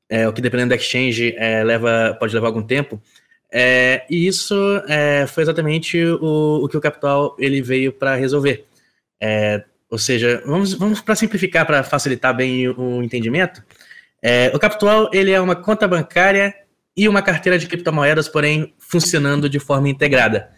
é, 0.08 0.28
o 0.28 0.32
que 0.32 0.40
dependendo 0.40 0.70
da 0.70 0.76
exchange 0.76 1.34
é, 1.36 1.64
leva, 1.64 2.16
pode 2.18 2.34
levar 2.34 2.48
algum 2.48 2.62
tempo. 2.62 3.00
É, 3.50 4.04
e 4.08 4.26
isso 4.26 4.54
é, 4.88 5.26
foi 5.26 5.42
exatamente 5.42 6.02
o, 6.02 6.64
o, 6.64 6.68
que 6.68 6.76
o 6.76 6.80
Capital 6.80 7.36
ele 7.38 7.60
veio 7.60 7.92
para 7.92 8.14
resolver. 8.14 8.64
ou 9.90 9.98
seja, 9.98 10.42
vamos, 10.46 10.72
vamos 10.74 11.00
para 11.00 11.14
simplificar, 11.14 11.66
para 11.66 11.82
facilitar 11.82 12.34
bem 12.34 12.68
o, 12.68 12.98
o 12.98 13.02
entendimento. 13.02 13.62
o 14.54 14.58
Capital 14.58 15.10
ele 15.12 15.32
é 15.32 15.40
uma 15.40 15.56
conta 15.56 15.86
bancária 15.86 16.54
e 16.96 17.08
uma 17.08 17.22
carteira 17.22 17.58
de 17.58 17.66
criptomoedas, 17.66 18.28
porém 18.28 18.74
funcionando 18.78 19.48
de 19.48 19.58
forma 19.58 19.88
integrada. 19.88 20.50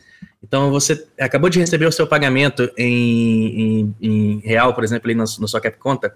Então, 0.43 0.71
você 0.71 1.07
acabou 1.19 1.49
de 1.49 1.59
receber 1.59 1.87
o 1.87 1.93
seu 1.93 2.07
pagamento 2.07 2.71
em, 2.77 3.61
em, 3.61 3.95
em 4.01 4.41
real, 4.41 4.75
por 4.75 4.85
exemplo, 4.85 5.09
ali 5.09 5.15
na, 5.15 5.25
na 5.25 5.47
sua 5.47 5.61
cap 5.61 5.79
conta, 5.79 6.15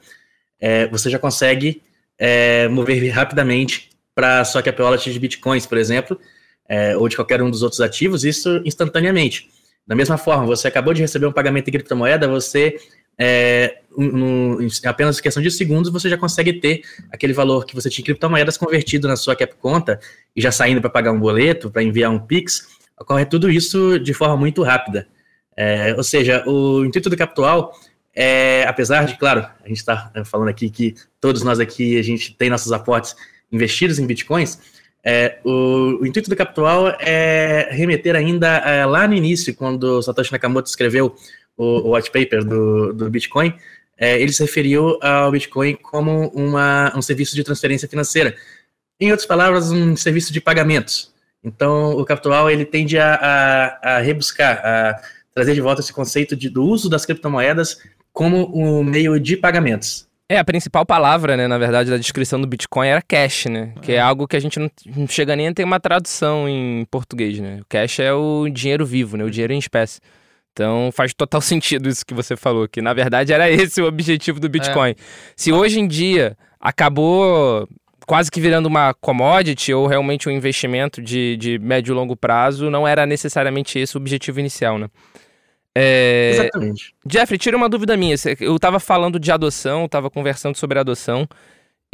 é, 0.60 0.86
você 0.88 1.08
já 1.08 1.18
consegue 1.18 1.82
é, 2.18 2.68
mover 2.68 3.08
rapidamente 3.10 3.90
para 4.14 4.44
sua 4.44 4.62
cap 4.62 4.80
wallet 4.82 5.12
de 5.12 5.18
bitcoins, 5.18 5.64
por 5.64 5.78
exemplo, 5.78 6.20
é, 6.68 6.96
ou 6.96 7.08
de 7.08 7.16
qualquer 7.16 7.40
um 7.40 7.50
dos 7.50 7.62
outros 7.62 7.80
ativos, 7.80 8.24
isso 8.24 8.60
instantaneamente. 8.64 9.48
Da 9.86 9.94
mesma 9.94 10.18
forma, 10.18 10.44
você 10.44 10.68
acabou 10.68 10.92
de 10.92 11.00
receber 11.00 11.26
um 11.26 11.32
pagamento 11.32 11.68
em 11.68 11.72
criptomoeda, 11.72 12.28
você 12.28 12.76
é, 13.18 13.78
no, 13.96 14.62
em 14.62 14.68
apenas 14.84 15.20
questão 15.20 15.42
de 15.42 15.50
segundos, 15.50 15.90
você 15.90 16.08
já 16.08 16.16
consegue 16.16 16.52
ter 16.52 16.82
aquele 17.12 17.32
valor 17.32 17.66
que 17.66 17.74
você 17.74 17.90
tinha 17.90 18.02
em 18.02 18.06
criptomoedas 18.06 18.56
convertido 18.56 19.08
na 19.08 19.16
sua 19.16 19.34
cap 19.34 19.54
conta 19.56 19.98
e 20.36 20.40
já 20.40 20.52
saindo 20.52 20.80
para 20.80 20.90
pagar 20.90 21.12
um 21.12 21.18
boleto, 21.18 21.70
para 21.70 21.82
enviar 21.82 22.10
um 22.10 22.18
Pix, 22.18 22.68
ocorre 22.98 23.26
tudo 23.26 23.50
isso 23.50 23.98
de 23.98 24.14
forma 24.14 24.36
muito 24.36 24.62
rápida. 24.62 25.08
É, 25.56 25.94
ou 25.96 26.04
seja, 26.04 26.44
o 26.46 26.84
intuito 26.84 27.10
do 27.10 27.16
Capital 27.16 27.74
é, 28.20 28.64
apesar 28.66 29.06
de, 29.06 29.16
claro, 29.16 29.46
a 29.64 29.68
gente 29.68 29.76
está 29.76 30.10
falando 30.24 30.48
aqui 30.48 30.68
que 30.68 30.96
todos 31.20 31.44
nós 31.44 31.60
aqui, 31.60 31.96
a 31.96 32.02
gente 32.02 32.34
tem 32.34 32.50
nossos 32.50 32.72
aportes 32.72 33.14
investidos 33.52 34.00
em 34.00 34.06
bitcoins, 34.08 34.58
é, 35.04 35.38
o, 35.44 36.00
o, 36.00 36.06
intuito 36.06 36.28
do 36.28 36.34
Capital 36.34 36.88
é 36.98 37.68
remeter 37.70 38.16
ainda 38.16 38.56
é, 38.58 38.84
lá 38.84 39.06
no 39.06 39.14
início, 39.14 39.54
quando 39.54 40.02
Satoshi 40.02 40.32
Nakamoto 40.32 40.68
escreveu 40.68 41.14
o, 41.58 41.88
o 41.88 41.94
white 41.94 42.10
paper 42.10 42.44
do, 42.44 42.94
do 42.94 43.10
Bitcoin, 43.10 43.52
é, 43.98 44.18
ele 44.20 44.32
se 44.32 44.42
referiu 44.42 44.96
ao 45.02 45.30
Bitcoin 45.32 45.74
como 45.74 46.28
uma, 46.28 46.92
um 46.96 47.02
serviço 47.02 47.34
de 47.34 47.44
transferência 47.44 47.88
financeira. 47.88 48.34
Em 49.00 49.10
outras 49.10 49.26
palavras, 49.26 49.70
um 49.70 49.96
serviço 49.96 50.32
de 50.32 50.40
pagamentos. 50.40 51.12
Então, 51.42 51.90
o 51.92 52.04
Capital 52.04 52.50
ele 52.50 52.64
tende 52.64 52.98
a, 52.98 53.14
a, 53.14 53.96
a 53.96 53.98
rebuscar, 53.98 54.60
a 54.64 55.00
trazer 55.34 55.54
de 55.54 55.60
volta 55.60 55.80
esse 55.80 55.92
conceito 55.92 56.34
de, 56.34 56.48
do 56.48 56.64
uso 56.64 56.88
das 56.88 57.04
criptomoedas 57.04 57.78
como 58.12 58.50
um 58.54 58.82
meio 58.82 59.18
de 59.20 59.36
pagamentos. 59.36 60.08
É, 60.30 60.38
a 60.38 60.44
principal 60.44 60.84
palavra, 60.84 61.36
né, 61.36 61.48
na 61.48 61.56
verdade, 61.56 61.90
da 61.90 61.96
descrição 61.96 62.38
do 62.40 62.46
Bitcoin 62.46 62.88
era 62.88 63.00
cash, 63.00 63.46
né? 63.46 63.72
Que 63.80 63.92
é 63.92 64.00
algo 64.00 64.28
que 64.28 64.36
a 64.36 64.40
gente 64.40 64.58
não, 64.58 64.70
não 64.94 65.06
chega 65.06 65.34
nem 65.34 65.48
a 65.48 65.54
ter 65.54 65.64
uma 65.64 65.80
tradução 65.80 66.46
em 66.46 66.84
português, 66.90 67.38
né? 67.38 67.60
O 67.62 67.64
cash 67.66 68.00
é 68.00 68.12
o 68.12 68.46
dinheiro 68.50 68.84
vivo, 68.84 69.16
né? 69.16 69.24
O 69.24 69.30
dinheiro 69.30 69.54
em 69.54 69.58
espécie. 69.58 70.00
Então 70.58 70.90
faz 70.92 71.14
total 71.14 71.40
sentido 71.40 71.88
isso 71.88 72.04
que 72.04 72.12
você 72.12 72.36
falou, 72.36 72.68
que 72.68 72.82
na 72.82 72.92
verdade 72.92 73.32
era 73.32 73.48
esse 73.48 73.80
o 73.80 73.86
objetivo 73.86 74.40
do 74.40 74.48
Bitcoin. 74.48 74.90
É. 74.90 74.94
Se 75.36 75.52
hoje 75.52 75.78
em 75.78 75.86
dia 75.86 76.36
acabou 76.60 77.68
quase 78.04 78.28
que 78.28 78.40
virando 78.40 78.66
uma 78.66 78.92
commodity 78.94 79.72
ou 79.72 79.86
realmente 79.86 80.28
um 80.28 80.32
investimento 80.32 81.00
de, 81.00 81.36
de 81.36 81.58
médio 81.60 81.92
e 81.92 81.94
longo 81.94 82.16
prazo, 82.16 82.70
não 82.70 82.88
era 82.88 83.06
necessariamente 83.06 83.78
esse 83.78 83.96
o 83.96 84.00
objetivo 84.00 84.40
inicial, 84.40 84.78
né? 84.78 84.88
É... 85.76 86.30
Exatamente. 86.32 86.94
Jeffrey, 87.08 87.38
tira 87.38 87.56
uma 87.56 87.68
dúvida 87.68 87.96
minha. 87.96 88.16
Eu 88.40 88.56
estava 88.56 88.80
falando 88.80 89.20
de 89.20 89.30
adoção, 89.30 89.84
estava 89.84 90.10
conversando 90.10 90.56
sobre 90.56 90.78
adoção, 90.78 91.28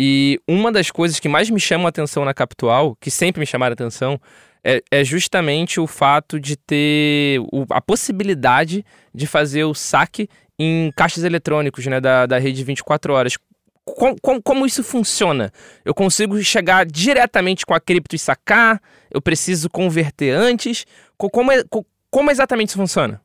e 0.00 0.40
uma 0.48 0.72
das 0.72 0.90
coisas 0.90 1.20
que 1.20 1.28
mais 1.28 1.50
me 1.50 1.60
chama 1.60 1.86
a 1.86 1.88
atenção 1.90 2.24
na 2.24 2.32
Capital, 2.32 2.96
que 3.00 3.10
sempre 3.10 3.40
me 3.40 3.46
chamaram 3.46 3.72
a 3.72 3.74
atenção, 3.74 4.18
é, 4.64 4.82
é 4.90 5.04
justamente 5.04 5.78
o 5.78 5.86
fato 5.86 6.40
de 6.40 6.56
ter 6.56 7.38
o, 7.52 7.66
a 7.70 7.80
possibilidade 7.80 8.84
de 9.14 9.26
fazer 9.26 9.64
o 9.64 9.74
saque 9.74 10.28
em 10.58 10.90
caixas 10.96 11.22
eletrônicos 11.22 11.84
né, 11.86 12.00
da, 12.00 12.24
da 12.24 12.38
rede 12.38 12.64
24 12.64 13.12
horas. 13.12 13.36
Com, 13.84 14.16
com, 14.16 14.40
como 14.40 14.64
isso 14.64 14.82
funciona? 14.82 15.52
Eu 15.84 15.92
consigo 15.92 16.42
chegar 16.42 16.86
diretamente 16.86 17.66
com 17.66 17.74
a 17.74 17.80
cripto 17.80 18.16
e 18.16 18.18
sacar? 18.18 18.80
Eu 19.10 19.20
preciso 19.20 19.68
converter 19.68 20.30
antes? 20.30 20.86
Como, 21.18 21.52
é, 21.52 21.62
como 22.10 22.30
exatamente 22.30 22.70
isso 22.70 22.78
funciona? 22.78 23.20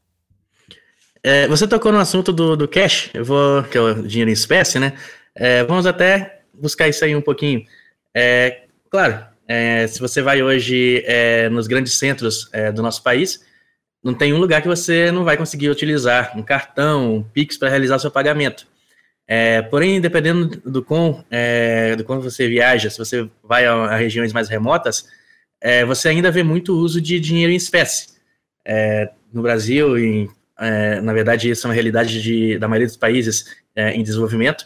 É, 1.24 1.48
você 1.48 1.66
tocou 1.68 1.92
no 1.92 2.00
assunto 2.00 2.34
do, 2.34 2.56
do 2.56 2.68
cash, 2.68 3.10
eu 3.14 3.24
vou, 3.24 3.64
que 3.64 3.78
é 3.78 3.82
o 3.82 4.04
dinheiro 4.04 4.30
em 4.30 4.34
espécie, 4.34 4.80
né? 4.80 4.94
É, 5.36 5.64
vamos 5.64 5.86
até 5.86 6.42
buscar 6.54 6.88
isso 6.88 7.04
aí 7.04 7.16
um 7.16 7.22
pouquinho. 7.22 7.66
É, 8.14 8.64
claro, 8.90 9.26
é, 9.50 9.88
se 9.88 10.00
você 10.00 10.22
vai 10.22 10.44
hoje 10.44 11.04
é, 11.08 11.50
nos 11.50 11.66
grandes 11.68 11.98
centros 11.98 12.48
é, 12.54 12.72
do 12.72 12.84
nosso 12.84 13.02
país, 13.02 13.44
não 14.04 14.14
tem 14.14 14.32
um 14.32 14.38
lugar 14.38 14.62
que 14.62 14.68
você 14.68 15.12
não 15.12 15.24
vai 15.24 15.36
conseguir 15.36 15.70
utilizar 15.70 16.38
um 16.38 16.44
cartão, 16.44 17.16
um 17.16 17.24
Pix 17.24 17.58
para 17.58 17.68
realizar 17.68 18.00
seu 18.00 18.12
pagamento. 18.12 18.66
porém, 19.70 20.00
dependendo 20.00 20.48
do 20.64 20.82
quão, 20.82 21.26
do 21.98 22.04
quão 22.06 22.22
você 22.22 22.48
viaja, 22.48 22.90
se 22.90 22.98
você 22.98 23.30
vai 23.44 23.66
a, 23.66 23.74
a 23.74 23.98
regiões 23.98 24.32
mais 24.32 24.48
remotas, 24.48 25.06
você 25.86 26.08
ainda 26.08 26.32
vê 26.32 26.44
muito 26.44 26.78
uso 26.78 27.02
de 27.02 27.20
dinheiro 27.20 27.52
em 27.52 27.58
espécie. 27.58 28.08
no 29.34 29.42
Brasil, 29.42 29.98
em 29.98 30.30
é, 30.60 31.00
na 31.00 31.14
verdade, 31.14 31.50
isso 31.50 31.66
é 31.66 31.70
uma 31.70 31.74
realidade 31.74 32.22
de, 32.22 32.58
da 32.60 32.68
maioria 32.68 32.88
dos 32.88 32.98
países 32.98 33.56
é, 33.74 33.92
em 33.92 34.04
desenvolvimento. 34.04 34.66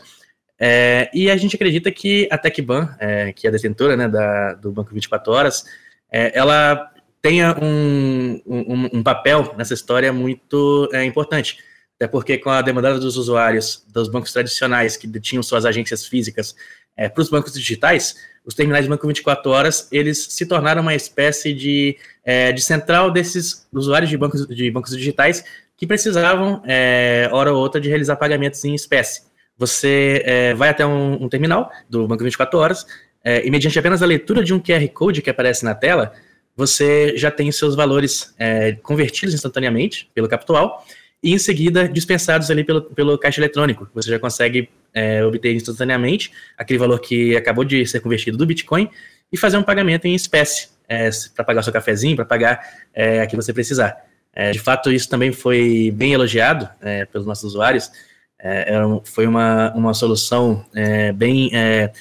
É, 0.65 1.09
e 1.13 1.29
a 1.29 1.35
gente 1.35 1.57
acredita 1.57 1.91
que 1.91 2.25
a 2.31 2.37
TecBan, 2.37 2.95
é, 2.97 3.33
que 3.33 3.45
é 3.45 3.49
a 3.49 3.51
detentora 3.51 3.97
né, 3.97 4.07
da, 4.07 4.53
do 4.53 4.71
Banco 4.71 4.93
24 4.93 5.29
Horas, 5.29 5.65
é, 6.09 6.31
ela 6.33 6.89
tenha 7.21 7.53
um, 7.61 8.41
um, 8.45 8.89
um, 8.93 9.03
papel 9.03 9.53
nessa 9.57 9.73
história 9.73 10.13
muito 10.13 10.89
é, 10.93 11.03
importante. 11.03 11.57
Até 11.97 12.07
porque, 12.07 12.37
com 12.37 12.49
a 12.49 12.61
demanda 12.61 12.97
dos 12.97 13.17
usuários 13.17 13.85
dos 13.91 14.07
bancos 14.07 14.31
tradicionais 14.31 14.95
que 14.95 15.05
detinham 15.05 15.43
suas 15.43 15.65
agências 15.65 16.07
físicas 16.07 16.55
para 16.95 17.21
os 17.21 17.29
bancos 17.29 17.53
digitais, 17.53 18.15
os 18.45 18.55
terminais 18.55 18.85
de 18.85 18.89
banco 18.89 19.05
24 19.05 19.51
horas, 19.51 19.89
eles 19.91 20.27
se 20.29 20.45
tornaram 20.45 20.81
uma 20.81 20.95
espécie 20.95 21.53
de, 21.53 21.97
de 22.53 22.61
central 22.61 23.11
desses 23.11 23.67
usuários 23.71 24.09
de 24.09 24.17
bancos, 24.17 24.47
de 24.47 24.71
bancos 24.71 24.95
digitais 24.95 25.43
que 25.75 25.87
precisavam, 25.87 26.61
é, 26.65 27.27
hora 27.31 27.51
ou 27.51 27.59
outra, 27.59 27.81
de 27.81 27.89
realizar 27.89 28.15
pagamentos 28.15 28.63
em 28.63 28.73
espécie. 28.75 29.32
Você 29.57 30.21
é, 30.25 30.53
vai 30.53 30.69
até 30.69 30.85
um, 30.85 31.23
um, 31.23 31.29
terminal 31.29 31.71
do 31.89 32.07
Banco 32.07 32.23
24 32.23 32.57
Horas 32.59 32.85
é, 33.23 33.45
e, 33.45 33.51
mediante 33.51 33.77
apenas 33.77 34.01
a 34.01 34.05
leitura 34.05 34.43
de 34.43 34.53
um 34.53 34.59
QR 34.59 34.87
Code 34.89 35.21
que 35.21 35.29
aparece 35.29 35.63
na 35.63 35.75
tela, 35.75 36.13
você 36.55 37.17
já 37.17 37.31
tem 37.31 37.51
seus 37.51 37.75
valores 37.75 38.33
é, 38.37 38.73
convertidos 38.73 39.33
instantaneamente 39.33 40.09
pelo 40.13 40.27
Capital 40.27 40.85
e, 41.21 41.33
em 41.33 41.37
seguida, 41.37 41.87
dispensados 41.87 42.51
ali 42.51 42.63
pelo, 42.63 42.81
pelo 42.81 43.17
caixa 43.17 43.39
eletrônico. 43.39 43.89
Você 43.93 44.09
já 44.09 44.19
consegue 44.19 44.69
é, 44.93 45.23
obter 45.23 45.53
instantaneamente 45.55 46.31
aquele 46.57 46.77
valor 46.77 46.99
que 46.99 47.35
acabou 47.35 47.63
de 47.63 47.85
ser 47.87 48.01
convertido 48.01 48.37
do 48.37 48.45
Bitcoin 48.45 48.89
e 49.31 49.37
fazer 49.37 49.57
um 49.57 49.63
pagamento 49.63 50.05
em 50.05 50.13
espécie 50.13 50.67
é, 50.87 51.09
para 51.35 51.43
pagar 51.43 51.63
seu 51.63 51.73
cafezinho, 51.73 52.15
para 52.15 52.25
pagar 52.25 52.59
é, 52.93 53.25
que 53.25 53.35
você 53.35 53.53
precisar. 53.53 53.95
É, 54.35 54.51
de 54.51 54.59
fato, 54.59 54.91
isso 54.91 55.09
também 55.09 55.31
foi 55.31 55.91
bem 55.93 56.13
elogiado 56.13 56.67
pelos 57.11 57.25
nossos 57.25 57.43
usuários. 57.45 57.91
É, 58.45 58.73
foi 59.05 59.25
uma, 59.25 59.71
uma 59.73 59.93
solução 59.93 60.65
é, 60.75 61.13
bem, 61.13 61.49
é, 61.53 61.93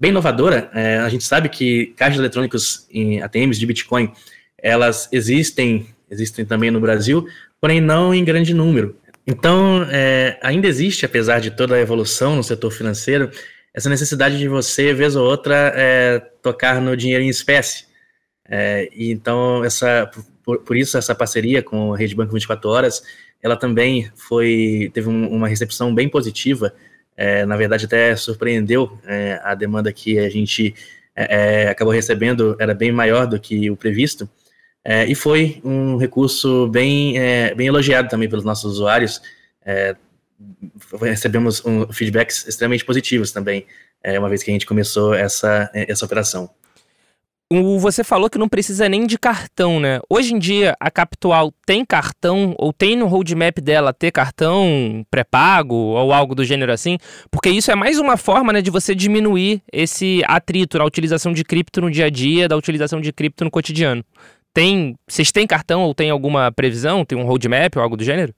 bem 0.00 0.10
inovadora. 0.10 0.70
É, 0.72 0.96
a 0.96 1.08
gente 1.10 1.22
sabe 1.22 1.50
que 1.50 1.88
caixas 1.98 2.18
eletrônicos 2.18 2.86
em 2.90 3.20
ATMs 3.20 3.60
de 3.60 3.66
Bitcoin, 3.66 4.10
elas 4.56 5.06
existem, 5.12 5.86
existem 6.10 6.46
também 6.46 6.70
no 6.70 6.80
Brasil, 6.80 7.26
porém 7.60 7.78
não 7.78 8.14
em 8.14 8.24
grande 8.24 8.54
número. 8.54 8.96
Então, 9.26 9.86
ainda 10.42 10.66
existe, 10.66 11.06
apesar 11.06 11.40
de 11.40 11.52
toda 11.52 11.76
a 11.76 11.80
evolução 11.80 12.34
no 12.34 12.42
setor 12.42 12.72
financeiro, 12.72 13.30
essa 13.72 13.88
necessidade 13.88 14.36
de 14.36 14.48
você, 14.48 14.92
vez 14.92 15.14
ou 15.14 15.24
outra, 15.24 15.72
tocar 16.42 16.80
no 16.80 16.96
dinheiro 16.96 17.22
em 17.22 17.28
espécie. 17.28 17.84
e 18.96 19.12
então, 19.12 19.64
essa, 19.64 20.10
por, 20.42 20.58
por 20.58 20.76
isso 20.76 20.98
essa 20.98 21.14
parceria 21.14 21.62
com 21.62 21.94
a 21.94 21.96
Rede 21.96 22.16
Banco 22.16 22.32
24 22.32 22.68
Horas, 22.68 23.02
ela 23.42 23.56
também 23.56 24.10
foi 24.14 24.90
teve 24.94 25.08
um, 25.08 25.28
uma 25.28 25.48
recepção 25.48 25.94
bem 25.94 26.08
positiva. 26.08 26.72
É, 27.16 27.44
na 27.44 27.56
verdade, 27.56 27.86
até 27.86 28.14
surpreendeu 28.16 28.98
é, 29.04 29.40
a 29.42 29.54
demanda 29.54 29.92
que 29.92 30.18
a 30.18 30.30
gente 30.30 30.74
é, 31.14 31.64
é 31.64 31.68
acabou 31.68 31.92
recebendo 31.92 32.56
era 32.58 32.72
bem 32.72 32.92
maior 32.92 33.26
do 33.26 33.38
que 33.38 33.70
o 33.70 33.76
previsto. 33.76 34.28
É, 34.84 35.04
e 35.06 35.14
foi 35.14 35.60
um 35.64 35.96
recurso 35.96 36.68
bem, 36.68 37.18
é, 37.18 37.54
bem 37.54 37.66
elogiado 37.66 38.08
também 38.08 38.28
pelos 38.28 38.44
nossos 38.44 38.72
usuários. 38.72 39.20
recebemos 41.00 41.64
um, 41.64 41.92
feedbacks 41.92 42.46
extremamente 42.48 42.84
positivos 42.84 43.30
também, 43.30 43.66
uma 44.18 44.28
vez 44.28 44.42
que 44.42 44.50
a 44.50 44.52
gente 44.52 44.66
começou 44.66 45.14
essa, 45.14 45.70
essa 45.72 46.04
operação. 46.04 46.50
Você 47.78 48.04
falou 48.04 48.30
que 48.30 48.38
não 48.38 48.48
precisa 48.48 48.88
nem 48.88 49.06
de 49.06 49.18
cartão, 49.18 49.80
né? 49.80 50.00
Hoje 50.08 50.34
em 50.34 50.38
dia, 50.38 50.76
a 50.80 50.90
Capital 50.90 51.52
tem 51.66 51.84
cartão, 51.84 52.54
ou 52.58 52.72
tem 52.72 52.96
no 52.96 53.06
roadmap 53.06 53.58
dela 53.58 53.92
ter 53.92 54.10
cartão 54.10 55.04
pré-pago, 55.10 55.74
ou 55.74 56.12
algo 56.12 56.34
do 56.34 56.44
gênero 56.44 56.72
assim? 56.72 56.98
Porque 57.30 57.50
isso 57.50 57.70
é 57.70 57.74
mais 57.74 57.98
uma 57.98 58.16
forma 58.16 58.52
né, 58.52 58.62
de 58.62 58.70
você 58.70 58.94
diminuir 58.94 59.62
esse 59.72 60.22
atrito 60.26 60.78
na 60.78 60.84
utilização 60.84 61.32
de 61.32 61.44
cripto 61.44 61.80
no 61.80 61.90
dia 61.90 62.06
a 62.06 62.10
dia, 62.10 62.48
da 62.48 62.56
utilização 62.56 63.00
de 63.00 63.12
cripto 63.12 63.44
no 63.44 63.50
cotidiano. 63.50 64.04
Tem, 64.54 64.94
vocês 65.08 65.32
têm 65.32 65.46
cartão 65.46 65.82
ou 65.82 65.94
tem 65.94 66.10
alguma 66.10 66.52
previsão? 66.52 67.04
Tem 67.04 67.16
um 67.16 67.24
roadmap 67.24 67.76
ou 67.76 67.82
algo 67.82 67.96
do 67.96 68.04
gênero? 68.04 68.34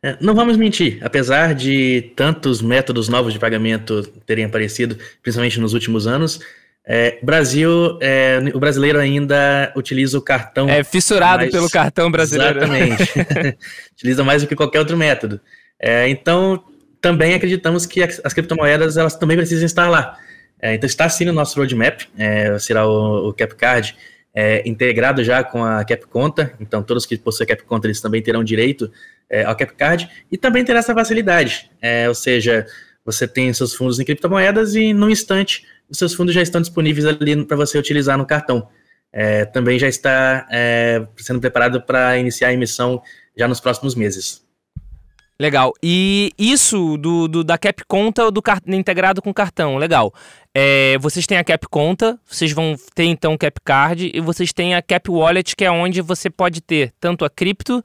É, 0.00 0.16
não 0.20 0.32
vamos 0.32 0.56
mentir, 0.56 0.98
apesar 1.02 1.54
de 1.54 2.12
tantos 2.14 2.62
métodos 2.62 3.08
novos 3.08 3.32
de 3.32 3.38
pagamento 3.38 4.02
terem 4.24 4.44
aparecido, 4.44 4.96
principalmente 5.20 5.58
nos 5.58 5.74
últimos 5.74 6.06
anos, 6.06 6.40
é, 6.90 7.18
Brasil, 7.22 7.98
é, 8.00 8.40
o 8.54 8.58
brasileiro 8.58 8.98
ainda 8.98 9.70
utiliza 9.76 10.16
o 10.16 10.22
cartão. 10.22 10.66
É 10.70 10.82
fissurado 10.82 11.40
mais, 11.40 11.52
pelo 11.52 11.68
cartão 11.68 12.10
brasileiro. 12.10 12.60
Exatamente. 12.60 13.58
utiliza 13.92 14.24
mais 14.24 14.40
do 14.40 14.48
que 14.48 14.56
qualquer 14.56 14.78
outro 14.78 14.96
método. 14.96 15.38
É, 15.78 16.08
então, 16.08 16.64
também 16.98 17.34
acreditamos 17.34 17.84
que 17.84 18.02
as, 18.02 18.18
as, 18.24 18.32
criptomoedas 18.32 18.96
elas 18.96 19.14
também 19.16 19.36
precisam 19.36 19.66
estar 19.66 19.90
lá. 19.90 20.16
É, 20.62 20.74
então, 20.74 20.86
está 20.86 21.06
sim 21.10 21.26
no 21.26 21.32
nosso 21.34 21.58
roadmap, 21.58 22.00
é, 22.16 22.58
será 22.58 22.86
o, 22.86 23.28
o 23.28 23.34
CapCard 23.34 23.94
é, 24.34 24.66
integrado 24.66 25.22
já 25.22 25.44
com 25.44 25.62
a 25.62 25.84
CapConta. 25.84 26.54
Então, 26.58 26.82
todos 26.82 27.04
que 27.04 27.18
possuem 27.18 27.46
CapConta 27.46 27.86
eles 27.86 28.00
também 28.00 28.22
terão 28.22 28.42
direito 28.42 28.90
ao 29.44 29.54
CapCard 29.54 30.08
e 30.32 30.38
também 30.38 30.64
terá 30.64 30.78
essa 30.78 30.94
facilidade. 30.94 31.70
ou 32.08 32.14
seja, 32.14 32.64
você 33.04 33.28
tem 33.28 33.52
seus 33.52 33.74
fundos 33.74 34.00
em 34.00 34.04
criptomoedas 34.06 34.74
e, 34.74 34.94
num 34.94 35.10
instante, 35.10 35.66
os 35.88 35.98
seus 35.98 36.14
fundos 36.14 36.34
já 36.34 36.42
estão 36.42 36.60
disponíveis 36.60 37.06
ali 37.06 37.44
para 37.44 37.56
você 37.56 37.78
utilizar 37.78 38.18
no 38.18 38.26
cartão. 38.26 38.68
é, 39.12 39.44
também 39.46 39.78
já 39.78 39.88
está 39.88 40.46
é, 40.50 41.06
sendo 41.16 41.40
preparado 41.40 41.80
para 41.80 42.18
iniciar 42.18 42.48
a 42.48 42.52
emissão 42.52 43.02
já 43.36 43.48
nos 43.48 43.60
próximos 43.60 43.94
meses. 43.94 44.46
Legal. 45.40 45.72
E 45.80 46.32
isso 46.36 46.96
do, 46.98 47.28
do 47.28 47.44
da 47.44 47.56
Cap 47.56 47.84
Conta 47.86 48.28
do 48.28 48.42
integrado 48.68 49.22
com 49.22 49.32
cartão, 49.32 49.76
legal. 49.76 50.12
É, 50.52 50.98
vocês 50.98 51.26
têm 51.26 51.38
a 51.38 51.44
Cap 51.44 51.64
Conta, 51.68 52.18
vocês 52.26 52.50
vão 52.50 52.74
ter 52.92 53.04
então 53.04 53.34
o 53.34 53.38
Cap 53.38 53.60
Card 53.64 54.10
e 54.12 54.20
vocês 54.20 54.52
têm 54.52 54.74
a 54.74 54.82
Cap 54.82 55.08
Wallet, 55.08 55.54
que 55.54 55.64
é 55.64 55.70
onde 55.70 56.00
você 56.00 56.28
pode 56.28 56.60
ter 56.60 56.92
tanto 56.98 57.24
a 57.24 57.30
cripto 57.30 57.82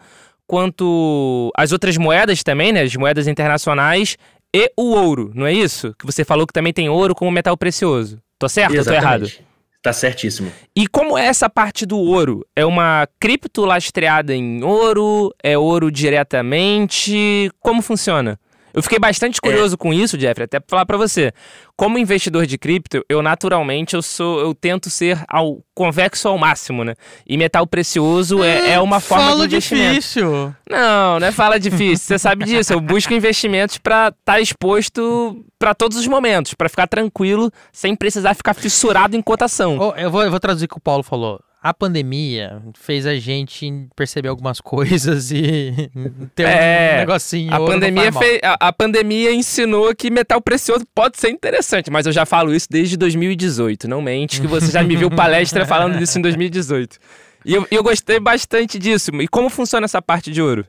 quanto 0.48 1.52
as 1.56 1.72
outras 1.72 1.96
moedas 1.96 2.42
também, 2.42 2.74
né? 2.74 2.82
As 2.82 2.96
moedas 2.96 3.28
internacionais 3.28 4.18
e 4.54 4.72
o 4.78 4.92
ouro, 4.92 5.32
não 5.34 5.46
é 5.46 5.54
isso? 5.54 5.96
Que 5.98 6.06
você 6.06 6.24
falou 6.24 6.46
que 6.46 6.54
também 6.54 6.72
tem 6.72 6.90
ouro 6.90 7.16
como 7.16 7.32
metal 7.32 7.58
precioso. 7.58 8.22
Tô 8.38 8.48
certo 8.48 8.76
Exatamente. 8.76 8.96
ou 8.96 9.02
tô 9.02 9.08
errado? 9.08 9.44
Tá 9.82 9.92
certíssimo. 9.92 10.50
E 10.74 10.88
como 10.88 11.18
é 11.18 11.26
essa 11.26 11.50
parte 11.50 11.86
do 11.86 11.98
ouro? 12.00 12.46
É 12.56 12.66
uma 12.66 13.06
cripto 13.20 13.66
lastreada 13.66 14.34
em 14.34 14.64
ouro? 14.64 15.36
É 15.44 15.58
ouro 15.58 15.92
diretamente? 15.92 17.52
Como 17.60 17.82
funciona? 17.82 18.40
Eu 18.74 18.82
fiquei 18.82 18.98
bastante 18.98 19.38
é. 19.38 19.48
curioso 19.48 19.76
é. 19.76 19.78
com 19.78 19.94
isso, 19.94 20.20
Jeffrey, 20.20 20.46
até 20.46 20.60
pra 20.60 20.68
falar 20.70 20.86
para 20.86 20.98
você. 20.98 21.32
Como 21.76 21.98
investidor 21.98 22.46
de 22.46 22.58
cripto, 22.58 23.04
eu 23.08 23.22
naturalmente 23.22 23.96
eu 23.96 24.02
sou, 24.02 24.40
eu 24.40 24.54
tento 24.54 24.90
ser 24.90 25.24
ao 25.28 25.64
convexo 25.74 26.28
ao 26.28 26.38
máximo, 26.38 26.84
né? 26.84 26.96
E 27.28 27.38
metal 27.38 27.66
precioso 27.68 28.44
é, 28.44 28.72
é 28.72 28.80
uma 28.80 29.00
forma 29.00 29.26
fala 29.26 29.48
de 29.48 29.56
investimento. 29.56 29.94
difícil. 29.94 30.56
Não, 30.70 31.20
não 31.20 31.28
é 31.28 31.32
fala 31.32 31.60
difícil. 31.60 32.08
Você 32.08 32.20
sabe 32.20 32.46
disso. 32.46 32.74
Eu 32.74 32.80
busco 32.80 33.14
investimentos 33.14 33.78
para 33.78 34.08
estar 34.08 34.34
tá 34.34 34.40
exposto 34.40 35.46
para 35.60 35.74
todos 35.74 35.98
os 35.98 36.08
momentos, 36.08 36.54
para 36.54 36.68
ficar 36.68 36.88
tranquilo, 36.88 37.52
sem 37.72 37.96
precisar 37.96 38.34
ficar 38.34 38.54
fissurado 38.54 39.16
em 39.16 39.22
cotação. 39.22 39.78
Oh, 39.80 40.00
eu, 40.00 40.12
vou, 40.12 40.24
eu 40.24 40.32
vou 40.32 40.40
traduzir 40.40 40.66
o 40.66 40.70
que 40.70 40.78
o 40.78 40.82
Paulo 40.82 41.04
falou 41.04 41.40
a 41.64 41.74
pandemia 41.74 42.62
fez 42.74 43.08
a 43.08 43.16
gente 43.16 43.88
perceber 43.96 44.28
algumas 44.28 44.60
coisas 44.60 45.32
e 45.32 45.72
ter 46.36 46.44
é, 46.44 46.96
um 46.96 47.00
negocinho. 47.00 47.54
A 47.54 47.58
pandemia, 47.58 48.12
fez, 48.12 48.40
a, 48.44 48.68
a, 48.68 48.74
pandemia 48.74 49.32
ensinou 49.32 49.96
que 49.96 50.12
metal 50.12 50.42
precioso 50.42 50.86
pode 50.94 51.18
ser 51.18 51.30
interessante, 51.30 51.90
mas 51.90 52.06
eu 52.06 52.12
já 52.12 52.26
falo 52.26 52.54
isso 52.54 52.68
desde 52.70 52.98
2018. 52.98 53.88
Não 53.88 54.02
mente 54.02 54.42
que 54.42 54.48
você 54.48 54.70
já 54.70 54.84
me 54.84 54.98
viu 54.98 55.10
palestra 55.10 55.66
falando 55.66 55.98
disso 55.98 56.20
em 56.20 56.22
2018. 56.22 56.98
E 57.46 57.54
eu, 57.54 57.66
eu 57.72 57.82
gostei 57.82 58.20
bastante 58.20 58.78
disso. 58.78 59.12
E 59.22 59.28
como 59.30 59.50
funciona 59.50 59.86
essa 59.86 60.02
parte 60.02 60.32
de 60.32 60.42
ouro? 60.42 60.68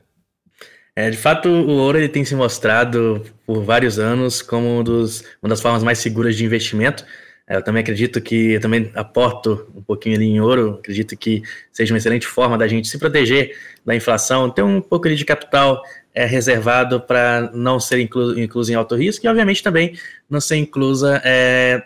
É, 0.95 1.09
de 1.09 1.17
fato, 1.17 1.49
o 1.49 1.71
ouro 1.71 1.97
ele 1.97 2.07
tem 2.07 2.23
se 2.23 2.33
mostrado 2.35 3.21
por 3.45 3.61
vários 3.63 3.99
anos 3.99 4.41
como 4.41 4.79
um 4.79 4.81
dos, 4.81 5.25
uma 5.43 5.49
das 5.49 5.59
formas 5.59 5.83
mais 5.83 5.99
seguras 5.99 6.37
de 6.37 6.45
investimento. 6.45 7.05
Eu 7.47 7.61
também 7.61 7.81
acredito 7.81 8.19
que, 8.19 8.53
eu 8.53 8.59
também 8.59 8.91
aporto 8.95 9.71
um 9.75 9.81
pouquinho 9.81 10.15
ali 10.15 10.25
em 10.25 10.39
ouro, 10.41 10.79
acredito 10.79 11.15
que 11.15 11.43
seja 11.71 11.93
uma 11.93 11.99
excelente 11.99 12.25
forma 12.25 12.57
da 12.57 12.67
gente 12.67 12.87
se 12.87 12.97
proteger 12.97 13.55
da 13.85 13.95
inflação, 13.95 14.49
ter 14.49 14.63
um 14.63 14.81
pouco 14.81 15.07
ali 15.07 15.15
de 15.15 15.23
capital 15.23 15.83
é, 16.13 16.25
reservado 16.25 16.99
para 16.99 17.51
não 17.53 17.79
ser 17.79 17.99
inclu, 17.99 18.39
incluso 18.39 18.71
em 18.71 18.75
alto 18.75 18.95
risco 18.95 19.25
e, 19.25 19.29
obviamente, 19.29 19.61
também 19.61 19.95
não 20.27 20.41
ser 20.41 20.55
inclusa, 20.55 21.21
é, 21.23 21.83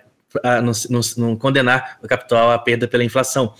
não, 0.63 0.71
não, 1.17 1.35
condenar 1.35 1.99
o 2.01 2.07
capital 2.07 2.51
à 2.51 2.59
perda 2.59 2.87
pela 2.87 3.03
inflação. 3.03 3.53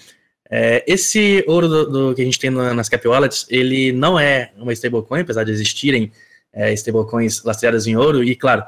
É, 0.49 0.83
esse 0.87 1.43
ouro 1.47 1.67
do, 1.67 1.85
do, 1.85 2.15
que 2.15 2.21
a 2.21 2.25
gente 2.25 2.39
tem 2.39 2.49
nas 2.49 2.87
cap 2.87 3.05
wallets, 3.05 3.45
ele 3.49 3.91
não 3.91 4.17
é 4.17 4.51
uma 4.57 4.71
stablecoin, 4.71 5.21
apesar 5.21 5.43
de 5.43 5.51
existirem 5.51 6.11
é, 6.53 6.71
stablecoins 6.73 7.43
lastreadas 7.43 7.87
em 7.87 7.97
ouro, 7.97 8.23
e, 8.23 8.35
claro, 8.35 8.63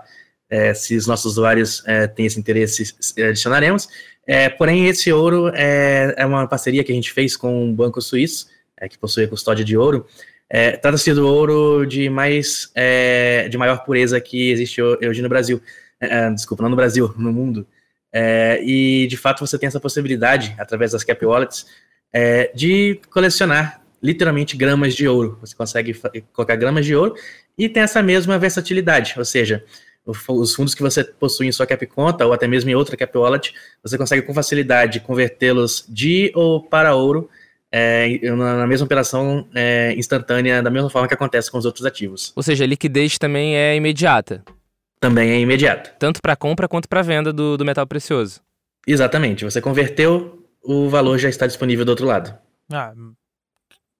é, 0.52 0.74
se 0.74 0.98
os 0.98 1.08
nossos 1.08 1.32
usuários 1.32 1.82
é, 1.88 2.06
têm 2.08 2.26
esse 2.26 2.38
interesse, 2.38 2.94
adicionaremos. 3.18 3.88
É, 4.28 4.50
porém, 4.50 4.88
esse 4.88 5.12
ouro 5.12 5.50
é, 5.56 6.14
é, 6.18 6.26
uma 6.26 6.46
parceria 6.46 6.84
que 6.84 6.92
a 6.92 6.96
gente 6.96 7.14
fez 7.14 7.38
com 7.38 7.64
um 7.66 7.74
banco 7.74 8.02
suíço, 8.02 8.48
é, 8.78 8.90
que 8.90 8.98
possui 8.98 9.24
a 9.24 9.28
custódia 9.30 9.64
de 9.64 9.78
ouro. 9.78 10.06
É, 10.50 10.72
trata-se 10.74 11.14
do 11.14 11.26
ouro 11.26 11.86
de 11.86 12.10
mais 12.10 12.70
é, 12.76 13.48
de 13.48 13.58
maior 13.58 13.86
pureza 13.86 14.20
que 14.20 14.52
existe 14.52 14.82
hoje 14.82 15.22
no 15.22 15.30
Brasil. 15.30 15.62
desculpa, 16.36 16.64
não 16.64 16.70
no 16.70 16.76
Brasil, 16.76 17.14
no 17.18 17.32
mundo. 17.32 17.66
e 18.62 19.08
de 19.10 19.16
fato 19.16 19.40
você 19.40 19.58
tem 19.58 19.68
essa 19.68 19.80
possibilidade, 19.80 20.54
através 20.60 20.92
das 20.92 21.06
cap 21.06 21.26
wallets, 21.26 21.66
de 22.54 23.00
colecionar 23.10 23.82
literalmente 24.04 24.58
gramas 24.58 24.94
de 24.94 25.08
ouro. 25.08 25.38
Você 25.40 25.56
consegue 25.56 25.94
colocar 26.34 26.58
gramas 26.58 26.86
de 26.86 26.94
ouro 26.94 27.16
e 27.58 27.70
tem 27.70 27.84
essa 27.84 28.04
mesma 28.04 28.38
versatilidade, 28.38 29.14
ou 29.18 29.24
seja, 29.24 29.64
os 30.06 30.56
fundos 30.56 30.74
que 30.74 30.82
você 30.82 31.04
possui 31.04 31.48
em 31.48 31.52
sua 31.52 31.68
cap 31.68 31.86
conta 31.88 32.26
ou 32.26 32.34
até 32.34 32.48
mesmo 32.48 32.70
em 32.70 32.76
outra 32.76 32.98
cap 32.98 33.16
wallet, 33.18 33.54
você 33.84 33.98
consegue 33.98 34.26
com 34.26 34.34
facilidade 34.34 35.00
convertê-los 35.00 35.86
de 35.88 36.32
ou 36.36 36.62
para 36.62 36.96
ouro 36.96 37.30
é, 37.72 38.20
na 38.32 38.68
mesma 38.68 38.86
operação 38.86 39.48
é, 39.56 39.94
instantânea, 39.94 40.62
da 40.62 40.70
mesma 40.70 40.90
forma 40.90 41.08
que 41.08 41.14
acontece 41.14 41.50
com 41.50 41.58
os 41.58 41.66
outros 41.66 41.86
ativos. 41.86 42.34
Ou 42.36 42.44
seja, 42.44 42.66
a 42.66 42.68
liquidez 42.68 43.18
também 43.18 43.56
é 43.56 43.76
imediata. 43.76 44.44
Também 45.00 45.32
é 45.32 45.40
imediata. 45.40 45.96
Tanto 45.98 46.22
para 46.22 46.36
compra 46.36 46.68
quanto 46.68 46.90
para 46.90 47.02
venda 47.02 47.32
do, 47.32 47.58
do 47.58 47.66
metal 47.66 47.88
precioso. 47.88 48.42
Exatamente. 48.86 49.46
Você 49.46 49.62
converteu, 49.62 50.46
o 50.62 50.90
valor 50.90 51.18
já 51.18 51.30
está 51.30 51.48
disponível 51.48 51.86
do 51.86 51.90
outro 51.90 52.06
lado. 52.06 52.38
Ah, 52.72 52.94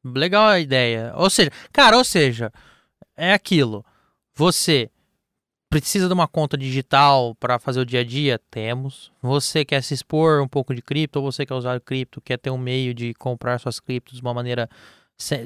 legal 0.04 0.48
a 0.48 0.60
ideia. 0.60 1.14
Ou 1.16 1.30
seja, 1.30 1.50
cara, 1.72 1.98
ou 1.98 2.04
seja, 2.04 2.52
é 3.16 3.34
aquilo. 3.34 3.86
Você 4.36 4.90
Precisa 5.72 6.08
de 6.08 6.14
uma 6.14 6.28
conta 6.28 6.58
digital 6.58 7.34
para 7.36 7.58
fazer 7.58 7.80
o 7.80 7.86
dia 7.86 8.02
a 8.02 8.04
dia? 8.04 8.38
Temos. 8.52 9.10
Você 9.22 9.64
quer 9.64 9.82
se 9.82 9.94
expor 9.94 10.42
um 10.42 10.48
pouco 10.48 10.76
de 10.76 10.82
cripto, 10.82 11.20
ou 11.20 11.32
você 11.32 11.46
quer 11.46 11.54
usar 11.54 11.80
cripto, 11.80 12.20
quer 12.20 12.38
ter 12.38 12.50
um 12.50 12.58
meio 12.58 12.94
de 12.94 13.14
comprar 13.14 13.58
suas 13.58 13.80
criptos 13.80 14.18
de 14.18 14.22
uma 14.22 14.34
maneira 14.34 14.70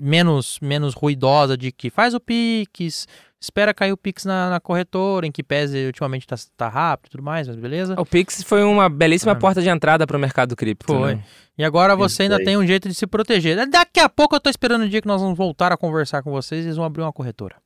menos, 0.02 0.58
menos 0.60 0.96
ruidosa, 0.96 1.56
de 1.56 1.72
que 1.72 1.92
faz 1.92 2.16
o 2.16 2.20
Pix, 2.20 3.08
espera 3.40 3.72
cair 3.72 3.92
o 3.92 3.98
Pix 3.98 4.26
na, 4.26 4.50
na 4.50 4.60
corretora, 4.60 5.28
em 5.28 5.32
que 5.32 5.44
pese 5.44 5.86
ultimamente 5.86 6.26
tá, 6.26 6.36
tá 6.58 6.70
rápido 6.70 7.10
e 7.10 7.12
tudo 7.12 7.24
mais, 7.24 7.48
mas 7.48 7.56
beleza? 7.56 7.94
O 7.96 8.04
Pix 8.04 8.42
foi 8.42 8.64
uma 8.64 8.90
belíssima 8.90 9.34
ah. 9.34 9.36
porta 9.36 9.62
de 9.62 9.70
entrada 9.70 10.08
para 10.08 10.18
o 10.18 10.20
mercado 10.20 10.56
cripto. 10.56 10.88
Foi. 10.88 11.16
Né? 11.18 11.24
E 11.56 11.64
agora 11.64 11.96
você 11.96 12.24
ainda 12.24 12.44
tem 12.44 12.58
um 12.58 12.66
jeito 12.66 12.90
de 12.90 12.96
se 12.96 13.06
proteger. 13.06 13.70
Daqui 13.70 14.00
a 14.00 14.10
pouco 14.10 14.36
eu 14.36 14.40
tô 14.40 14.50
esperando 14.50 14.86
o 14.86 14.90
dia 14.90 15.02
que 15.02 15.08
nós 15.08 15.22
vamos 15.22 15.38
voltar 15.38 15.72
a 15.72 15.78
conversar 15.78 16.24
com 16.24 16.32
vocês 16.32 16.66
e 16.66 16.68
eles 16.70 16.78
vão 16.78 16.84
abrir 16.84 17.04
uma 17.04 17.14
corretora. 17.14 17.58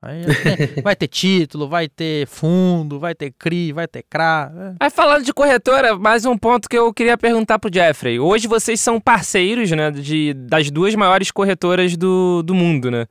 Aí 0.00 0.22
vai 0.82 0.94
ter 0.94 1.08
título, 1.08 1.68
vai 1.68 1.88
ter 1.88 2.26
fundo, 2.26 3.00
vai 3.00 3.14
ter 3.14 3.32
CRI, 3.36 3.72
vai 3.72 3.88
ter 3.88 4.04
CRA. 4.08 4.52
É. 4.54 4.74
Aí 4.80 4.90
falando 4.90 5.24
de 5.24 5.32
corretora, 5.32 5.98
mais 5.98 6.24
um 6.24 6.38
ponto 6.38 6.68
que 6.68 6.78
eu 6.78 6.92
queria 6.94 7.18
perguntar 7.18 7.58
pro 7.58 7.72
Jeffrey. 7.72 8.20
Hoje 8.20 8.46
vocês 8.46 8.80
são 8.80 9.00
parceiros, 9.00 9.70
né, 9.72 9.90
de, 9.90 10.34
das 10.34 10.70
duas 10.70 10.94
maiores 10.94 11.30
corretoras 11.30 11.96
do, 11.96 12.42
do 12.42 12.54
mundo, 12.54 12.90
né? 12.90 13.06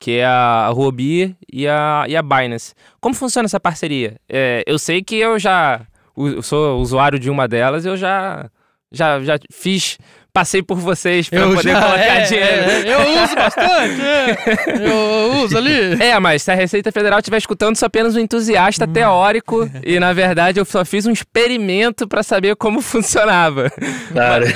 Que 0.00 0.18
é 0.18 0.26
a 0.26 0.68
Huobi 0.74 1.36
e 1.52 1.68
a, 1.68 2.04
e 2.08 2.16
a 2.16 2.22
Binance. 2.22 2.74
Como 3.00 3.14
funciona 3.14 3.46
essa 3.46 3.60
parceria? 3.60 4.16
É, 4.28 4.64
eu 4.66 4.78
sei 4.78 5.00
que 5.00 5.14
eu 5.14 5.38
já 5.38 5.86
eu 6.16 6.42
sou 6.42 6.80
usuário 6.80 7.18
de 7.18 7.30
uma 7.30 7.48
delas, 7.48 7.86
eu 7.86 7.96
já, 7.96 8.50
já, 8.90 9.20
já 9.20 9.38
fiz 9.50 9.98
passei 10.32 10.62
por 10.62 10.78
vocês 10.78 11.28
para 11.28 11.46
poder 11.46 11.72
já, 11.72 11.80
colocar 11.80 12.04
é, 12.04 12.20
dinheiro. 12.22 12.70
É, 12.70 12.94
eu 12.94 13.22
uso 13.22 13.34
bastante, 13.34 14.00
é. 14.00 14.88
eu 14.88 15.44
uso 15.44 15.58
ali. 15.58 16.02
É, 16.02 16.18
mas 16.18 16.42
se 16.42 16.50
a 16.50 16.54
Receita 16.54 16.90
Federal 16.90 17.18
estiver 17.18 17.36
escutando, 17.36 17.76
sou 17.76 17.86
apenas 17.86 18.16
um 18.16 18.20
entusiasta 18.20 18.86
hum. 18.86 18.92
teórico 18.92 19.70
e, 19.84 20.00
na 20.00 20.12
verdade, 20.12 20.58
eu 20.58 20.64
só 20.64 20.84
fiz 20.84 21.06
um 21.06 21.12
experimento 21.12 22.08
para 22.08 22.22
saber 22.22 22.56
como 22.56 22.80
funcionava. 22.82 23.70
Claro. 24.12 24.46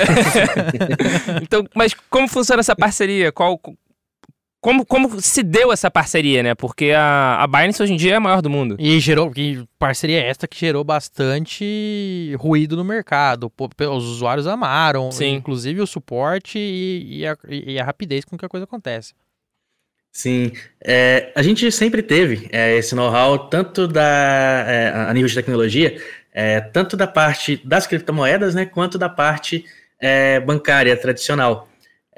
então, 1.42 1.66
mas 1.74 1.94
como 2.08 2.26
funciona 2.26 2.60
essa 2.60 2.74
parceria? 2.74 3.30
Qual, 3.30 3.60
como, 4.66 4.84
como 4.84 5.20
se 5.20 5.44
deu 5.44 5.72
essa 5.72 5.88
parceria, 5.88 6.42
né? 6.42 6.52
Porque 6.52 6.90
a, 6.90 7.40
a 7.40 7.46
Binance 7.46 7.80
hoje 7.80 7.92
em 7.92 7.96
dia 7.96 8.14
é 8.14 8.16
a 8.16 8.20
maior 8.20 8.42
do 8.42 8.50
mundo. 8.50 8.74
E 8.80 8.98
gerou, 8.98 9.30
e 9.36 9.64
parceria 9.78 10.20
esta 10.20 10.48
que 10.48 10.58
gerou 10.58 10.82
bastante 10.82 12.34
ruído 12.36 12.76
no 12.76 12.82
mercado. 12.82 13.52
Os 13.78 14.04
usuários 14.04 14.48
amaram, 14.48 15.12
Sim. 15.12 15.34
inclusive 15.34 15.80
o 15.80 15.86
suporte 15.86 16.58
e, 16.58 17.20
e, 17.20 17.26
a, 17.28 17.36
e 17.48 17.78
a 17.78 17.84
rapidez 17.84 18.24
com 18.24 18.36
que 18.36 18.44
a 18.44 18.48
coisa 18.48 18.64
acontece. 18.64 19.14
Sim, 20.10 20.50
é, 20.84 21.30
a 21.36 21.42
gente 21.42 21.70
sempre 21.70 22.02
teve 22.02 22.48
é, 22.50 22.76
esse 22.76 22.92
know-how, 22.96 23.48
tanto 23.48 23.86
da, 23.86 24.64
é, 24.66 24.92
a 25.08 25.14
nível 25.14 25.28
de 25.28 25.34
tecnologia, 25.36 25.96
é, 26.34 26.60
tanto 26.60 26.96
da 26.96 27.06
parte 27.06 27.60
das 27.64 27.86
criptomoedas, 27.86 28.52
né, 28.52 28.66
quanto 28.66 28.98
da 28.98 29.08
parte 29.08 29.64
é, 30.00 30.40
bancária 30.40 30.96
tradicional. 30.96 31.68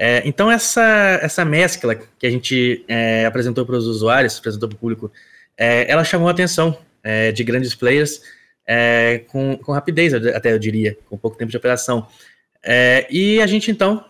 É, 0.01 0.21
então, 0.25 0.49
essa, 0.49 1.19
essa 1.21 1.43
mescla 1.43 1.93
que 2.17 2.25
a 2.25 2.29
gente 2.29 2.85
é, 2.87 3.25
apresentou 3.25 3.65
para 3.65 3.75
os 3.75 3.85
usuários, 3.85 4.39
apresentou 4.39 4.69
para 4.69 4.77
o 4.77 4.79
público, 4.79 5.11
é, 5.57 5.91
ela 5.91 6.05
chamou 6.05 6.29
a 6.29 6.31
atenção 6.31 6.77
é, 7.03 7.33
de 7.33 7.43
grandes 7.43 7.75
players 7.75 8.21
é, 8.65 9.23
com, 9.27 9.57
com 9.57 9.73
rapidez, 9.73 10.13
até 10.13 10.53
eu 10.53 10.59
diria, 10.59 10.97
com 11.09 11.17
pouco 11.17 11.37
tempo 11.37 11.51
de 11.51 11.57
operação. 11.57 12.07
É, 12.63 13.05
e 13.11 13.41
a 13.41 13.47
gente, 13.47 13.69
então, 13.69 14.05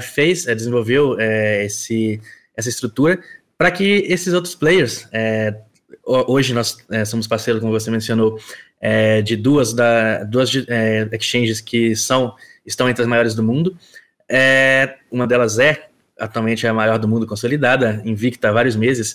fez, 0.00 0.44
desenvolveu 0.44 1.18
esse, 1.18 2.20
essa 2.56 2.68
estrutura 2.68 3.18
para 3.58 3.68
que 3.70 4.04
esses 4.06 4.32
outros 4.32 4.54
players, 4.54 5.08
hoje 6.04 6.54
nós 6.54 6.78
somos 7.04 7.26
parceiros, 7.26 7.60
como 7.60 7.72
você 7.72 7.90
mencionou, 7.90 8.38
de 9.24 9.34
duas, 9.34 9.72
da, 9.72 10.22
duas 10.22 10.50
exchanges 11.10 11.60
que 11.60 11.96
são 11.96 12.36
estão 12.64 12.88
entre 12.88 13.02
as 13.02 13.08
maiores 13.08 13.34
do 13.34 13.42
mundo. 13.42 13.76
É, 14.28 14.96
uma 15.10 15.26
delas 15.26 15.58
é 15.58 15.88
atualmente 16.18 16.66
a 16.66 16.72
maior 16.72 16.98
do 16.98 17.06
mundo 17.06 17.26
consolidada, 17.26 18.00
invicta 18.04 18.48
há 18.48 18.52
vários 18.52 18.74
meses. 18.74 19.14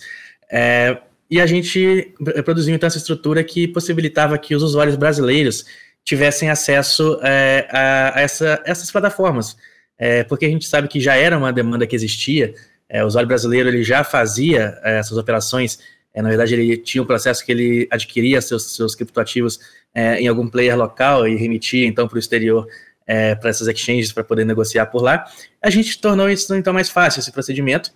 É, 0.51 0.97
e 1.29 1.39
a 1.39 1.45
gente 1.45 2.13
produziu 2.43 2.75
então 2.75 2.87
essa 2.87 2.97
estrutura 2.97 3.43
que 3.43 3.67
possibilitava 3.67 4.37
que 4.37 4.53
os 4.55 4.61
usuários 4.61 4.95
brasileiros 4.95 5.65
tivessem 6.03 6.49
acesso 6.49 7.19
é, 7.23 7.67
a, 7.71 8.17
a 8.17 8.21
essa, 8.21 8.61
essas 8.65 8.91
plataformas, 8.91 9.55
é, 9.97 10.23
porque 10.23 10.45
a 10.45 10.49
gente 10.49 10.67
sabe 10.67 10.87
que 10.87 10.99
já 10.99 11.15
era 11.15 11.37
uma 11.37 11.53
demanda 11.53 11.87
que 11.87 11.95
existia. 11.95 12.53
É, 12.89 13.03
o 13.03 13.07
usuário 13.07 13.27
brasileiro 13.27 13.69
ele 13.69 13.83
já 13.83 14.03
fazia 14.03 14.77
é, 14.83 14.99
essas 14.99 15.17
operações. 15.17 15.79
É, 16.13 16.21
na 16.21 16.27
verdade, 16.27 16.53
ele 16.53 16.75
tinha 16.75 17.01
um 17.01 17.05
processo 17.05 17.45
que 17.45 17.51
ele 17.51 17.87
adquiria 17.89 18.41
seus, 18.41 18.75
seus 18.75 18.95
criptoativos 18.95 19.59
é, 19.93 20.19
em 20.19 20.27
algum 20.27 20.47
player 20.47 20.77
local 20.77 21.27
e 21.27 21.35
remitia 21.35 21.87
então 21.87 22.07
para 22.07 22.17
o 22.17 22.19
exterior 22.19 22.67
é, 23.11 23.35
para 23.35 23.49
essas 23.49 23.67
exchanges 23.67 24.13
para 24.13 24.23
poder 24.23 24.45
negociar 24.45 24.85
por 24.85 25.03
lá. 25.03 25.25
A 25.61 25.69
gente 25.69 25.99
tornou 25.99 26.29
isso 26.29 26.55
então 26.55 26.73
mais 26.73 26.89
fácil 26.89 27.19
esse 27.19 27.29
procedimento, 27.29 27.91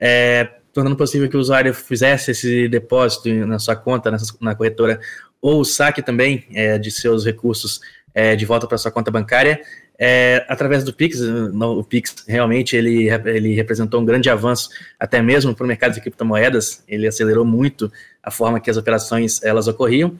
é, 0.00 0.48
tornando 0.72 0.96
possível 0.96 1.28
que 1.28 1.36
o 1.36 1.40
usuário 1.40 1.74
fizesse 1.74 2.30
esse 2.30 2.68
depósito 2.68 3.28
na 3.46 3.58
sua 3.58 3.74
conta 3.74 4.12
nessa, 4.12 4.32
na 4.40 4.54
corretora 4.54 5.00
ou 5.42 5.60
o 5.60 5.64
saque 5.64 6.00
também 6.00 6.46
é, 6.54 6.78
de 6.78 6.92
seus 6.92 7.24
recursos 7.24 7.80
é, 8.14 8.36
de 8.36 8.46
volta 8.46 8.68
para 8.68 8.78
sua 8.78 8.92
conta 8.92 9.10
bancária 9.10 9.60
é, 9.98 10.46
através 10.48 10.84
do 10.84 10.92
Pix. 10.92 11.20
o 11.20 11.82
Pix 11.82 12.14
realmente 12.28 12.76
ele, 12.76 13.08
ele 13.26 13.54
representou 13.54 14.00
um 14.00 14.04
grande 14.04 14.30
avanço 14.30 14.70
até 15.00 15.20
mesmo 15.20 15.52
para 15.52 15.64
o 15.64 15.66
mercado 15.66 15.94
de 15.94 16.00
criptomoedas. 16.00 16.84
Ele 16.86 17.08
acelerou 17.08 17.44
muito 17.44 17.90
a 18.22 18.30
forma 18.30 18.60
que 18.60 18.70
as 18.70 18.76
operações 18.76 19.42
elas 19.42 19.66
ocorriam. 19.66 20.16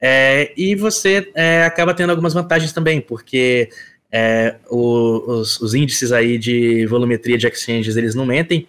É, 0.00 0.52
e 0.56 0.74
você 0.74 1.30
é, 1.34 1.64
acaba 1.64 1.92
tendo 1.92 2.10
algumas 2.10 2.32
vantagens 2.32 2.72
também, 2.72 3.00
porque 3.00 3.68
é, 4.12 4.56
o, 4.70 5.40
os, 5.40 5.60
os, 5.60 5.74
índices 5.74 6.12
aí 6.12 6.38
de 6.38 6.86
volumetria 6.86 7.36
de 7.36 7.46
exchanges, 7.46 7.96
eles 7.96 8.14
não 8.14 8.24
mentem, 8.24 8.66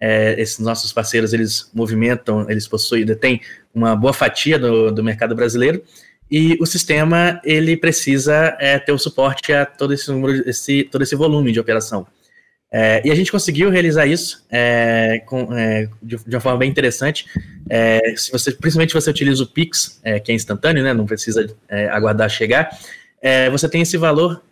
é, 0.00 0.40
esses 0.40 0.58
nossos 0.58 0.92
parceiros, 0.92 1.32
eles 1.34 1.70
movimentam, 1.74 2.48
eles 2.48 2.66
possuem, 2.66 3.04
detêm 3.04 3.40
uma 3.74 3.94
boa 3.94 4.12
fatia 4.12 4.58
do, 4.58 4.90
do 4.90 5.04
mercado 5.04 5.34
brasileiro, 5.34 5.82
e 6.30 6.56
o 6.60 6.66
sistema, 6.66 7.40
ele 7.44 7.76
precisa 7.76 8.56
é, 8.60 8.78
ter 8.78 8.92
o 8.92 8.98
suporte 8.98 9.52
a 9.52 9.66
todo 9.66 9.92
esse, 9.92 10.10
número, 10.10 10.48
esse, 10.48 10.84
todo 10.84 11.02
esse 11.02 11.16
volume 11.16 11.52
de 11.52 11.58
operação. 11.58 12.06
É, 12.72 13.02
e 13.04 13.10
a 13.10 13.14
gente 13.16 13.32
conseguiu 13.32 13.68
realizar 13.68 14.06
isso 14.06 14.46
é, 14.48 15.22
com, 15.26 15.52
é, 15.52 15.88
de, 16.00 16.16
de, 16.16 16.36
uma 16.36 16.40
forma 16.40 16.58
bem 16.58 16.70
interessante. 16.70 17.26
É, 17.68 18.14
se 18.16 18.30
você, 18.30 18.52
principalmente 18.52 18.90
se 18.90 18.94
você 18.94 19.10
utiliza 19.10 19.42
o 19.42 19.46
Pix, 19.46 20.00
é, 20.04 20.20
que 20.20 20.30
é 20.30 20.34
instantâneo, 20.34 20.82
né, 20.82 20.94
não 20.94 21.04
precisa 21.04 21.52
é, 21.68 21.88
aguardar 21.88 22.30
chegar, 22.30 22.70
você 23.52 23.68
tem 23.68 23.82
esse 23.82 23.98
valor 23.98 24.42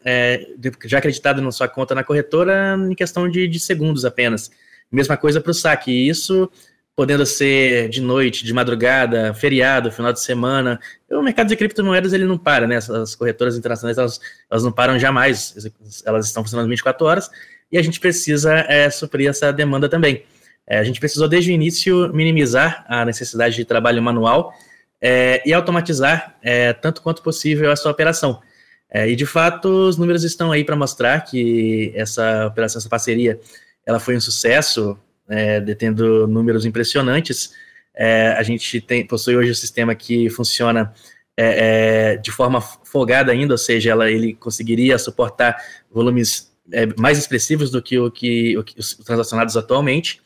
já 0.85 0.99
acreditado 0.99 1.41
na 1.41 1.51
sua 1.51 1.67
conta 1.67 1.95
na 1.95 2.05
corretora 2.05 2.77
em 2.79 2.95
questão 2.95 3.27
de, 3.27 3.49
de 3.49 3.59
segundos 3.59 4.05
apenas. 4.05 4.51
Mesma 4.93 5.17
coisa 5.17 5.41
para 5.41 5.51
o 5.51 5.55
saque. 5.55 5.91
E 5.91 6.07
isso 6.07 6.51
podendo 6.95 7.25
ser 7.25 7.89
de 7.89 8.03
noite, 8.03 8.45
de 8.45 8.53
madrugada, 8.53 9.33
feriado, 9.33 9.91
final 9.91 10.13
de 10.13 10.21
semana. 10.21 10.79
O 11.11 11.23
mercado 11.23 11.49
de 11.49 11.57
criptomoedas 11.57 12.13
ele 12.13 12.27
não 12.27 12.37
para, 12.37 12.67
né? 12.67 12.77
As 12.77 13.15
corretoras 13.15 13.57
internacionais 13.57 13.97
elas, 13.97 14.21
elas 14.51 14.65
não 14.65 14.73
param 14.73 14.99
jamais. 14.99 15.73
Elas 16.05 16.27
estão 16.27 16.43
funcionando 16.43 16.69
24 16.69 17.07
horas 17.07 17.31
e 17.71 17.79
a 17.79 17.83
gente 17.83 18.01
precisa 18.01 18.55
é, 18.69 18.89
suprir 18.91 19.29
essa 19.29 19.53
demanda 19.53 19.89
também. 19.89 20.25
É, 20.69 20.79
a 20.79 20.85
gente 20.85 21.01
precisou, 21.01 21.27
desde 21.27 21.51
o 21.51 21.55
início, 21.55 22.13
minimizar 22.13 22.85
a 22.87 23.05
necessidade 23.05 23.57
de 23.57 23.65
trabalho 23.65 24.03
manual 24.03 24.53
é, 25.01 25.43
e 25.49 25.53
automatizar 25.55 26.37
é, 26.43 26.75
tanto 26.75 27.01
quanto 27.01 27.23
possível 27.23 27.73
essa 27.73 27.89
operação. 27.91 28.41
É, 28.91 29.09
e, 29.09 29.17
de 29.17 29.25
fato, 29.25 29.69
os 29.69 29.97
números 29.97 30.25
estão 30.25 30.53
aí 30.53 30.65
para 30.65 30.77
mostrar 30.77 31.21
que 31.23 31.93
essa 31.95 32.47
operação, 32.47 32.79
essa 32.79 32.89
parceria, 32.89 33.41
ela 33.87 33.99
foi 33.99 34.15
um 34.15 34.21
sucesso, 34.21 34.99
é, 35.29 35.61
detendo 35.61 36.27
números 36.27 36.67
impressionantes. 36.67 37.53
a 38.37 38.43
gente 38.43 38.81
tem, 38.81 39.07
possui 39.07 39.37
hoje 39.37 39.51
um 39.51 39.55
sistema 39.55 39.95
que 39.95 40.31
funciona 40.31 40.93
de 42.23 42.33
forma 42.33 42.61
folgada 42.61 43.31
ainda, 43.31 43.55
ou 43.55 43.59
seja, 43.59 43.91
ela, 43.91 44.11
ele 44.11 44.35
conseguiria 44.35 44.99
suportar 44.99 45.57
volumes 45.91 46.51
é, 46.73 46.87
mais 46.99 47.19
expressivos 47.19 47.71
do 47.71 47.83
que, 47.83 47.99
o 47.99 48.11
que, 48.11 48.57
o 48.57 48.65
que 48.65 48.79
os 48.79 48.95
transacionados 48.95 49.57
atualmente. 49.57 50.21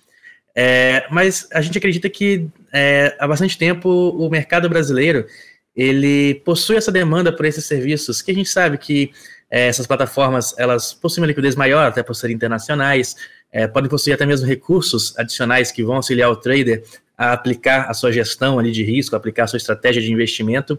É, 0.54 1.06
mas 1.10 1.48
a 1.52 1.60
gente 1.60 1.78
acredita 1.78 2.08
que 2.10 2.46
é, 2.72 3.16
há 3.18 3.26
bastante 3.26 3.56
tempo 3.56 3.88
o 3.88 4.28
mercado 4.28 4.68
brasileiro 4.68 5.26
ele 5.74 6.34
possui 6.44 6.76
essa 6.76 6.92
demanda 6.92 7.34
por 7.34 7.46
esses 7.46 7.64
serviços, 7.64 8.20
que 8.20 8.30
a 8.30 8.34
gente 8.34 8.48
sabe 8.50 8.76
que 8.76 9.10
é, 9.50 9.68
essas 9.68 9.86
plataformas 9.86 10.54
elas 10.58 10.92
possuem 10.92 11.22
uma 11.22 11.26
liquidez 11.26 11.56
maior, 11.56 11.86
até 11.86 12.02
por 12.02 12.14
serem 12.14 12.36
internacionais, 12.36 13.16
é, 13.50 13.66
podem 13.66 13.88
possuir 13.88 14.14
até 14.14 14.26
mesmo 14.26 14.46
recursos 14.46 15.18
adicionais 15.18 15.70
que 15.70 15.82
vão 15.82 15.96
auxiliar 15.96 16.30
o 16.30 16.36
trader 16.36 16.82
a 17.16 17.32
aplicar 17.32 17.88
a 17.88 17.94
sua 17.94 18.10
gestão 18.10 18.58
ali 18.58 18.70
de 18.72 18.82
risco, 18.82 19.14
aplicar 19.14 19.44
a 19.44 19.46
sua 19.46 19.58
estratégia 19.58 20.02
de 20.02 20.10
investimento. 20.12 20.78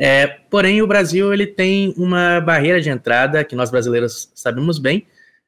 É, 0.00 0.28
porém, 0.48 0.80
o 0.80 0.86
Brasil 0.86 1.34
ele 1.34 1.46
tem 1.46 1.92
uma 1.96 2.40
barreira 2.40 2.80
de 2.80 2.88
entrada 2.88 3.42
que 3.42 3.56
nós 3.56 3.68
brasileiros 3.68 4.30
sabemos 4.32 4.78
bem, 4.78 5.04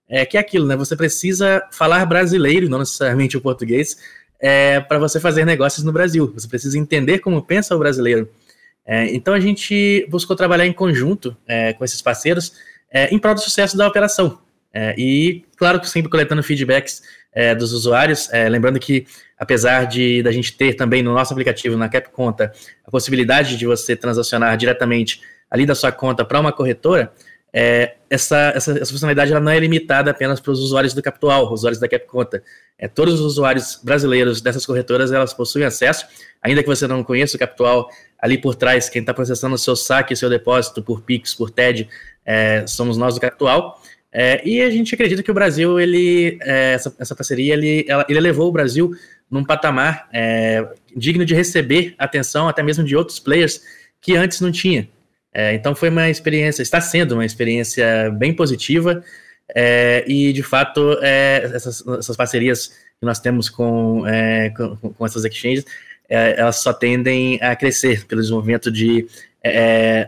é, 0.09 0.27
que 0.27 0.37
é 0.37 0.41
aquilo, 0.41 0.67
né? 0.67 0.77
Você 0.77 0.97
precisa 0.97 1.63
falar 1.71 2.05
brasileiro, 2.05 2.69
não 2.69 2.81
necessariamente 2.81 3.37
o 3.37 3.41
português, 3.41 3.97
é, 4.41 4.81
para 4.81 4.99
você 4.99 5.21
fazer 5.21 5.45
negócios 5.45 5.85
no 5.85 5.93
Brasil. 5.93 6.33
Você 6.35 6.49
precisa 6.49 6.77
entender 6.77 7.21
como 7.21 7.41
pensa 7.41 7.77
o 7.77 7.79
brasileiro. 7.79 8.29
É, 8.85 9.15
então 9.15 9.33
a 9.33 9.39
gente 9.39 10.05
buscou 10.11 10.35
trabalhar 10.35 10.67
em 10.67 10.73
conjunto 10.73 11.37
é, 11.47 11.73
com 11.73 11.85
esses 11.85 12.03
parceiros 12.03 12.55
é, 12.91 13.15
em 13.15 13.19
prol 13.21 13.35
do 13.35 13.41
sucesso 13.41 13.77
da 13.77 13.87
operação. 13.87 14.41
E, 14.97 15.45
claro 15.57 15.85
sempre 15.85 16.09
coletando 16.09 16.45
feedbacks 16.45 17.03
é, 17.33 17.55
dos 17.55 17.73
usuários, 17.73 18.33
é, 18.33 18.49
lembrando 18.49 18.79
que, 18.79 19.07
apesar 19.39 19.87
de 19.87 20.23
da 20.23 20.33
gente 20.33 20.57
ter 20.57 20.75
também 20.75 21.03
no 21.03 21.15
nosso 21.15 21.33
aplicativo, 21.33 21.77
na 21.77 21.89
Cap 21.89 22.11
Conta, 22.11 22.53
a 22.85 22.91
possibilidade 22.91 23.57
de 23.57 23.67
você 23.67 23.95
transacionar 23.95 24.57
diretamente 24.57 25.21
ali 25.51 25.67
da 25.67 25.75
sua 25.75 25.93
conta 25.93 26.25
para 26.25 26.41
uma 26.41 26.53
corretora, 26.53 27.13
é, 27.53 27.95
essa, 28.09 28.53
essa, 28.55 28.73
essa, 28.73 28.93
funcionalidade 28.93 29.33
ela 29.33 29.41
não 29.41 29.51
é 29.51 29.59
limitada 29.59 30.11
apenas 30.11 30.41
para 30.41 30.53
os 30.53 30.61
usuários 30.61 30.95
do 30.95 31.03
Capital, 31.03 31.53
usuários 31.53 31.81
da 31.81 31.89
Cap 31.89 32.07
Conta. 32.07 32.43
É, 32.79 32.87
todos 32.87 33.15
os 33.15 33.21
usuários 33.21 33.81
brasileiros 33.83 34.41
dessas 34.41 34.65
corretoras 34.65 35.13
elas 35.13 35.35
possuem 35.35 35.65
acesso, 35.65 36.07
ainda 36.41 36.63
que 36.63 36.69
você 36.69 36.87
não 36.87 37.03
conheça 37.03 37.37
o 37.37 37.41
Capital, 37.41 37.89
ali 38.19 38.39
por 38.39 38.55
trás, 38.55 38.89
quem 38.89 39.01
está 39.01 39.13
processando 39.13 39.55
o 39.55 39.59
seu 39.59 39.75
saque, 39.75 40.15
seu 40.15 40.31
depósito 40.31 40.83
por 40.83 41.03
Pix, 41.03 41.35
por 41.35 41.51
TED, 41.51 41.89
é, 42.25 42.65
somos 42.67 42.97
nós 42.97 43.15
do 43.15 43.21
Capital. 43.21 43.81
É, 44.13 44.47
e 44.47 44.61
a 44.61 44.71
gente 44.71 44.95
acredita 44.95 45.23
que 45.23 45.31
o 45.31 45.35
Brasil, 45.35 45.79
ele, 45.79 46.39
é, 46.43 46.73
essa, 46.73 46.95
essa 46.99 47.15
parceria, 47.15 47.55
ele, 47.55 47.85
ela, 47.89 48.05
ele 48.09 48.19
levou 48.19 48.49
o 48.49 48.53
Brasil 48.53 48.93
num 49.31 49.45
patamar 49.45 50.09
é, 50.13 50.67
digno 50.97 51.25
de 51.25 51.35
receber 51.35 51.95
atenção 51.97 52.49
até 52.49 52.63
mesmo 52.63 52.83
de 52.83 52.97
outros 52.97 53.21
players 53.21 53.63
que 54.01 54.17
antes 54.17 54.41
não 54.41 54.51
tinha. 54.51 54.89
É, 55.33 55.55
então 55.55 55.77
foi 55.77 55.91
uma 55.91 56.11
experiência, 56.11 56.61
está 56.61 56.81
sendo 56.81 57.13
uma 57.13 57.25
experiência 57.25 58.11
bem 58.11 58.35
positiva 58.35 59.05
é, 59.55 60.05
e 60.09 60.33
de 60.33 60.43
fato 60.43 60.99
é, 61.03 61.43
essas, 61.55 61.87
essas, 61.87 62.17
parcerias 62.17 62.69
que 62.99 63.07
nós 63.07 63.21
temos 63.21 63.49
com, 63.49 64.03
com, 64.57 64.93
com, 64.93 65.07
essas 65.07 65.25
exchanges, 65.25 65.65
elas 66.09 66.57
só 66.57 66.73
tendem 66.73 67.39
a 67.41 67.55
crescer 67.55 68.05
pelo 68.07 68.21
desenvolvimento 68.21 68.71
de 68.71 69.07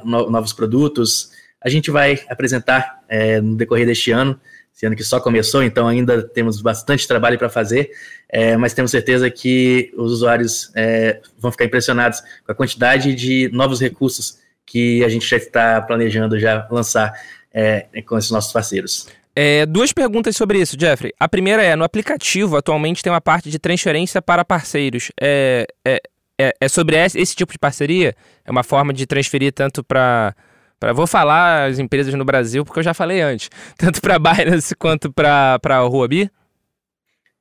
novos 0.04 0.52
produtos, 0.52 1.30
a 1.64 1.68
gente 1.68 1.90
vai 1.90 2.20
apresentar 2.28 3.01
é, 3.12 3.42
no 3.42 3.54
decorrer 3.54 3.84
deste 3.84 4.10
ano, 4.10 4.40
esse 4.74 4.86
ano 4.86 4.96
que 4.96 5.04
só 5.04 5.20
começou, 5.20 5.62
então 5.62 5.86
ainda 5.86 6.22
temos 6.22 6.62
bastante 6.62 7.06
trabalho 7.06 7.38
para 7.38 7.50
fazer, 7.50 7.90
é, 8.26 8.56
mas 8.56 8.72
temos 8.72 8.90
certeza 8.90 9.30
que 9.30 9.92
os 9.94 10.12
usuários 10.12 10.72
é, 10.74 11.20
vão 11.38 11.52
ficar 11.52 11.66
impressionados 11.66 12.22
com 12.44 12.52
a 12.52 12.54
quantidade 12.54 13.14
de 13.14 13.50
novos 13.52 13.82
recursos 13.82 14.38
que 14.64 15.04
a 15.04 15.10
gente 15.10 15.28
já 15.28 15.36
está 15.36 15.82
planejando 15.82 16.40
já 16.40 16.66
lançar 16.70 17.12
é, 17.52 17.86
com 18.06 18.16
esses 18.16 18.30
nossos 18.30 18.50
parceiros. 18.50 19.06
É, 19.36 19.66
duas 19.66 19.92
perguntas 19.92 20.34
sobre 20.34 20.58
isso, 20.58 20.76
Jeffrey. 20.80 21.12
A 21.20 21.28
primeira 21.28 21.62
é: 21.62 21.76
no 21.76 21.84
aplicativo 21.84 22.56
atualmente 22.56 23.02
tem 23.02 23.12
uma 23.12 23.20
parte 23.20 23.50
de 23.50 23.58
transferência 23.58 24.22
para 24.22 24.44
parceiros. 24.44 25.10
É, 25.20 25.66
é, 25.86 26.00
é, 26.38 26.54
é 26.60 26.68
sobre 26.68 26.96
esse, 26.96 27.18
esse 27.18 27.34
tipo 27.34 27.52
de 27.52 27.58
parceria? 27.58 28.14
É 28.44 28.50
uma 28.50 28.62
forma 28.62 28.92
de 28.92 29.06
transferir 29.06 29.52
tanto 29.52 29.82
para 29.84 30.34
Pra, 30.82 30.92
vou 30.92 31.06
falar 31.06 31.70
as 31.70 31.78
empresas 31.78 32.12
no 32.12 32.24
Brasil, 32.24 32.64
porque 32.64 32.80
eu 32.80 32.82
já 32.82 32.92
falei 32.92 33.20
antes, 33.20 33.48
tanto 33.78 34.00
para 34.00 34.18
Binance 34.18 34.74
quanto 34.74 35.12
para 35.12 35.60
a 35.62 35.82
Huobi? 35.82 36.28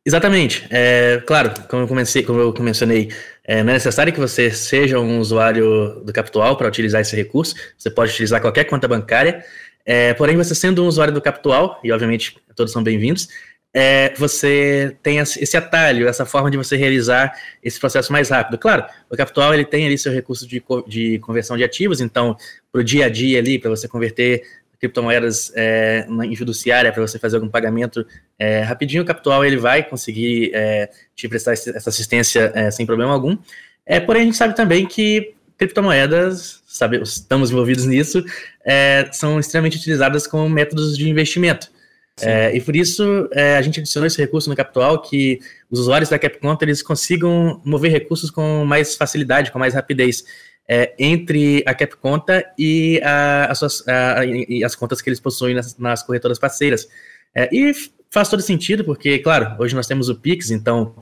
Exatamente. 0.05 0.67
É, 0.69 1.23
claro, 1.25 1.51
como 1.67 1.81
eu, 1.81 1.87
comecei, 1.87 2.21
como 2.21 2.39
eu 2.39 2.53
mencionei, 2.59 3.11
é, 3.43 3.63
não 3.63 3.71
é 3.71 3.73
necessário 3.73 4.13
que 4.13 4.19
você 4.19 4.51
seja 4.51 4.99
um 4.99 5.17
usuário 5.19 6.03
do 6.05 6.13
Capital 6.13 6.55
para 6.55 6.67
utilizar 6.67 7.01
esse 7.01 7.15
recurso. 7.15 7.55
Você 7.79 7.89
pode 7.89 8.11
utilizar 8.11 8.39
qualquer 8.41 8.65
conta 8.65 8.87
bancária. 8.87 9.43
É, 9.83 10.13
porém, 10.13 10.37
você 10.37 10.53
sendo 10.53 10.83
um 10.83 10.87
usuário 10.87 11.11
do 11.11 11.19
Capital, 11.19 11.79
e 11.83 11.91
obviamente 11.91 12.37
todos 12.55 12.71
são 12.71 12.83
bem-vindos, 12.83 13.27
é, 13.73 14.13
você 14.17 14.95
tem 15.01 15.19
esse 15.19 15.55
atalho, 15.55 16.07
essa 16.07 16.25
forma 16.25 16.51
de 16.51 16.57
você 16.57 16.75
realizar 16.75 17.33
esse 17.63 17.79
processo 17.79 18.11
mais 18.11 18.29
rápido. 18.29 18.57
Claro, 18.57 18.85
o 19.09 19.15
Capital 19.15 19.53
ele 19.53 19.65
tem 19.65 19.85
ali 19.85 19.97
seu 19.97 20.11
recurso 20.11 20.47
de, 20.47 20.61
de 20.87 21.19
conversão 21.19 21.55
de 21.55 21.63
ativos, 21.63 22.01
então, 22.01 22.35
para 22.71 22.81
o 22.81 22.83
dia 22.83 23.05
a 23.05 23.09
dia 23.09 23.39
ali, 23.39 23.57
para 23.57 23.69
você 23.69 23.87
converter 23.87 24.43
criptomoedas 24.79 25.53
é, 25.55 26.07
em 26.23 26.35
fiduciária 26.35 26.91
para 26.91 27.05
você 27.05 27.19
fazer 27.19 27.35
algum 27.35 27.47
pagamento 27.47 28.05
é, 28.39 28.61
rapidinho, 28.61 29.03
o 29.03 29.05
Capital 29.05 29.45
ele 29.45 29.57
vai 29.57 29.83
conseguir 29.83 30.51
é, 30.55 30.89
te 31.15 31.29
prestar 31.29 31.53
essa 31.53 31.89
assistência 31.89 32.51
é, 32.55 32.71
sem 32.71 32.85
problema 32.85 33.13
algum. 33.13 33.37
É, 33.85 33.99
porém, 33.99 34.23
a 34.23 34.25
gente 34.25 34.37
sabe 34.37 34.55
também 34.55 34.87
que 34.87 35.35
criptomoedas, 35.55 36.63
sabe, 36.65 36.99
estamos 37.03 37.51
envolvidos 37.51 37.85
nisso, 37.85 38.25
é, 38.65 39.07
são 39.11 39.39
extremamente 39.39 39.77
utilizadas 39.77 40.25
como 40.25 40.49
métodos 40.49 40.97
de 40.97 41.07
investimento. 41.07 41.69
É, 42.19 42.55
e 42.55 42.61
por 42.61 42.75
isso 42.75 43.29
é, 43.31 43.57
a 43.57 43.61
gente 43.61 43.79
adicionou 43.79 44.05
esse 44.05 44.17
recurso 44.17 44.49
no 44.49 44.55
Capital 44.55 45.01
que 45.01 45.39
os 45.69 45.79
usuários 45.79 46.09
da 46.09 46.19
CapConta 46.19 46.65
eles 46.65 46.83
consigam 46.83 47.61
mover 47.63 47.91
recursos 47.91 48.29
com 48.29 48.65
mais 48.65 48.95
facilidade, 48.95 49.51
com 49.51 49.57
mais 49.57 49.73
rapidez 49.73 50.23
é, 50.67 50.93
entre 50.99 51.63
a 51.65 51.73
CapConta 51.73 52.45
e, 52.57 53.01
a, 53.03 53.51
a 53.51 53.55
suas, 53.55 53.87
a, 53.87 54.25
e, 54.25 54.63
as 54.63 54.75
contas 54.75 55.01
que 55.01 55.09
eles 55.09 55.19
possuem 55.19 55.55
nas, 55.55 55.77
nas 55.77 56.03
corretoras 56.03 56.37
parceiras. 56.37 56.87
É, 57.33 57.49
e 57.51 57.73
faz 58.09 58.29
todo 58.29 58.41
sentido, 58.41 58.83
porque, 58.83 59.19
claro, 59.19 59.55
hoje 59.59 59.75
nós 59.75 59.87
temos 59.87 60.09
o 60.09 60.15
Pix, 60.15 60.51
então 60.51 60.95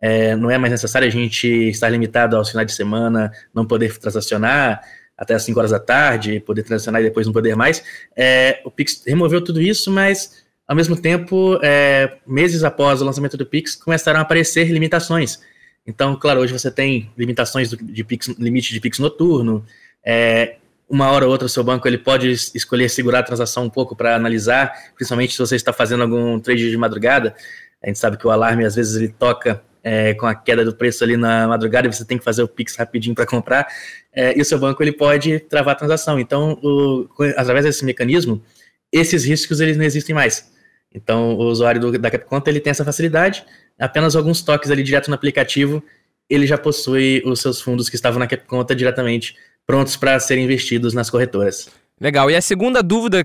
é, 0.00 0.34
não 0.34 0.50
é 0.50 0.58
mais 0.58 0.70
necessário 0.70 1.06
a 1.06 1.10
gente 1.10 1.46
estar 1.46 1.88
limitado 1.88 2.36
aos 2.36 2.50
finais 2.50 2.66
de 2.66 2.74
semana, 2.74 3.30
não 3.54 3.66
poder 3.66 3.96
transacionar 3.98 4.82
até 5.16 5.34
as 5.34 5.42
5 5.44 5.58
horas 5.58 5.70
da 5.70 5.78
tarde, 5.78 6.40
poder 6.40 6.62
transacionar 6.62 7.00
e 7.00 7.04
depois 7.04 7.26
não 7.26 7.32
poder 7.32 7.56
mais. 7.56 7.82
É, 8.14 8.60
o 8.64 8.70
Pix 8.70 9.02
removeu 9.06 9.42
tudo 9.42 9.62
isso, 9.62 9.90
mas 9.90 10.44
ao 10.66 10.74
mesmo 10.74 10.96
tempo, 10.96 11.58
é, 11.62 12.18
meses 12.26 12.64
após 12.64 13.00
o 13.00 13.04
lançamento 13.04 13.36
do 13.36 13.46
Pix, 13.46 13.76
começaram 13.76 14.18
a 14.18 14.22
aparecer 14.22 14.64
limitações. 14.68 15.40
Então, 15.86 16.16
claro, 16.16 16.40
hoje 16.40 16.52
você 16.52 16.70
tem 16.70 17.10
limitações 17.16 17.70
de 17.70 18.04
Pix, 18.04 18.28
limite 18.38 18.72
de 18.72 18.80
Pix 18.80 18.98
noturno. 18.98 19.64
É, 20.04 20.56
uma 20.88 21.10
hora 21.10 21.24
ou 21.24 21.30
outra 21.30 21.46
o 21.46 21.48
seu 21.48 21.62
banco 21.62 21.86
ele 21.86 21.98
pode 21.98 22.30
escolher 22.30 22.88
segurar 22.88 23.20
a 23.20 23.22
transação 23.22 23.64
um 23.64 23.70
pouco 23.70 23.94
para 23.94 24.16
analisar, 24.16 24.72
principalmente 24.94 25.32
se 25.32 25.38
você 25.38 25.54
está 25.54 25.72
fazendo 25.72 26.02
algum 26.02 26.40
trade 26.40 26.68
de 26.68 26.76
madrugada. 26.76 27.34
A 27.82 27.86
gente 27.86 27.98
sabe 27.98 28.16
que 28.16 28.26
o 28.26 28.30
alarme 28.30 28.64
às 28.64 28.74
vezes 28.74 28.96
ele 28.96 29.08
toca 29.08 29.62
é, 29.84 30.14
com 30.14 30.26
a 30.26 30.34
queda 30.34 30.64
do 30.64 30.74
preço 30.74 31.04
ali 31.04 31.16
na 31.16 31.46
madrugada 31.46 31.86
e 31.86 31.92
você 31.92 32.04
tem 32.04 32.18
que 32.18 32.24
fazer 32.24 32.42
o 32.42 32.48
Pix 32.48 32.74
rapidinho 32.74 33.14
para 33.14 33.24
comprar. 33.24 33.68
É, 34.12 34.36
e 34.36 34.40
o 34.40 34.44
seu 34.44 34.58
banco 34.58 34.82
ele 34.82 34.92
pode 34.92 35.38
travar 35.40 35.74
a 35.74 35.78
transação. 35.78 36.18
Então, 36.18 36.58
o, 36.60 37.06
através 37.36 37.64
desse 37.64 37.84
mecanismo, 37.84 38.42
esses 38.90 39.24
riscos 39.24 39.60
eles 39.60 39.76
não 39.76 39.84
existem 39.84 40.12
mais. 40.12 40.55
Então, 40.96 41.34
o 41.34 41.44
usuário 41.44 41.80
do, 41.80 41.98
da 41.98 42.10
CapConta 42.10 42.48
ele 42.48 42.58
tem 42.58 42.70
essa 42.70 42.84
facilidade, 42.84 43.44
apenas 43.78 44.16
alguns 44.16 44.40
toques 44.40 44.70
ali 44.70 44.82
direto 44.82 45.08
no 45.08 45.14
aplicativo, 45.14 45.82
ele 46.28 46.46
já 46.46 46.56
possui 46.56 47.22
os 47.26 47.40
seus 47.40 47.60
fundos 47.60 47.90
que 47.90 47.94
estavam 47.94 48.18
na 48.18 48.26
CapConta 48.26 48.74
diretamente 48.74 49.36
prontos 49.66 49.96
para 49.96 50.18
serem 50.18 50.44
investidos 50.44 50.94
nas 50.94 51.10
corretoras. 51.10 51.68
Legal. 52.00 52.30
E 52.30 52.36
a 52.36 52.40
segunda 52.40 52.82
dúvida, 52.82 53.24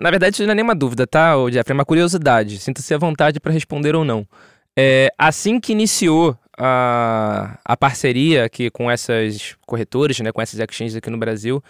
na 0.00 0.10
verdade 0.10 0.44
não 0.44 0.52
é 0.52 0.54
nem 0.54 0.64
uma 0.64 0.74
dúvida, 0.74 1.06
tá, 1.06 1.34
Jeffrey? 1.50 1.72
É 1.72 1.74
uma 1.74 1.84
curiosidade. 1.84 2.58
Sinta-se 2.58 2.92
à 2.92 2.98
vontade 2.98 3.40
para 3.40 3.52
responder 3.52 3.94
ou 3.94 4.04
não. 4.04 4.26
É, 4.76 5.12
assim 5.18 5.60
que 5.60 5.72
iniciou 5.72 6.36
a, 6.56 7.58
a 7.64 7.76
parceria 7.76 8.44
aqui 8.44 8.70
com 8.70 8.90
essas 8.90 9.56
corretoras, 9.66 10.18
né, 10.20 10.32
com 10.32 10.40
essas 10.40 10.58
exchanges 10.58 10.96
aqui 10.96 11.10
no 11.10 11.18
Brasil, 11.18 11.62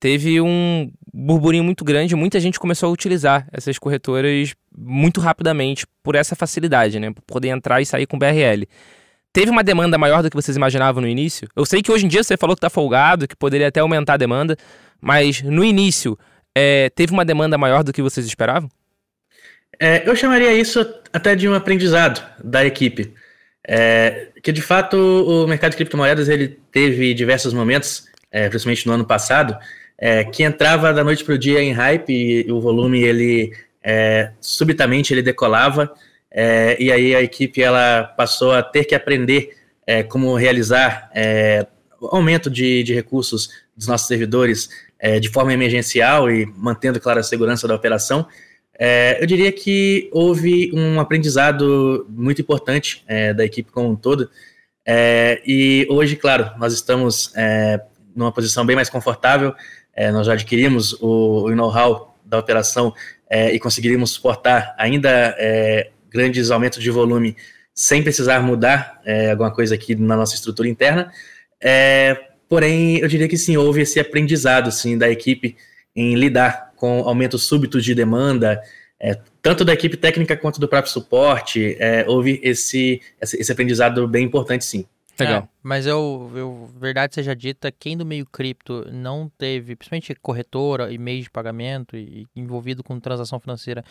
teve 0.00 0.40
um 0.40 0.90
burburinho 1.12 1.64
muito 1.64 1.84
grande, 1.84 2.14
muita 2.14 2.38
gente 2.38 2.58
começou 2.58 2.88
a 2.88 2.92
utilizar 2.92 3.46
essas 3.52 3.78
corretoras 3.78 4.54
muito 4.76 5.20
rapidamente 5.20 5.86
por 6.02 6.14
essa 6.14 6.36
facilidade, 6.36 7.00
né? 7.00 7.12
Por 7.12 7.22
poder 7.22 7.48
entrar 7.48 7.80
e 7.80 7.86
sair 7.86 8.06
com 8.06 8.18
BRL. 8.18 8.66
Teve 9.32 9.50
uma 9.50 9.62
demanda 9.62 9.98
maior 9.98 10.22
do 10.22 10.30
que 10.30 10.36
vocês 10.36 10.56
imaginavam 10.56 11.02
no 11.02 11.08
início? 11.08 11.48
Eu 11.54 11.66
sei 11.66 11.82
que 11.82 11.92
hoje 11.92 12.06
em 12.06 12.08
dia 12.08 12.22
você 12.22 12.36
falou 12.36 12.56
que 12.56 12.58
está 12.58 12.70
folgado, 12.70 13.28
que 13.28 13.36
poderia 13.36 13.68
até 13.68 13.80
aumentar 13.80 14.14
a 14.14 14.16
demanda, 14.16 14.56
mas 15.00 15.42
no 15.42 15.64
início 15.64 16.18
é, 16.56 16.90
teve 16.90 17.12
uma 17.12 17.24
demanda 17.24 17.58
maior 17.58 17.84
do 17.84 17.92
que 17.92 18.02
vocês 18.02 18.26
esperavam? 18.26 18.70
É, 19.78 20.08
eu 20.08 20.16
chamaria 20.16 20.52
isso 20.54 20.80
até 21.12 21.34
de 21.34 21.48
um 21.48 21.54
aprendizado 21.54 22.24
da 22.42 22.64
equipe. 22.64 23.12
É, 23.66 24.28
que 24.42 24.50
de 24.50 24.62
fato 24.62 24.96
o 24.96 25.46
mercado 25.46 25.72
de 25.72 25.76
criptomoedas 25.76 26.28
ele 26.28 26.58
teve 26.72 27.12
diversos 27.12 27.52
momentos, 27.52 28.06
é, 28.30 28.48
principalmente 28.48 28.86
no 28.86 28.94
ano 28.94 29.04
passado, 29.04 29.58
é, 29.98 30.24
que 30.24 30.44
entrava 30.44 30.92
da 30.92 31.02
noite 31.02 31.24
para 31.24 31.34
o 31.34 31.38
dia 31.38 31.60
em 31.60 31.72
hype 31.72 32.10
e 32.10 32.52
o 32.52 32.60
volume 32.60 33.02
ele 33.02 33.52
é, 33.82 34.32
subitamente 34.40 35.12
ele 35.12 35.22
decolava. 35.22 35.92
É, 36.30 36.76
e 36.78 36.92
aí 36.92 37.14
a 37.14 37.22
equipe 37.22 37.62
ela 37.62 38.04
passou 38.04 38.52
a 38.52 38.62
ter 38.62 38.84
que 38.84 38.94
aprender 38.94 39.56
é, 39.86 40.02
como 40.02 40.36
realizar 40.36 41.10
é, 41.14 41.66
aumento 42.02 42.50
de, 42.50 42.82
de, 42.82 42.94
recursos 42.94 43.48
dos 43.74 43.86
nossos 43.86 44.06
servidores 44.06 44.68
é, 44.98 45.18
de 45.18 45.28
forma 45.30 45.52
emergencial 45.52 46.30
e 46.30 46.46
mantendo 46.54 47.00
claro 47.00 47.18
a 47.18 47.22
segurança 47.22 47.66
da 47.66 47.74
operação. 47.74 48.26
eu 49.20 49.26
diria 49.26 49.50
que 49.50 50.08
houve 50.12 50.70
um 50.74 51.00
aprendizado 51.00 52.06
muito 52.08 52.40
importante 52.40 53.04
da 53.36 53.44
equipe 53.44 53.72
como 53.72 53.90
um 53.90 53.96
todo. 53.96 54.30
E 55.44 55.86
hoje, 55.90 56.14
claro, 56.14 56.52
nós 56.58 56.72
estamos 56.72 57.32
numa 58.14 58.30
posição 58.30 58.64
bem 58.64 58.76
mais 58.76 58.88
confortável 58.88 59.54
é, 59.98 60.12
nós 60.12 60.28
já 60.28 60.34
adquirimos 60.34 60.92
o, 61.00 61.46
o 61.46 61.56
know-how 61.56 62.16
da 62.24 62.38
operação 62.38 62.94
é, 63.28 63.52
e 63.52 63.58
conseguiríamos 63.58 64.12
suportar 64.12 64.72
ainda 64.78 65.34
é, 65.36 65.90
grandes 66.08 66.52
aumentos 66.52 66.80
de 66.80 66.88
volume 66.88 67.36
sem 67.74 68.00
precisar 68.00 68.38
mudar 68.40 69.00
é, 69.04 69.32
alguma 69.32 69.50
coisa 69.50 69.74
aqui 69.74 69.96
na 69.96 70.16
nossa 70.16 70.36
estrutura 70.36 70.68
interna. 70.68 71.12
É, 71.60 72.16
porém, 72.48 72.98
eu 72.98 73.08
diria 73.08 73.26
que 73.26 73.36
sim, 73.36 73.56
houve 73.56 73.80
esse 73.80 73.98
aprendizado 73.98 74.70
sim, 74.70 74.96
da 74.96 75.10
equipe 75.10 75.56
em 75.96 76.14
lidar 76.14 76.70
com 76.76 77.00
aumentos 77.00 77.48
súbitos 77.48 77.84
de 77.84 77.92
demanda, 77.92 78.62
é, 79.00 79.18
tanto 79.42 79.64
da 79.64 79.72
equipe 79.72 79.96
técnica 79.96 80.36
quanto 80.36 80.60
do 80.60 80.68
próprio 80.68 80.92
suporte, 80.92 81.76
houve 82.06 82.38
esse, 82.44 83.00
esse 83.20 83.50
aprendizado 83.50 84.06
bem 84.06 84.26
importante 84.26 84.64
sim. 84.64 84.86
Legal. 85.18 85.42
É, 85.42 85.48
mas 85.62 85.86
eu, 85.86 86.30
eu, 86.34 86.70
verdade 86.78 87.14
seja 87.14 87.34
dita, 87.34 87.72
quem 87.72 87.96
do 87.96 88.06
meio 88.06 88.24
cripto 88.26 88.86
não 88.92 89.30
teve, 89.36 89.74
principalmente 89.74 90.14
corretora 90.16 90.92
e 90.92 90.98
meio 90.98 91.22
de 91.22 91.30
pagamento 91.30 91.96
e, 91.96 92.26
e 92.34 92.40
envolvido 92.40 92.82
com 92.82 92.98
transação 93.00 93.40
financeira, 93.40 93.84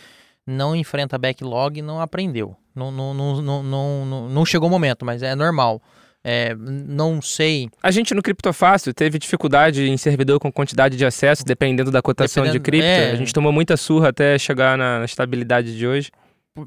não 0.46 0.76
enfrenta 0.76 1.18
backlog, 1.18 1.82
não 1.82 2.00
aprendeu. 2.00 2.56
Não, 2.74 2.92
não, 2.92 3.14
não, 3.14 3.42
não, 3.42 3.64
não, 3.64 4.30
não 4.30 4.46
chegou 4.46 4.68
o 4.68 4.72
momento, 4.72 5.06
mas 5.06 5.22
é 5.22 5.36
normal. 5.36 5.82
É, 6.24 6.56
não 6.56 7.22
sei. 7.22 7.70
A 7.82 7.92
gente 7.92 8.14
no 8.14 8.22
Criptofácil 8.22 8.94
teve 8.94 9.18
dificuldade 9.18 9.88
em 9.88 9.98
servidor 9.98 10.40
com 10.40 10.52
quantidade 10.52 10.98
de 10.98 11.06
acesso, 11.06 11.44
dependendo 11.46 11.90
da 11.92 12.02
cotação 12.02 12.44
dependendo, 12.44 12.64
de 12.64 12.70
cripto. 12.70 12.86
É... 12.86 13.12
A 13.12 13.16
gente 13.16 13.34
tomou 13.34 13.52
muita 13.52 13.78
surra 13.78 14.10
até 14.10 14.38
chegar 14.38 14.78
na, 14.78 15.00
na 15.00 15.06
estabilidade 15.06 15.78
de 15.78 15.88
hoje 15.88 16.12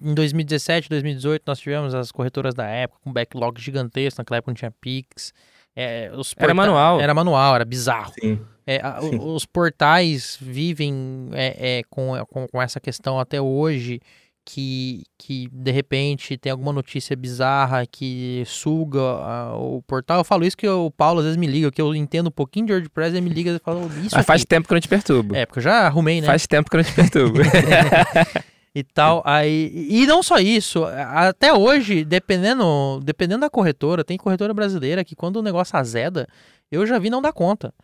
em 0.02 0.14
2017, 0.14 0.88
2018, 0.88 1.42
nós 1.46 1.58
tivemos 1.58 1.94
as 1.94 2.12
corretoras 2.12 2.54
da 2.54 2.66
época 2.66 3.00
com 3.02 3.12
backlog 3.12 3.60
gigantesco, 3.60 4.20
naquela 4.20 4.38
época 4.38 4.50
não 4.50 4.56
tinha 4.56 4.70
Pix. 4.70 5.32
É, 5.74 6.10
era 6.36 6.54
manual. 6.54 7.00
Era 7.00 7.14
manual, 7.14 7.54
era 7.54 7.64
bizarro. 7.64 8.12
Sim. 8.20 8.40
É, 8.66 8.80
a, 8.82 9.00
Sim. 9.00 9.18
Os 9.20 9.44
portais 9.44 10.38
vivem 10.40 11.28
é, 11.32 11.78
é, 11.78 11.82
com, 11.88 12.12
com, 12.28 12.46
com, 12.46 12.62
essa 12.62 12.78
questão 12.78 13.18
até 13.18 13.40
hoje 13.40 14.00
que, 14.44 15.02
que 15.18 15.48
de 15.52 15.70
repente 15.70 16.36
tem 16.36 16.52
alguma 16.52 16.72
notícia 16.72 17.16
bizarra 17.16 17.86
que 17.86 18.42
suga 18.46 19.00
a, 19.00 19.56
o 19.56 19.82
portal. 19.82 20.18
Eu 20.18 20.24
falo 20.24 20.44
isso 20.44 20.56
que 20.56 20.68
o 20.68 20.90
Paulo 20.90 21.20
às 21.20 21.24
vezes 21.24 21.36
me 21.36 21.46
liga, 21.46 21.70
que 21.70 21.80
eu 21.80 21.94
entendo 21.94 22.28
um 22.28 22.32
pouquinho 22.32 22.66
de 22.66 22.72
WordPress 22.72 23.16
e 23.16 23.20
me 23.20 23.30
liga 23.30 23.52
e 23.52 23.58
fala 23.58 23.86
isso. 24.04 24.14
Mas 24.14 24.26
faz 24.26 24.44
tempo 24.44 24.68
que 24.68 24.72
eu 24.72 24.76
não 24.76 24.80
te 24.80 24.88
perturbo. 24.88 25.34
É, 25.34 25.46
porque 25.46 25.60
eu 25.60 25.64
já 25.64 25.86
arrumei, 25.86 26.20
né? 26.20 26.26
Faz 26.26 26.46
tempo 26.46 26.70
que 26.70 26.76
eu 26.76 26.82
não 26.82 26.84
te 26.84 26.94
perturbo. 26.94 27.40
e 28.74 28.82
tal. 28.82 29.22
Aí, 29.24 29.88
e 29.90 30.06
não 30.06 30.22
só 30.22 30.38
isso, 30.38 30.84
até 30.84 31.52
hoje, 31.52 32.04
dependendo, 32.04 33.00
dependendo 33.02 33.40
da 33.40 33.50
corretora, 33.50 34.04
tem 34.04 34.16
corretora 34.16 34.54
brasileira 34.54 35.04
que 35.04 35.16
quando 35.16 35.36
o 35.36 35.42
negócio 35.42 35.76
azeda, 35.76 36.26
eu 36.70 36.86
já 36.86 36.98
vi 36.98 37.10
não 37.10 37.22
dar 37.22 37.32
conta. 37.32 37.74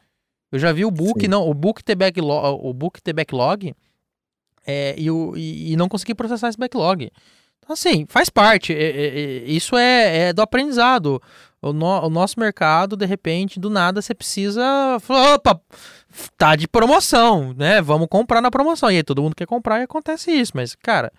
Eu 0.51 0.59
já 0.59 0.72
vi 0.72 0.84
o 0.84 0.91
book, 0.91 1.20
Sim. 1.20 1.28
não, 1.28 1.49
o 1.49 1.53
book 1.53 1.82
ter 1.82 1.97
backlog, 1.97 2.61
o 2.62 2.72
book 2.72 3.03
ter 3.03 3.12
backlog 3.12 3.74
é, 4.66 4.95
e, 4.97 5.11
o, 5.11 5.37
e, 5.37 5.72
e 5.72 5.76
não 5.76 5.89
conseguir 5.89 6.14
processar 6.14 6.49
esse 6.49 6.59
backlog. 6.59 7.11
Então, 7.59 7.74
assim, 7.74 8.07
faz 8.09 8.30
parte. 8.30 8.72
É, 8.72 8.76
é, 8.76 9.07
é, 9.07 9.45
isso 9.45 9.76
é, 9.76 10.28
é, 10.28 10.32
do 10.32 10.41
aprendizado. 10.41 11.20
O, 11.61 11.72
no, 11.72 12.07
o, 12.07 12.09
nosso 12.09 12.39
mercado, 12.39 12.97
de 12.97 13.05
repente, 13.05 13.59
do 13.59 13.68
nada, 13.68 14.01
você 14.01 14.14
precisa. 14.14 14.62
Opa, 15.34 15.61
tá 16.37 16.57
de 16.57 16.67
promoção, 16.69 17.55
né? 17.57 17.81
Vamos 17.81 18.09
comprar 18.09 18.41
na 18.41 18.51
promoção. 18.51 18.91
E 18.91 18.97
aí 18.97 19.03
todo 19.03 19.23
mundo 19.23 19.35
quer 19.35 19.47
comprar 19.47 19.81
e 19.81 19.85
acontece 19.85 20.31
isso. 20.31 20.53
Mas, 20.55 20.75
cara, 20.75 21.12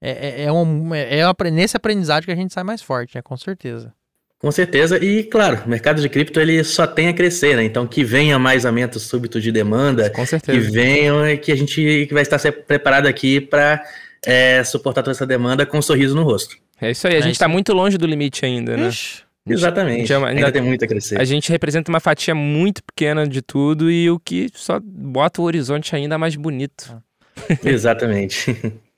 é, 0.00 0.42
é, 0.42 0.44
é 0.44 0.52
um, 0.52 0.94
é, 0.94 1.20
é 1.20 1.50
nesse 1.50 1.76
aprendizado 1.76 2.24
que 2.24 2.30
a 2.32 2.36
gente 2.36 2.52
sai 2.52 2.64
mais 2.64 2.82
forte, 2.82 3.16
né? 3.16 3.22
Com 3.22 3.36
certeza. 3.36 3.92
Com 4.40 4.52
certeza, 4.52 5.04
e 5.04 5.24
claro, 5.24 5.64
o 5.66 5.68
mercado 5.68 6.00
de 6.00 6.08
cripto 6.08 6.38
ele 6.38 6.62
só 6.62 6.86
tem 6.86 7.08
a 7.08 7.12
crescer, 7.12 7.56
né? 7.56 7.64
Então 7.64 7.88
que 7.88 8.04
venha 8.04 8.38
mais 8.38 8.64
aumento 8.64 9.00
súbito 9.00 9.40
de 9.40 9.50
demanda, 9.50 10.08
Com 10.10 10.24
certeza. 10.24 10.56
que 10.56 10.70
venha, 10.70 11.36
que 11.36 11.50
a 11.50 11.56
gente 11.56 12.06
que 12.06 12.14
vai 12.14 12.22
estar 12.22 12.38
preparado 12.52 13.06
aqui 13.06 13.40
para 13.40 13.82
é, 14.24 14.62
suportar 14.62 15.02
toda 15.02 15.10
essa 15.10 15.26
demanda 15.26 15.66
com 15.66 15.78
um 15.78 15.82
sorriso 15.82 16.14
no 16.14 16.22
rosto. 16.22 16.56
É 16.80 16.92
isso 16.92 17.08
aí, 17.08 17.16
a 17.16 17.18
é 17.18 17.22
gente 17.22 17.32
está 17.32 17.48
muito 17.48 17.72
longe 17.72 17.98
do 17.98 18.06
limite 18.06 18.46
ainda, 18.46 18.76
né? 18.76 18.88
Ixi. 18.88 19.24
Exatamente. 19.52 20.12
Ainda, 20.12 20.26
ainda, 20.26 20.52
tem 20.52 20.62
muito 20.62 20.84
a 20.84 20.88
crescer. 20.88 21.20
A 21.20 21.24
gente 21.24 21.50
representa 21.50 21.90
uma 21.90 22.00
fatia 22.00 22.34
muito 22.34 22.82
pequena 22.82 23.26
de 23.26 23.42
tudo 23.42 23.90
e 23.90 24.10
o 24.10 24.18
que 24.18 24.48
só 24.54 24.80
bota 24.82 25.40
o 25.40 25.44
horizonte 25.44 25.94
ainda 25.94 26.18
mais 26.18 26.36
bonito. 26.36 27.00
Exatamente. 27.64 28.56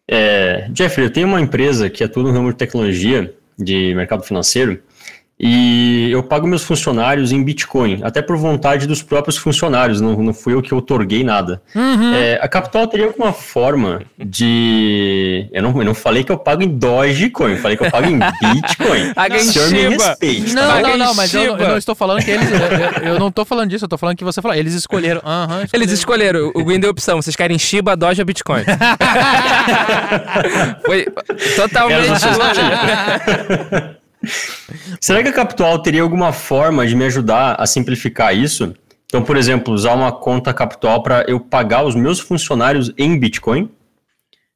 É, 0.08 0.68
Jeffrey, 0.74 1.06
eu 1.06 1.10
tenho 1.10 1.28
uma 1.28 1.40
empresa 1.40 1.88
que 1.88 2.02
atua 2.02 2.22
no 2.22 2.32
ramo 2.32 2.50
de 2.50 2.58
tecnologia 2.58 3.32
de 3.58 3.94
mercado 3.94 4.22
financeiro 4.22 4.82
e 5.42 6.10
eu 6.10 6.22
pago 6.22 6.46
meus 6.46 6.62
funcionários 6.62 7.32
em 7.32 7.42
Bitcoin, 7.42 8.00
até 8.02 8.20
por 8.20 8.36
vontade 8.36 8.86
dos 8.86 9.02
próprios 9.02 9.38
funcionários, 9.38 9.98
não, 9.98 10.22
não 10.22 10.34
fui 10.34 10.52
eu 10.52 10.60
que 10.60 10.74
otorguei 10.74 11.24
nada. 11.24 11.62
Uhum. 11.74 12.14
É, 12.14 12.38
a 12.42 12.46
Capital 12.46 12.86
teria 12.86 13.06
alguma 13.06 13.32
forma 13.32 14.02
de. 14.18 15.48
Eu 15.50 15.62
não, 15.62 15.78
eu 15.78 15.84
não 15.86 15.94
falei 15.94 16.24
que 16.24 16.30
eu 16.30 16.36
pago 16.36 16.62
em 16.62 16.68
Dogecoin, 16.68 17.52
eu 17.52 17.56
falei 17.56 17.78
que 17.78 17.86
eu 17.86 17.90
pago 17.90 18.06
em 18.06 18.18
Bitcoin. 18.52 19.14
Paga 19.14 19.38
em 19.38 19.44
Senhor 19.44 19.70
me 19.70 19.96
respeite. 19.96 20.52
Não, 20.52 20.68
tá? 20.68 20.82
não, 20.82 20.98
não, 20.98 21.14
mas 21.14 21.32
eu, 21.32 21.56
eu, 21.56 21.68
não 21.68 21.78
estou 21.78 21.94
falando 21.94 22.22
que 22.22 22.30
eles. 22.30 22.50
Eu, 22.50 23.14
eu, 23.14 23.18
não 23.18 23.28
estou 23.28 23.46
falando 23.46 23.70
disso, 23.70 23.84
eu 23.84 23.86
estou 23.86 23.98
falando 23.98 24.18
que 24.18 24.24
você 24.24 24.42
falou. 24.42 24.54
Eles 24.54 24.74
escolheram. 24.74 25.22
Uhum, 25.24 25.42
escolheram. 25.42 25.68
Eles 25.72 25.90
escolheram. 25.90 26.52
O 26.54 26.66
Win 26.66 26.80
deu 26.80 26.90
opção. 26.90 27.22
Vocês 27.22 27.34
querem 27.34 27.58
Shiba, 27.58 27.96
Doge 27.96 28.20
ou 28.20 28.26
Bitcoin? 28.26 28.64
Foi 30.84 31.06
totalmente. 31.56 32.20
Será 35.00 35.22
que 35.22 35.28
a 35.28 35.32
Capital 35.32 35.78
teria 35.82 36.02
alguma 36.02 36.32
forma 36.32 36.86
de 36.86 36.94
me 36.94 37.04
ajudar 37.04 37.56
a 37.58 37.66
simplificar 37.66 38.36
isso? 38.36 38.74
Então, 39.06 39.22
por 39.22 39.36
exemplo, 39.36 39.74
usar 39.74 39.94
uma 39.94 40.12
conta 40.12 40.54
Capital 40.54 41.02
para 41.02 41.24
eu 41.26 41.40
pagar 41.40 41.84
os 41.84 41.94
meus 41.94 42.20
funcionários 42.20 42.92
em 42.96 43.18
Bitcoin? 43.18 43.70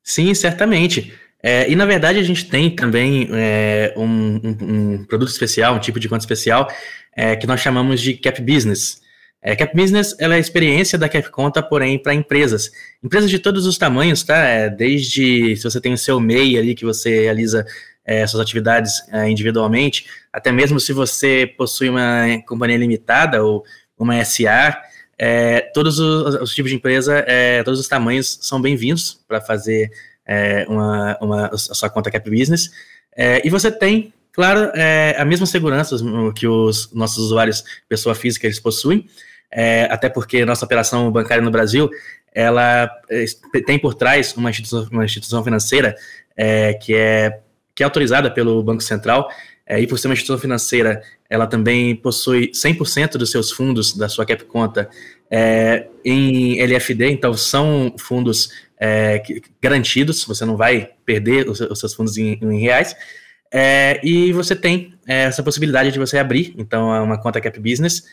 Sim, 0.03 0.33
certamente. 0.35 1.13
É, 1.43 1.71
e 1.71 1.77
na 1.77 1.85
verdade 1.85 2.19
a 2.19 2.23
gente 2.23 2.49
tem 2.49 2.71
também 2.71 3.29
é, 3.33 3.93
um, 3.97 4.41
um, 4.43 4.57
um, 4.61 5.05
produto 5.05 5.29
especial, 5.29 5.75
um 5.75 5.79
tipo 5.79 6.01
de 6.01 6.09
conta 6.09 6.23
especial, 6.23 6.69
é, 7.15 7.37
que 7.37 7.47
nós 7.47 7.61
chamamos 7.61 8.01
de 8.01 8.15
Cap 8.15 8.41
Business. 8.41 9.03
É, 9.43 9.55
Cap 9.55 9.77
Business 9.77 10.17
é 10.19 10.25
a 10.25 10.39
experiência 10.39 10.99
da 10.99 11.07
Cap 11.07 11.31
Conta, 11.31 11.63
porém 11.63 11.99
para 11.99 12.15
empresas. 12.15 12.71
Empresas 13.03 13.29
de 13.29 13.39
todos 13.39 13.67
os 13.67 13.77
tamanhos, 13.77 14.23
tá? 14.23 14.39
É, 14.39 14.71
desde 14.71 15.55
se 15.57 15.63
você 15.63 15.79
tem 15.83 15.93
o 15.93 15.99
seu 15.99 16.19
MEI 16.19 16.57
ali 16.57 16.75
que 16.75 16.85
você 16.85 17.25
realiza 17.25 17.67
é, 18.05 18.27
suas 18.27 18.43
atividades 18.43 19.03
é, 19.11 19.29
individualmente, 19.29 20.07
até 20.33 20.53
mesmo 20.53 20.79
se 20.79 20.93
você 20.93 21.53
possui 21.57 21.89
uma 21.89 22.27
companhia 22.47 22.77
limitada 22.77 23.43
ou 23.43 23.65
uma 23.99 24.23
SA, 24.25 24.77
é, 25.19 25.61
todos 25.73 25.99
os, 25.99 26.35
os, 26.37 26.55
tipos 26.55 26.71
de 26.71 26.77
empresa, 26.77 27.25
é, 27.27 27.63
todos 27.63 27.81
os 27.81 27.89
tamanhos 27.89 28.39
são 28.43 28.61
bem-vindos 28.61 29.21
para 29.27 29.41
fazer 29.41 29.91
é, 30.27 30.67
uma, 30.69 31.17
uma, 31.21 31.47
a 31.47 31.57
sua 31.57 31.89
conta 31.89 32.11
Cap 32.11 32.29
Business. 32.29 32.71
É, 33.17 33.41
e 33.47 33.51
você 33.51 33.71
tem, 33.71 34.13
claro, 34.33 34.73
a 35.17 35.25
mesma 35.25 35.47
segurança 35.47 35.97
que 36.35 36.47
os 36.47 36.93
nossos 36.93 37.19
usuários, 37.19 37.65
pessoa 37.89 38.15
física, 38.15 38.47
eles 38.47 38.59
possuem, 38.59 39.07
até 39.89 40.09
porque 40.09 40.45
nossa 40.45 40.65
operação 40.65 41.11
bancária 41.13 41.43
no 41.43 41.51
Brasil, 41.51 41.89
ela 42.35 42.91
tem 43.65 43.79
por 43.79 43.95
trás 43.95 44.37
uma 44.37 44.51
instituição, 44.51 44.89
uma 44.91 45.05
instituição 45.05 45.45
financeira 45.45 45.95
que 46.83 46.93
é 46.93 47.39
que 47.75 47.83
é 47.83 47.85
autorizada 47.85 48.31
pelo 48.31 48.63
Banco 48.63 48.83
Central, 48.83 49.29
é, 49.67 49.81
e 49.81 49.87
por 49.87 49.99
ser 49.99 50.09
uma 50.09 50.13
instituição 50.13 50.39
financeira, 50.39 51.03
ela 51.29 51.47
também 51.47 51.97
possui 51.97 52.51
100% 52.51 53.17
dos 53.17 53.31
seus 53.31 53.51
fundos 53.51 53.97
da 53.97 54.09
sua 54.09 54.27
cap 54.27 54.45
conta 54.45 54.89
é, 55.31 55.87
em 56.05 56.61
LFD, 56.61 57.11
então 57.11 57.35
são 57.35 57.95
fundos 57.99 58.51
é, 58.79 59.23
garantidos, 59.63 60.25
você 60.25 60.45
não 60.45 60.57
vai 60.57 60.91
perder 61.07 61.49
os, 61.49 61.59
seus 61.79 61.95
fundos 61.95 62.19
em, 62.19 62.39
em 62.41 62.61
reais, 62.61 62.95
é, 63.51 64.01
e 64.03 64.33
você 64.33 64.55
tem 64.55 64.95
é, 65.07 65.25
essa 65.25 65.43
possibilidade 65.43 65.91
de 65.93 65.99
você 65.99 66.19
abrir, 66.19 66.55
então, 66.59 66.95
é 66.95 67.01
uma 67.01 67.19
conta 67.19 67.41
cap 67.41 67.59
business, 67.59 68.05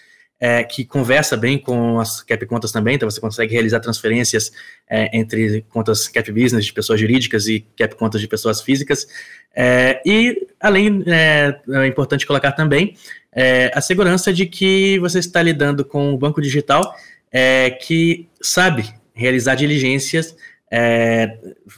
é, 0.42 0.64
que 0.64 0.84
conversa 0.84 1.38
bem 1.38 1.60
com 1.60 2.00
as 2.00 2.24
cap 2.24 2.44
contas 2.48 2.72
também, 2.72 2.96
então 2.96 3.08
você 3.08 3.22
consegue 3.22 3.54
realizar 3.54 3.80
transferências 3.80 4.52
é, 4.90 5.16
entre 5.16 5.64
contas 5.70 6.08
cap 6.08 6.32
business 6.32 6.66
de 6.66 6.74
pessoas 6.74 7.00
jurídicas 7.00 7.46
e 7.46 7.64
cap 7.78 7.96
contas 7.96 8.20
de 8.20 8.28
pessoas 8.28 8.60
físicas. 8.60 9.08
É, 9.56 10.02
e, 10.04 10.48
além, 10.60 11.04
é, 11.06 11.60
é, 11.70 11.86
importante 11.86 12.26
colocar 12.26 12.54
também 12.54 12.96
é, 13.32 13.72
a 13.76 13.82
segurança 13.82 14.34
de 14.34 14.48
que 14.48 14.98
você 14.98 15.20
está 15.20 15.44
lidando 15.44 15.86
com 15.86 16.12
um 16.12 16.18
banco 16.18 16.42
digital 16.42 16.96
é, 17.32 17.70
que 17.70 18.28
sabe 18.42 18.92
realizar 19.14 19.54
diligências 19.54 20.36
é, 20.72 21.38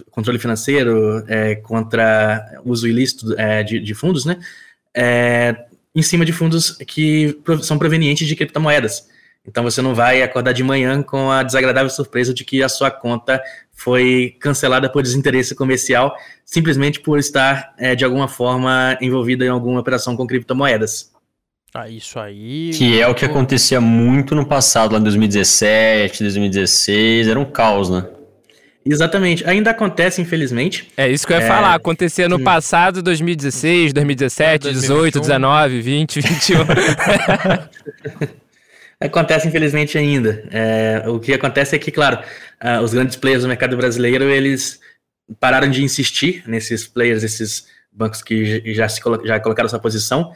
controle 0.09 0.39
financeiro 0.39 1.25
é, 1.27 1.55
contra 1.55 2.61
uso 2.63 2.87
ilícito 2.87 3.33
é, 3.37 3.61
de, 3.63 3.79
de, 3.79 3.93
fundos, 3.93 4.23
né? 4.23 4.37
Em 5.95 6.01
cima 6.01 6.25
de 6.25 6.33
fundos 6.33 6.71
que 6.87 7.37
são 7.61 7.77
provenientes 7.77 8.27
de 8.27 8.35
criptomoedas. 8.35 9.07
Então 9.45 9.63
você 9.63 9.81
não 9.81 9.93
vai 9.93 10.21
acordar 10.21 10.53
de 10.53 10.63
manhã 10.63 11.03
com 11.03 11.29
a 11.29 11.43
desagradável 11.43 11.89
surpresa 11.89 12.33
de 12.33 12.45
que 12.45 12.63
a 12.63 12.69
sua 12.69 12.89
conta 12.89 13.41
foi 13.73 14.35
cancelada 14.39 14.89
por 14.89 15.03
desinteresse 15.03 15.53
comercial, 15.53 16.15
simplesmente 16.45 17.01
por 17.01 17.19
estar 17.19 17.73
é, 17.77 17.93
de 17.93 18.05
alguma 18.05 18.27
forma 18.27 18.97
envolvida 19.01 19.43
em 19.43 19.49
alguma 19.49 19.81
operação 19.81 20.15
com 20.15 20.25
criptomoedas. 20.25 21.11
Ah, 21.73 21.89
isso 21.89 22.19
aí. 22.19 22.71
Que 22.73 23.01
é 23.01 23.07
o 23.07 23.15
que 23.15 23.25
acontecia 23.25 23.81
muito 23.81 24.35
no 24.35 24.45
passado, 24.45 24.93
lá 24.93 24.99
em 24.99 25.03
2017, 25.03 26.23
2016, 26.23 27.27
era 27.27 27.39
um 27.39 27.45
caos, 27.45 27.89
né? 27.89 28.05
Exatamente. 28.85 29.47
Ainda 29.47 29.71
acontece, 29.71 30.21
infelizmente. 30.21 30.91
É 30.97 31.09
isso 31.09 31.25
que 31.25 31.33
eu 31.33 31.37
ia 31.37 31.43
é... 31.43 31.47
falar. 31.47 31.73
Acontecia 31.73 32.27
no 32.27 32.39
passado, 32.39 33.01
2016, 33.01 33.93
2017, 33.93 34.71
18, 34.71 35.19
19, 35.19 35.81
20, 35.81 36.21
21. 36.21 36.57
acontece, 38.99 39.47
infelizmente, 39.47 39.97
ainda. 39.97 40.43
É, 40.51 41.03
o 41.07 41.19
que 41.19 41.33
acontece 41.33 41.75
é 41.75 41.79
que, 41.79 41.91
claro, 41.91 42.19
uh, 42.63 42.81
os 42.81 42.93
grandes 42.93 43.15
players 43.15 43.43
do 43.43 43.47
mercado 43.47 43.77
brasileiro, 43.77 44.25
eles 44.25 44.79
pararam 45.39 45.69
de 45.69 45.83
insistir 45.83 46.43
nesses 46.45 46.85
players, 46.87 47.23
esses 47.23 47.67
bancos 47.91 48.21
que 48.21 48.73
já, 48.73 48.89
se 48.89 48.99
colo 48.99 49.21
já 49.25 49.39
colocaram 49.39 49.69
sua 49.69 49.79
posição 49.79 50.33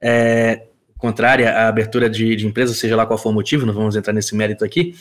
é, 0.00 0.62
contrária 0.96 1.50
à 1.50 1.68
abertura 1.68 2.08
de, 2.08 2.36
de 2.36 2.46
empresas, 2.46 2.78
seja 2.78 2.96
lá 2.96 3.06
qual 3.06 3.18
for 3.18 3.30
o 3.30 3.32
motivo, 3.32 3.66
não 3.66 3.74
vamos 3.74 3.96
entrar 3.96 4.12
nesse 4.12 4.34
mérito 4.34 4.64
aqui, 4.64 4.94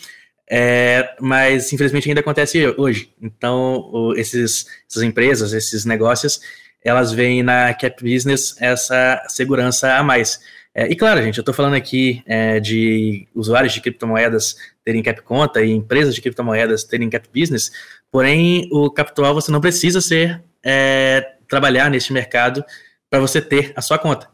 é, 0.49 1.15
mas 1.19 1.71
infelizmente 1.71 2.09
ainda 2.09 2.21
acontece 2.21 2.73
hoje. 2.77 3.13
Então, 3.21 4.13
esses, 4.15 4.65
essas 4.89 5.03
empresas, 5.03 5.53
esses 5.53 5.85
negócios, 5.85 6.41
elas 6.83 7.11
veem 7.11 7.43
na 7.43 7.73
Cap 7.73 8.01
Business 8.03 8.55
essa 8.59 9.23
segurança 9.27 9.95
a 9.95 10.03
mais. 10.03 10.39
É, 10.73 10.87
e 10.87 10.95
claro, 10.95 11.21
gente, 11.21 11.37
eu 11.37 11.41
estou 11.41 11.53
falando 11.53 11.75
aqui 11.75 12.23
é, 12.25 12.59
de 12.59 13.27
usuários 13.35 13.73
de 13.73 13.81
criptomoedas 13.81 14.55
terem 14.83 15.03
cap 15.03 15.21
conta 15.21 15.61
e 15.61 15.71
empresas 15.71 16.15
de 16.15 16.21
criptomoedas 16.21 16.83
terem 16.83 17.09
cap 17.09 17.27
business, 17.33 17.71
porém 18.11 18.67
o 18.71 18.89
capital 18.89 19.33
você 19.33 19.51
não 19.51 19.59
precisa 19.59 19.99
ser 19.99 20.41
é, 20.63 21.33
trabalhar 21.47 21.89
neste 21.89 22.13
mercado 22.13 22.63
para 23.09 23.19
você 23.19 23.41
ter 23.41 23.73
a 23.75 23.81
sua 23.81 23.97
conta. 23.97 24.29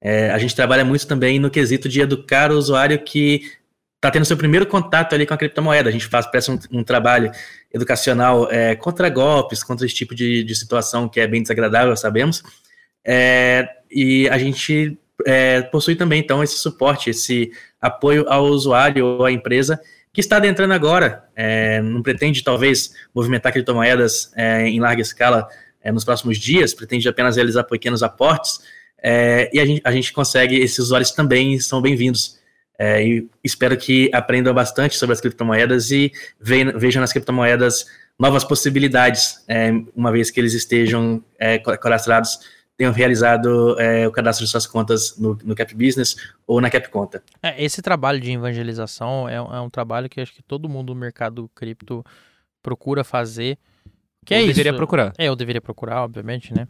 É, 0.00 0.30
a 0.30 0.38
gente 0.38 0.56
trabalha 0.56 0.84
muito 0.84 1.06
também 1.06 1.38
no 1.38 1.50
quesito 1.50 1.88
de 1.88 2.00
educar 2.00 2.50
o 2.50 2.56
usuário 2.56 2.98
que 3.02 3.42
está 4.00 4.10
tendo 4.10 4.24
seu 4.24 4.36
primeiro 4.36 4.66
contato 4.66 5.14
ali 5.14 5.26
com 5.26 5.34
a 5.34 5.36
criptomoeda. 5.36 5.90
A 5.90 5.92
gente 5.92 6.06
faz, 6.06 6.26
presta 6.26 6.50
um, 6.52 6.58
um 6.78 6.82
trabalho 6.82 7.30
educacional 7.72 8.50
é, 8.50 8.74
contra 8.74 9.10
golpes, 9.10 9.62
contra 9.62 9.84
esse 9.84 9.94
tipo 9.94 10.14
de, 10.14 10.42
de, 10.42 10.54
situação 10.54 11.06
que 11.06 11.20
é 11.20 11.26
bem 11.26 11.42
desagradável, 11.42 11.94
sabemos. 11.94 12.42
É, 13.04 13.68
e 13.90 14.26
a 14.30 14.38
gente 14.38 14.98
é, 15.26 15.60
possui 15.60 15.96
também, 15.96 16.18
então, 16.18 16.42
esse 16.42 16.58
suporte, 16.58 17.10
esse 17.10 17.52
apoio 17.78 18.26
ao 18.26 18.46
usuário 18.46 19.04
ou 19.04 19.24
à 19.26 19.30
empresa 19.30 19.78
que 20.14 20.20
está 20.20 20.38
adentrando 20.38 20.72
agora, 20.72 21.24
é, 21.36 21.82
não 21.82 22.02
pretende, 22.02 22.42
talvez, 22.42 22.94
movimentar 23.14 23.52
criptomoedas 23.52 24.32
é, 24.34 24.66
em 24.66 24.80
larga 24.80 25.02
escala 25.02 25.46
é, 25.82 25.92
nos 25.92 26.04
próximos 26.04 26.38
dias, 26.38 26.72
pretende 26.72 27.06
apenas 27.06 27.36
realizar 27.36 27.64
pequenos 27.64 28.02
aportes, 28.02 28.60
e 29.02 29.58
a 29.58 29.64
gente, 29.64 29.80
a 29.84 29.92
gente 29.92 30.12
consegue, 30.12 30.56
esses 30.58 30.78
usuários 30.78 31.10
também 31.10 31.58
são 31.58 31.80
bem-vindos 31.80 32.39
é, 32.80 33.06
e 33.06 33.28
espero 33.44 33.76
que 33.76 34.10
aprendam 34.10 34.54
bastante 34.54 34.96
sobre 34.96 35.12
as 35.12 35.20
criptomoedas 35.20 35.90
e 35.90 36.10
vejam 36.40 37.02
nas 37.02 37.12
criptomoedas 37.12 37.84
novas 38.18 38.42
possibilidades, 38.42 39.44
é, 39.46 39.70
uma 39.94 40.10
vez 40.10 40.30
que 40.30 40.40
eles 40.40 40.54
estejam 40.54 41.22
é, 41.38 41.58
cadastrados, 41.58 42.38
tenham 42.78 42.90
realizado 42.90 43.78
é, 43.78 44.08
o 44.08 44.10
cadastro 44.10 44.46
de 44.46 44.50
suas 44.50 44.66
contas 44.66 45.18
no, 45.18 45.38
no, 45.44 45.54
Cap 45.54 45.74
Business 45.74 46.16
ou 46.46 46.58
na 46.58 46.70
Cap 46.70 46.88
Conta. 46.88 47.22
É, 47.42 47.62
esse 47.62 47.82
trabalho 47.82 48.18
de 48.18 48.32
evangelização 48.32 49.28
é, 49.28 49.34
é, 49.34 49.60
um 49.60 49.68
trabalho 49.68 50.08
que 50.08 50.18
acho 50.18 50.32
que 50.32 50.42
todo 50.42 50.66
mundo 50.66 50.94
no 50.94 51.00
mercado 51.00 51.50
cripto 51.54 52.02
procura 52.62 53.04
fazer. 53.04 53.58
Que 54.24 54.32
é 54.32 54.42
eu 54.42 54.46
deveria 54.46 54.72
procurar. 54.72 55.12
É, 55.18 55.28
eu 55.28 55.36
deveria 55.36 55.60
procurar, 55.60 56.02
obviamente, 56.02 56.54
né? 56.54 56.66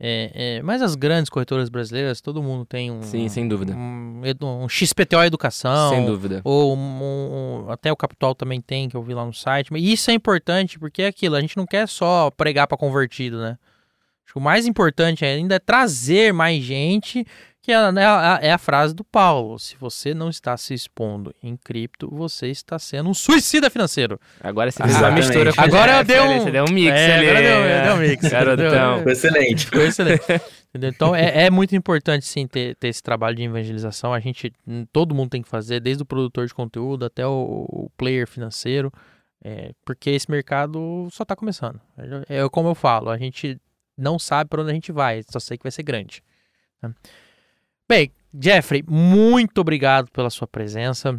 É, 0.00 0.58
é, 0.58 0.62
mas 0.62 0.80
as 0.80 0.94
grandes 0.94 1.28
corretoras 1.28 1.68
brasileiras, 1.68 2.20
todo 2.20 2.40
mundo 2.40 2.64
tem 2.64 2.90
um. 2.90 3.02
Sim, 3.02 3.28
sem 3.28 3.48
dúvida. 3.48 3.74
Um, 3.74 4.22
um 4.42 4.68
XPTO 4.68 5.24
Educação. 5.24 5.90
Sem 5.90 6.06
dúvida. 6.06 6.40
Ou 6.44 6.76
um, 6.76 7.64
um, 7.66 7.70
até 7.70 7.90
o 7.90 7.96
Capital 7.96 8.34
também 8.34 8.60
tem, 8.60 8.88
que 8.88 8.96
eu 8.96 9.02
vi 9.02 9.12
lá 9.12 9.24
no 9.24 9.34
site. 9.34 9.70
E 9.74 9.92
isso 9.92 10.10
é 10.10 10.14
importante, 10.14 10.78
porque 10.78 11.02
é 11.02 11.06
aquilo, 11.08 11.34
a 11.34 11.40
gente 11.40 11.56
não 11.56 11.66
quer 11.66 11.88
só 11.88 12.30
pregar 12.30 12.68
para 12.68 12.78
convertido, 12.78 13.40
né? 13.40 13.58
Acho 14.24 14.34
que 14.34 14.38
o 14.38 14.42
mais 14.42 14.66
importante 14.66 15.24
ainda 15.24 15.56
é 15.56 15.58
trazer 15.58 16.32
mais 16.32 16.62
gente 16.62 17.26
Que 17.62 17.72
é, 17.72 17.92
né, 17.92 18.06
a- 18.06 18.38
é 18.40 18.50
a 18.52 18.56
frase 18.58 18.94
do 18.94 19.04
Paulo. 19.04 19.58
Se 19.58 19.76
você 19.76 20.14
não 20.14 20.30
está 20.30 20.56
se 20.56 20.72
expondo 20.72 21.34
em 21.42 21.56
cripto, 21.56 22.08
você 22.10 22.46
está 22.48 22.78
sendo 22.78 23.10
um 23.10 23.14
suicida 23.14 23.68
financeiro. 23.68 24.18
Agora 24.40 24.70
você 24.70 24.82
fez 24.82 24.96
uma 24.96 25.10
mistura 25.10 25.52
com 25.52 25.60
Agora 25.60 26.02
deu 26.02 26.22
ali, 26.22 26.34
um- 26.34 26.40
Você 26.44 26.50
deu 26.50 26.64
um 26.64 26.72
mix 26.72 26.90
É, 26.96 27.14
ali. 27.18 27.28
agora 27.28 27.42
deu- 27.42 27.64
é. 27.64 27.82
deu 27.82 27.94
um 27.94 27.96
mix. 27.98 28.22
Garotão. 28.30 28.94
Deu- 28.94 29.02
Foi 29.02 29.12
excelente. 29.12 29.64
Ficou 29.66 29.82
excelente. 29.82 30.22
Então 30.74 31.14
é, 31.14 31.46
é 31.46 31.50
muito 31.50 31.74
importante 31.76 32.24
sim 32.24 32.46
ter, 32.46 32.74
ter 32.76 32.88
esse 32.88 33.02
trabalho 33.02 33.36
de 33.36 33.42
evangelização. 33.42 34.14
A 34.14 34.20
gente, 34.20 34.52
hum, 34.66 34.86
todo 34.92 35.14
mundo 35.14 35.30
tem 35.30 35.42
que 35.42 35.48
fazer, 35.48 35.80
desde 35.80 36.02
o 36.02 36.06
produtor 36.06 36.46
de 36.46 36.54
conteúdo 36.54 37.04
até 37.04 37.26
o, 37.26 37.66
o 37.68 37.90
player 37.98 38.26
financeiro, 38.26 38.90
é, 39.44 39.72
porque 39.84 40.10
esse 40.10 40.30
mercado 40.30 41.08
só 41.10 41.22
está 41.22 41.34
começando. 41.36 41.80
É, 42.28 42.38
é 42.38 42.48
como 42.48 42.68
eu 42.68 42.74
falo, 42.74 43.10
a 43.10 43.18
gente 43.18 43.60
não 43.96 44.18
sabe 44.18 44.48
para 44.48 44.62
onde 44.62 44.70
a 44.70 44.74
gente 44.74 44.92
vai, 44.92 45.22
só 45.28 45.38
sei 45.40 45.58
que 45.58 45.64
vai 45.64 45.72
ser 45.72 45.82
grande. 45.82 46.22
né? 46.80 46.94
Bem, 47.88 48.12
Jeffrey, 48.38 48.84
muito 48.86 49.62
obrigado 49.62 50.10
pela 50.10 50.28
sua 50.28 50.46
presença. 50.46 51.18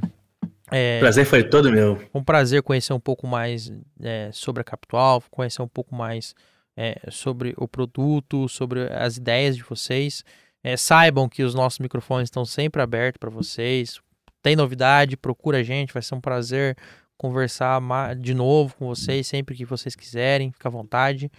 É, 0.71 0.97
O 0.97 0.99
prazer 0.99 1.25
foi 1.25 1.43
todo 1.43 1.71
meu. 1.71 1.99
um 2.13 2.23
prazer 2.23 2.61
conhecer 2.61 2.93
um 2.93 2.99
pouco 2.99 3.25
mais 3.25 3.73
é, 3.99 4.29
sobre 4.31 4.61
a 4.61 4.63
Capital, 4.63 5.23
conhecer 5.31 5.63
um 5.63 5.67
pouco 5.67 5.95
mais 5.95 6.35
é, 6.77 6.99
sobre 7.09 7.55
o 7.57 7.67
produto, 7.67 8.47
sobre 8.47 8.83
as 8.93 9.17
ideias 9.17 9.57
de 9.57 9.63
vocês. 9.63 10.23
É, 10.63 10.77
saibam 10.77 11.27
que 11.27 11.41
os 11.41 11.55
nossos 11.55 11.79
microfones 11.79 12.27
estão 12.27 12.45
sempre 12.45 12.81
abertos 12.83 13.17
para 13.19 13.31
vocês. 13.31 13.99
Tem 14.43 14.55
novidade, 14.55 15.17
procura 15.17 15.57
a 15.57 15.63
gente, 15.63 15.91
vai 15.91 16.03
ser 16.03 16.13
um 16.13 16.21
prazer 16.21 16.77
conversar 17.17 17.81
de 18.15 18.33
novo 18.33 18.75
com 18.75 18.85
vocês 18.87 19.25
sempre 19.25 19.55
que 19.55 19.65
vocês 19.65 19.95
quiserem, 19.95 20.51
fica 20.51 20.69
à 20.69 20.71
vontade. 20.71 21.31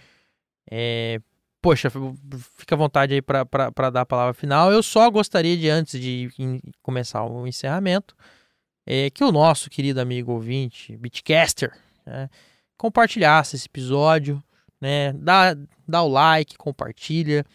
Poxa, 1.61 1.89
fica 2.57 2.73
à 2.73 2.77
vontade 2.77 3.13
aí 3.13 3.21
para 3.21 3.89
dar 3.91 4.01
a 4.01 4.05
palavra 4.05 4.33
final. 4.33 4.71
Eu 4.71 4.81
só 4.81 5.09
gostaria 5.11 5.55
de, 5.55 5.69
antes 5.69 5.99
de 5.99 6.29
começar 6.81 7.23
o 7.23 7.45
encerramento, 7.47 8.15
é, 8.85 9.09
que 9.11 9.23
o 9.23 9.31
nosso 9.31 9.69
querido 9.69 10.01
amigo 10.01 10.31
ouvinte, 10.31 10.97
Bitcaster, 10.97 11.71
né, 12.05 12.29
compartilhasse 12.77 13.55
esse 13.55 13.67
episódio, 13.67 14.43
né, 14.81 15.13
dá, 15.13 15.55
dá 15.87 16.01
o 16.01 16.07
like, 16.07 16.57
compartilha, 16.57 17.45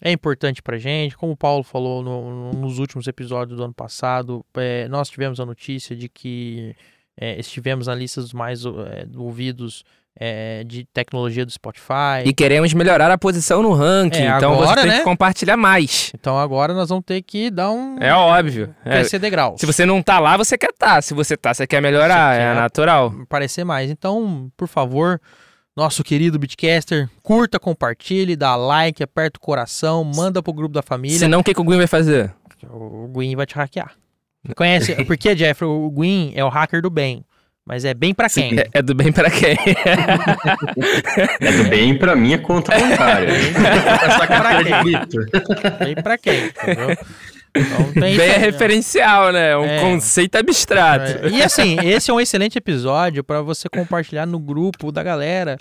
é 0.00 0.12
importante 0.12 0.62
pra 0.62 0.78
gente. 0.78 1.16
Como 1.16 1.32
o 1.32 1.36
Paulo 1.36 1.64
falou 1.64 2.02
no- 2.04 2.52
nos 2.52 2.78
últimos 2.78 3.08
episódios 3.08 3.56
do 3.56 3.64
ano 3.64 3.74
passado, 3.74 4.46
é, 4.54 4.86
nós 4.86 5.08
tivemos 5.08 5.40
a 5.40 5.46
notícia 5.46 5.96
de 5.96 6.08
que 6.08 6.76
é, 7.16 7.36
estivemos 7.40 7.88
na 7.88 7.94
lista 7.96 8.20
dos 8.20 8.32
mais 8.32 8.64
é, 8.64 9.08
ouvidos 9.16 9.82
é, 10.18 10.64
de 10.64 10.84
tecnologia 10.92 11.44
do 11.44 11.52
Spotify. 11.52 12.22
E 12.24 12.32
queremos 12.32 12.72
melhorar 12.72 13.10
a 13.10 13.18
posição 13.18 13.62
no 13.62 13.72
ranking, 13.72 14.22
É, 14.22 14.36
então 14.36 14.54
agora, 14.54 14.68
você 14.68 14.80
tem 14.82 14.90
né? 14.90 14.98
que 14.98 15.04
compartilhar 15.04 15.56
mais. 15.56 16.10
Então 16.14 16.38
agora 16.38 16.72
nós 16.72 16.88
vamos 16.88 17.04
ter 17.04 17.20
que 17.22 17.50
dar 17.50 17.70
um. 17.70 17.98
É 18.00 18.12
óbvio. 18.14 18.74
É, 18.84 18.90
Crescer 18.90 19.18
degraus. 19.18 19.60
se 19.60 19.66
você 19.66 19.84
não 19.84 20.02
tá 20.02 20.18
lá, 20.18 20.36
você 20.36 20.56
quer 20.56 20.72
tá. 20.72 21.00
Se 21.02 21.12
você 21.14 21.36
tá, 21.36 21.52
você 21.52 21.66
quer 21.66 21.80
melhorar. 21.82 22.34
Você 22.34 22.40
É 22.40 22.44
quer- 22.46 22.54
natural. 22.54 23.14
parecer 23.28 23.64
mais. 23.64 23.90
Então, 23.90 24.50
por 24.56 24.68
favor, 24.68 25.20
nosso 25.76 26.02
querido 26.02 26.38
Bitcaster, 26.38 27.08
curta, 27.22 27.58
compartilhe, 27.60 28.34
dá 28.36 28.56
like, 28.56 29.02
aperta 29.02 29.36
o 29.38 29.40
coração, 29.40 30.02
manda 30.02 30.42
pro 30.42 30.52
grupo 30.52 30.72
da 30.74 30.82
família. 30.82 31.18
Senão, 31.18 31.40
o 31.40 31.44
que, 31.44 31.52
que 31.52 31.60
o 31.60 31.64
Gui 31.64 31.76
vai 31.76 31.86
fazer? 31.86 32.32
O 32.70 33.06
Gwyn 33.08 33.36
vai 33.36 33.44
te 33.44 33.54
hackear. 33.54 33.92
Conhece? 34.56 34.94
Porque, 35.04 35.36
Jeffrey, 35.36 35.68
o 35.68 35.90
Gwyn 35.90 36.32
é 36.34 36.42
o 36.44 36.48
hacker 36.48 36.80
do 36.80 36.88
bem. 36.88 37.22
Mas 37.66 37.84
é 37.84 37.92
bem 37.92 38.14
pra 38.14 38.28
quem? 38.30 38.50
Sim. 38.50 38.58
É, 38.60 38.68
é 38.74 38.82
do 38.82 38.94
bem 38.94 39.10
pra 39.12 39.28
quem? 39.28 39.56
É 41.40 41.52
do 41.52 41.68
bem 41.68 41.98
pra 41.98 42.14
minha 42.14 42.38
conta 42.38 42.72
bancária. 42.78 43.28
Essa 43.28 44.26
carteira 44.28 44.64
de 44.64 44.70
quem? 44.70 45.00
cripto. 45.00 45.84
Bem 45.84 45.94
pra 45.96 46.16
quem, 46.18 46.46
entendeu? 46.46 46.96
Então, 47.56 47.92
bem 48.00 48.20
é 48.20 48.36
referencial, 48.36 49.32
né? 49.32 49.50
É 49.52 49.56
um 49.56 49.64
É. 49.64 49.80
conceito 49.80 50.36
abstrato. 50.36 51.26
É, 51.26 51.28
E 51.30 51.42
assim, 51.42 51.76
esse 51.82 52.10
é 52.10 52.14
um 52.14 52.20
excelente 52.20 52.56
episódio 52.58 53.24
pra 53.24 53.40
você 53.40 53.68
compartilhar 53.68 54.26
no 54.26 54.38
grupo 54.38 54.92
da 54.92 55.02
galera 55.02 55.58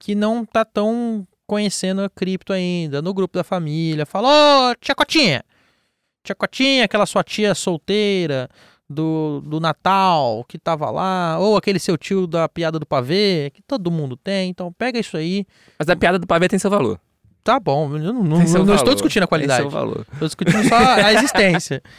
que 0.00 0.14
não 0.14 0.44
tá 0.44 0.64
tão 0.64 1.26
conhecendo 1.46 2.02
a 2.02 2.08
cripto 2.10 2.52
ainda, 2.52 3.02
no 3.02 3.12
grupo 3.14 3.36
da 3.36 3.44
família. 3.44 4.06
Fala, 4.06 4.70
ô, 4.70 4.74
tia 4.80 4.94
Cotinha! 4.94 5.44
Tia 6.24 6.34
Cotinha, 6.34 6.84
aquela 6.86 7.04
sua 7.04 7.22
tia 7.22 7.54
solteira 7.54 8.48
do, 8.88 9.40
do 9.44 9.60
Natal 9.60 10.44
que 10.48 10.58
tava 10.58 10.90
lá, 10.90 11.38
ou 11.38 11.56
aquele 11.56 11.78
seu 11.78 11.96
tio 11.96 12.26
da 12.26 12.48
piada 12.48 12.78
do 12.78 12.86
pavê, 12.86 13.50
que 13.54 13.62
todo 13.62 13.90
mundo 13.90 14.16
tem. 14.16 14.50
Então 14.50 14.72
pega 14.72 14.98
isso 14.98 15.16
aí. 15.16 15.46
Mas 15.78 15.88
a 15.88 15.96
piada 15.96 16.18
do 16.18 16.26
pavê 16.26 16.48
tem 16.48 16.58
seu 16.58 16.70
valor. 16.70 17.00
Tá 17.42 17.60
bom, 17.60 17.94
eu 17.96 18.12
não, 18.12 18.22
não, 18.22 18.42
estou 18.42 18.94
discutindo 18.94 19.24
a 19.24 19.26
qualidade. 19.26 19.62
Tem 19.62 19.70
seu 19.70 19.78
valor. 19.78 20.06
Tô 20.18 20.24
discutindo 20.24 20.66
só 20.66 20.76
a 20.76 21.12
existência. 21.12 21.82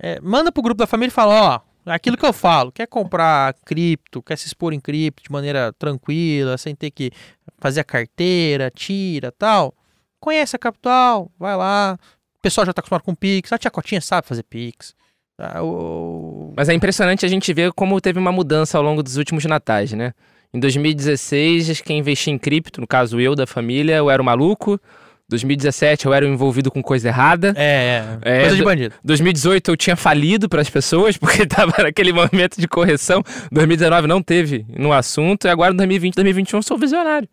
É, 0.00 0.20
manda 0.20 0.52
pro 0.52 0.62
grupo 0.62 0.78
da 0.78 0.86
família 0.86 1.10
e 1.10 1.12
fala, 1.12 1.34
ó, 1.42 1.60
aquilo 1.92 2.16
que 2.16 2.24
eu 2.24 2.32
falo, 2.32 2.70
quer 2.70 2.86
comprar 2.86 3.52
cripto, 3.64 4.22
quer 4.22 4.38
se 4.38 4.46
expor 4.46 4.72
em 4.72 4.78
cripto 4.78 5.24
de 5.24 5.32
maneira 5.32 5.72
tranquila, 5.72 6.56
sem 6.56 6.72
ter 6.72 6.92
que 6.92 7.10
fazer 7.58 7.80
a 7.80 7.84
carteira, 7.84 8.70
tira, 8.70 9.32
tal. 9.32 9.74
Conhece 10.20 10.54
a 10.54 10.58
Capital, 10.58 11.30
vai 11.36 11.56
lá. 11.56 11.98
O 12.38 12.40
pessoal 12.40 12.64
já 12.64 12.72
tá 12.72 12.80
acostumado 12.80 13.02
com 13.02 13.12
Pix, 13.12 13.52
a 13.52 13.58
tia 13.58 13.70
Cotinha 13.72 14.00
sabe 14.00 14.26
fazer 14.26 14.44
Pix. 14.44 14.94
Ah, 15.38 15.62
o- 15.62 16.52
Mas 16.56 16.68
é 16.68 16.74
impressionante 16.74 17.24
a 17.24 17.28
gente 17.28 17.52
ver 17.54 17.72
como 17.72 18.00
teve 18.00 18.18
uma 18.18 18.32
mudança 18.32 18.76
ao 18.76 18.82
longo 18.82 19.02
dos 19.02 19.16
últimos 19.16 19.44
natais, 19.44 19.92
né? 19.92 20.12
Em 20.52 20.58
2016, 20.58 21.80
quem 21.82 21.98
investia 21.98 22.32
em 22.32 22.38
cripto, 22.38 22.80
no 22.80 22.86
caso 22.86 23.20
eu 23.20 23.34
da 23.36 23.46
família, 23.46 23.94
eu 23.96 24.10
era 24.10 24.20
o 24.20 24.24
maluco. 24.24 24.80
2017 25.28 26.06
eu 26.06 26.14
era 26.14 26.26
envolvido 26.26 26.70
com 26.70 26.82
coisa 26.82 27.06
errada. 27.08 27.52
É, 27.54 28.02
é, 28.24 28.38
É, 28.38 28.40
coisa 28.40 28.56
de 28.56 28.62
do- 28.62 28.64
bandido. 28.64 28.94
2018 29.04 29.70
eu 29.70 29.76
tinha 29.76 29.94
falido 29.94 30.48
para 30.48 30.62
as 30.62 30.70
pessoas 30.70 31.16
porque 31.20 31.42
estava 31.42 31.82
naquele 31.82 32.12
momento 32.12 32.58
de 32.58 32.66
correção. 32.66 33.22
2019 33.52 34.08
não 34.08 34.22
teve 34.22 34.64
no 34.76 34.90
assunto 34.92 35.46
e 35.46 35.50
agora 35.50 35.72
em 35.74 35.76
2020, 35.76 36.14
2021 36.14 36.58
eu 36.58 36.62
sou 36.62 36.78
visionário. 36.78 37.28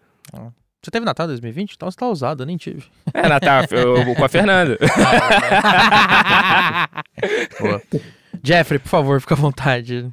Você 0.86 0.92
teve 0.92 1.04
Natal 1.04 1.26
em 1.26 1.30
2020? 1.30 1.74
Então 1.74 1.90
você 1.90 1.98
tá 1.98 2.08
usado, 2.08 2.44
eu 2.44 2.46
nem 2.46 2.58
tive. 2.58 2.84
É, 3.12 3.28
Natal, 3.28 3.64
eu, 3.72 3.98
eu- 3.98 4.16
com 4.16 4.24
a 4.24 4.30
Fernanda. 4.30 4.78
Boa. 7.60 7.82
Jeffrey, 8.44 8.78
por 8.80 8.90
favor, 8.90 9.20
fica 9.20 9.34
à 9.34 9.38
vontade. 9.38 10.08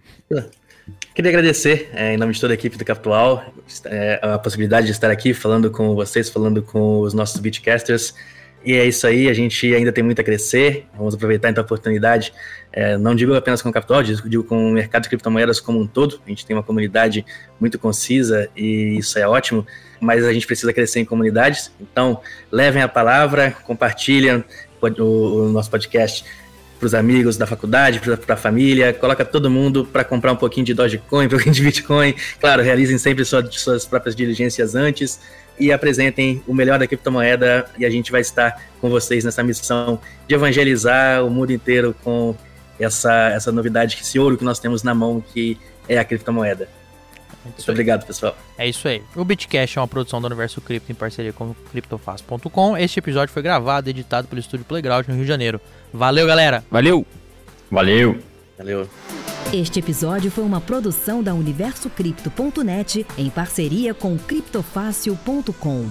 Queria 1.14 1.30
agradecer, 1.30 1.90
é, 1.92 2.14
em 2.14 2.16
nome 2.16 2.32
de 2.32 2.40
toda 2.40 2.52
a 2.52 2.56
equipe 2.56 2.78
do 2.78 2.84
Capital, 2.86 3.44
é, 3.84 4.18
a 4.22 4.38
possibilidade 4.38 4.86
de 4.86 4.92
estar 4.92 5.10
aqui 5.10 5.34
falando 5.34 5.70
com 5.70 5.94
vocês, 5.94 6.30
falando 6.30 6.62
com 6.62 7.00
os 7.00 7.12
nossos 7.12 7.38
beatcasters. 7.38 8.14
E 8.64 8.72
é 8.74 8.86
isso 8.86 9.06
aí, 9.06 9.28
a 9.28 9.34
gente 9.34 9.74
ainda 9.74 9.92
tem 9.92 10.02
muito 10.02 10.20
a 10.20 10.24
crescer. 10.24 10.86
Vamos 10.96 11.14
aproveitar 11.14 11.50
então 11.50 11.62
a 11.62 11.64
oportunidade. 11.66 12.32
é, 12.72 12.96
não 12.96 13.14
digo 13.14 13.34
apenas 13.34 13.60
com 13.60 13.68
o 13.68 13.72
Capital, 13.72 14.02
digo, 14.02 14.26
digo 14.28 14.44
com 14.44 14.70
o 14.70 14.72
mercado 14.72 15.02
de 15.02 15.08
criptomoedas 15.10 15.60
como 15.60 15.78
um 15.80 15.86
todo. 15.86 16.18
A 16.24 16.28
gente 16.30 16.46
tem 16.46 16.56
uma 16.56 16.62
comunidade 16.62 17.26
muito 17.60 17.78
concisa 17.78 18.48
e 18.56 18.96
isso 18.98 19.18
é 19.18 19.28
ótimo, 19.28 19.66
mas 20.02 20.24
a 20.24 20.32
gente 20.32 20.46
precisa 20.46 20.72
crescer 20.72 20.98
em 21.00 21.04
comunidades. 21.04 21.70
Então, 21.80 22.20
levem 22.50 22.82
a 22.82 22.88
palavra, 22.88 23.56
compartilhem 23.64 24.44
o, 24.80 24.86
o- 25.00 25.48
nosso 25.52 25.70
podcast 25.70 26.24
para 26.78 26.86
os 26.88 26.94
amigos 26.94 27.36
da 27.36 27.46
faculdade, 27.46 28.00
para 28.00 28.34
a 28.34 28.36
família, 28.36 28.92
coloca 28.92 29.24
todo 29.24 29.48
mundo 29.48 29.84
para 29.86 30.02
comprar 30.02 30.32
um 30.32 30.36
pouquinho 30.36 30.66
de 30.66 30.74
Dogecoin, 30.74 31.26
um 31.26 31.28
pouquinho 31.28 31.54
de 31.54 31.62
Bitcoin. 31.62 32.12
Claro, 32.40 32.60
realizem 32.62 32.98
sempre 32.98 33.24
sua- 33.24 33.48
suas 33.52 33.86
próprias 33.86 34.16
diligências 34.16 34.74
antes 34.74 35.20
e 35.60 35.70
apresentem 35.70 36.42
o 36.48 36.52
melhor 36.52 36.80
da 36.80 36.86
criptomoeda 36.88 37.66
e 37.78 37.86
a 37.86 37.90
gente 37.90 38.10
vai 38.10 38.20
estar 38.22 38.60
com 38.80 38.90
vocês 38.90 39.24
nessa 39.24 39.44
missão 39.44 40.00
de 40.26 40.34
evangelizar 40.34 41.24
o 41.24 41.30
mundo 41.30 41.52
inteiro 41.52 41.94
com 42.02 42.34
essa, 42.80 43.28
essa 43.28 43.52
novidade, 43.52 43.98
esse 44.02 44.18
ouro 44.18 44.36
que 44.36 44.42
nós 44.42 44.58
temos 44.58 44.82
na 44.82 44.92
mão, 44.92 45.22
que 45.32 45.56
é 45.88 45.98
a 45.98 46.04
criptomoeda. 46.04 46.68
Muito 47.44 47.70
obrigado, 47.70 48.06
pessoal. 48.06 48.36
É 48.56 48.68
isso 48.68 48.86
aí. 48.86 49.02
O 49.16 49.24
Bitcash 49.24 49.76
é 49.76 49.80
uma 49.80 49.88
produção 49.88 50.20
do 50.20 50.26
Universo 50.26 50.60
Cripto 50.60 50.92
em 50.92 50.94
parceria 50.94 51.32
com 51.32 51.50
o 51.50 51.56
CryptoFast.com. 51.70 52.76
Este 52.76 52.98
episódio 52.98 53.32
foi 53.32 53.42
gravado 53.42 53.88
e 53.88 53.90
editado 53.90 54.28
pelo 54.28 54.40
estúdio 54.40 54.64
Playground 54.64 55.06
no 55.08 55.14
Rio 55.14 55.24
de 55.24 55.28
Janeiro. 55.28 55.60
Valeu, 55.92 56.26
galera! 56.26 56.64
Valeu! 56.70 57.04
Valeu! 57.70 58.18
Valeu. 58.56 58.88
Este 59.52 59.80
episódio 59.80 60.30
foi 60.30 60.44
uma 60.44 60.60
produção 60.60 61.22
da 61.22 61.34
UniversoCripto.net 61.34 63.06
em 63.18 63.28
parceria 63.28 63.92
com 63.92 64.16
criptofácil.com. 64.16 65.86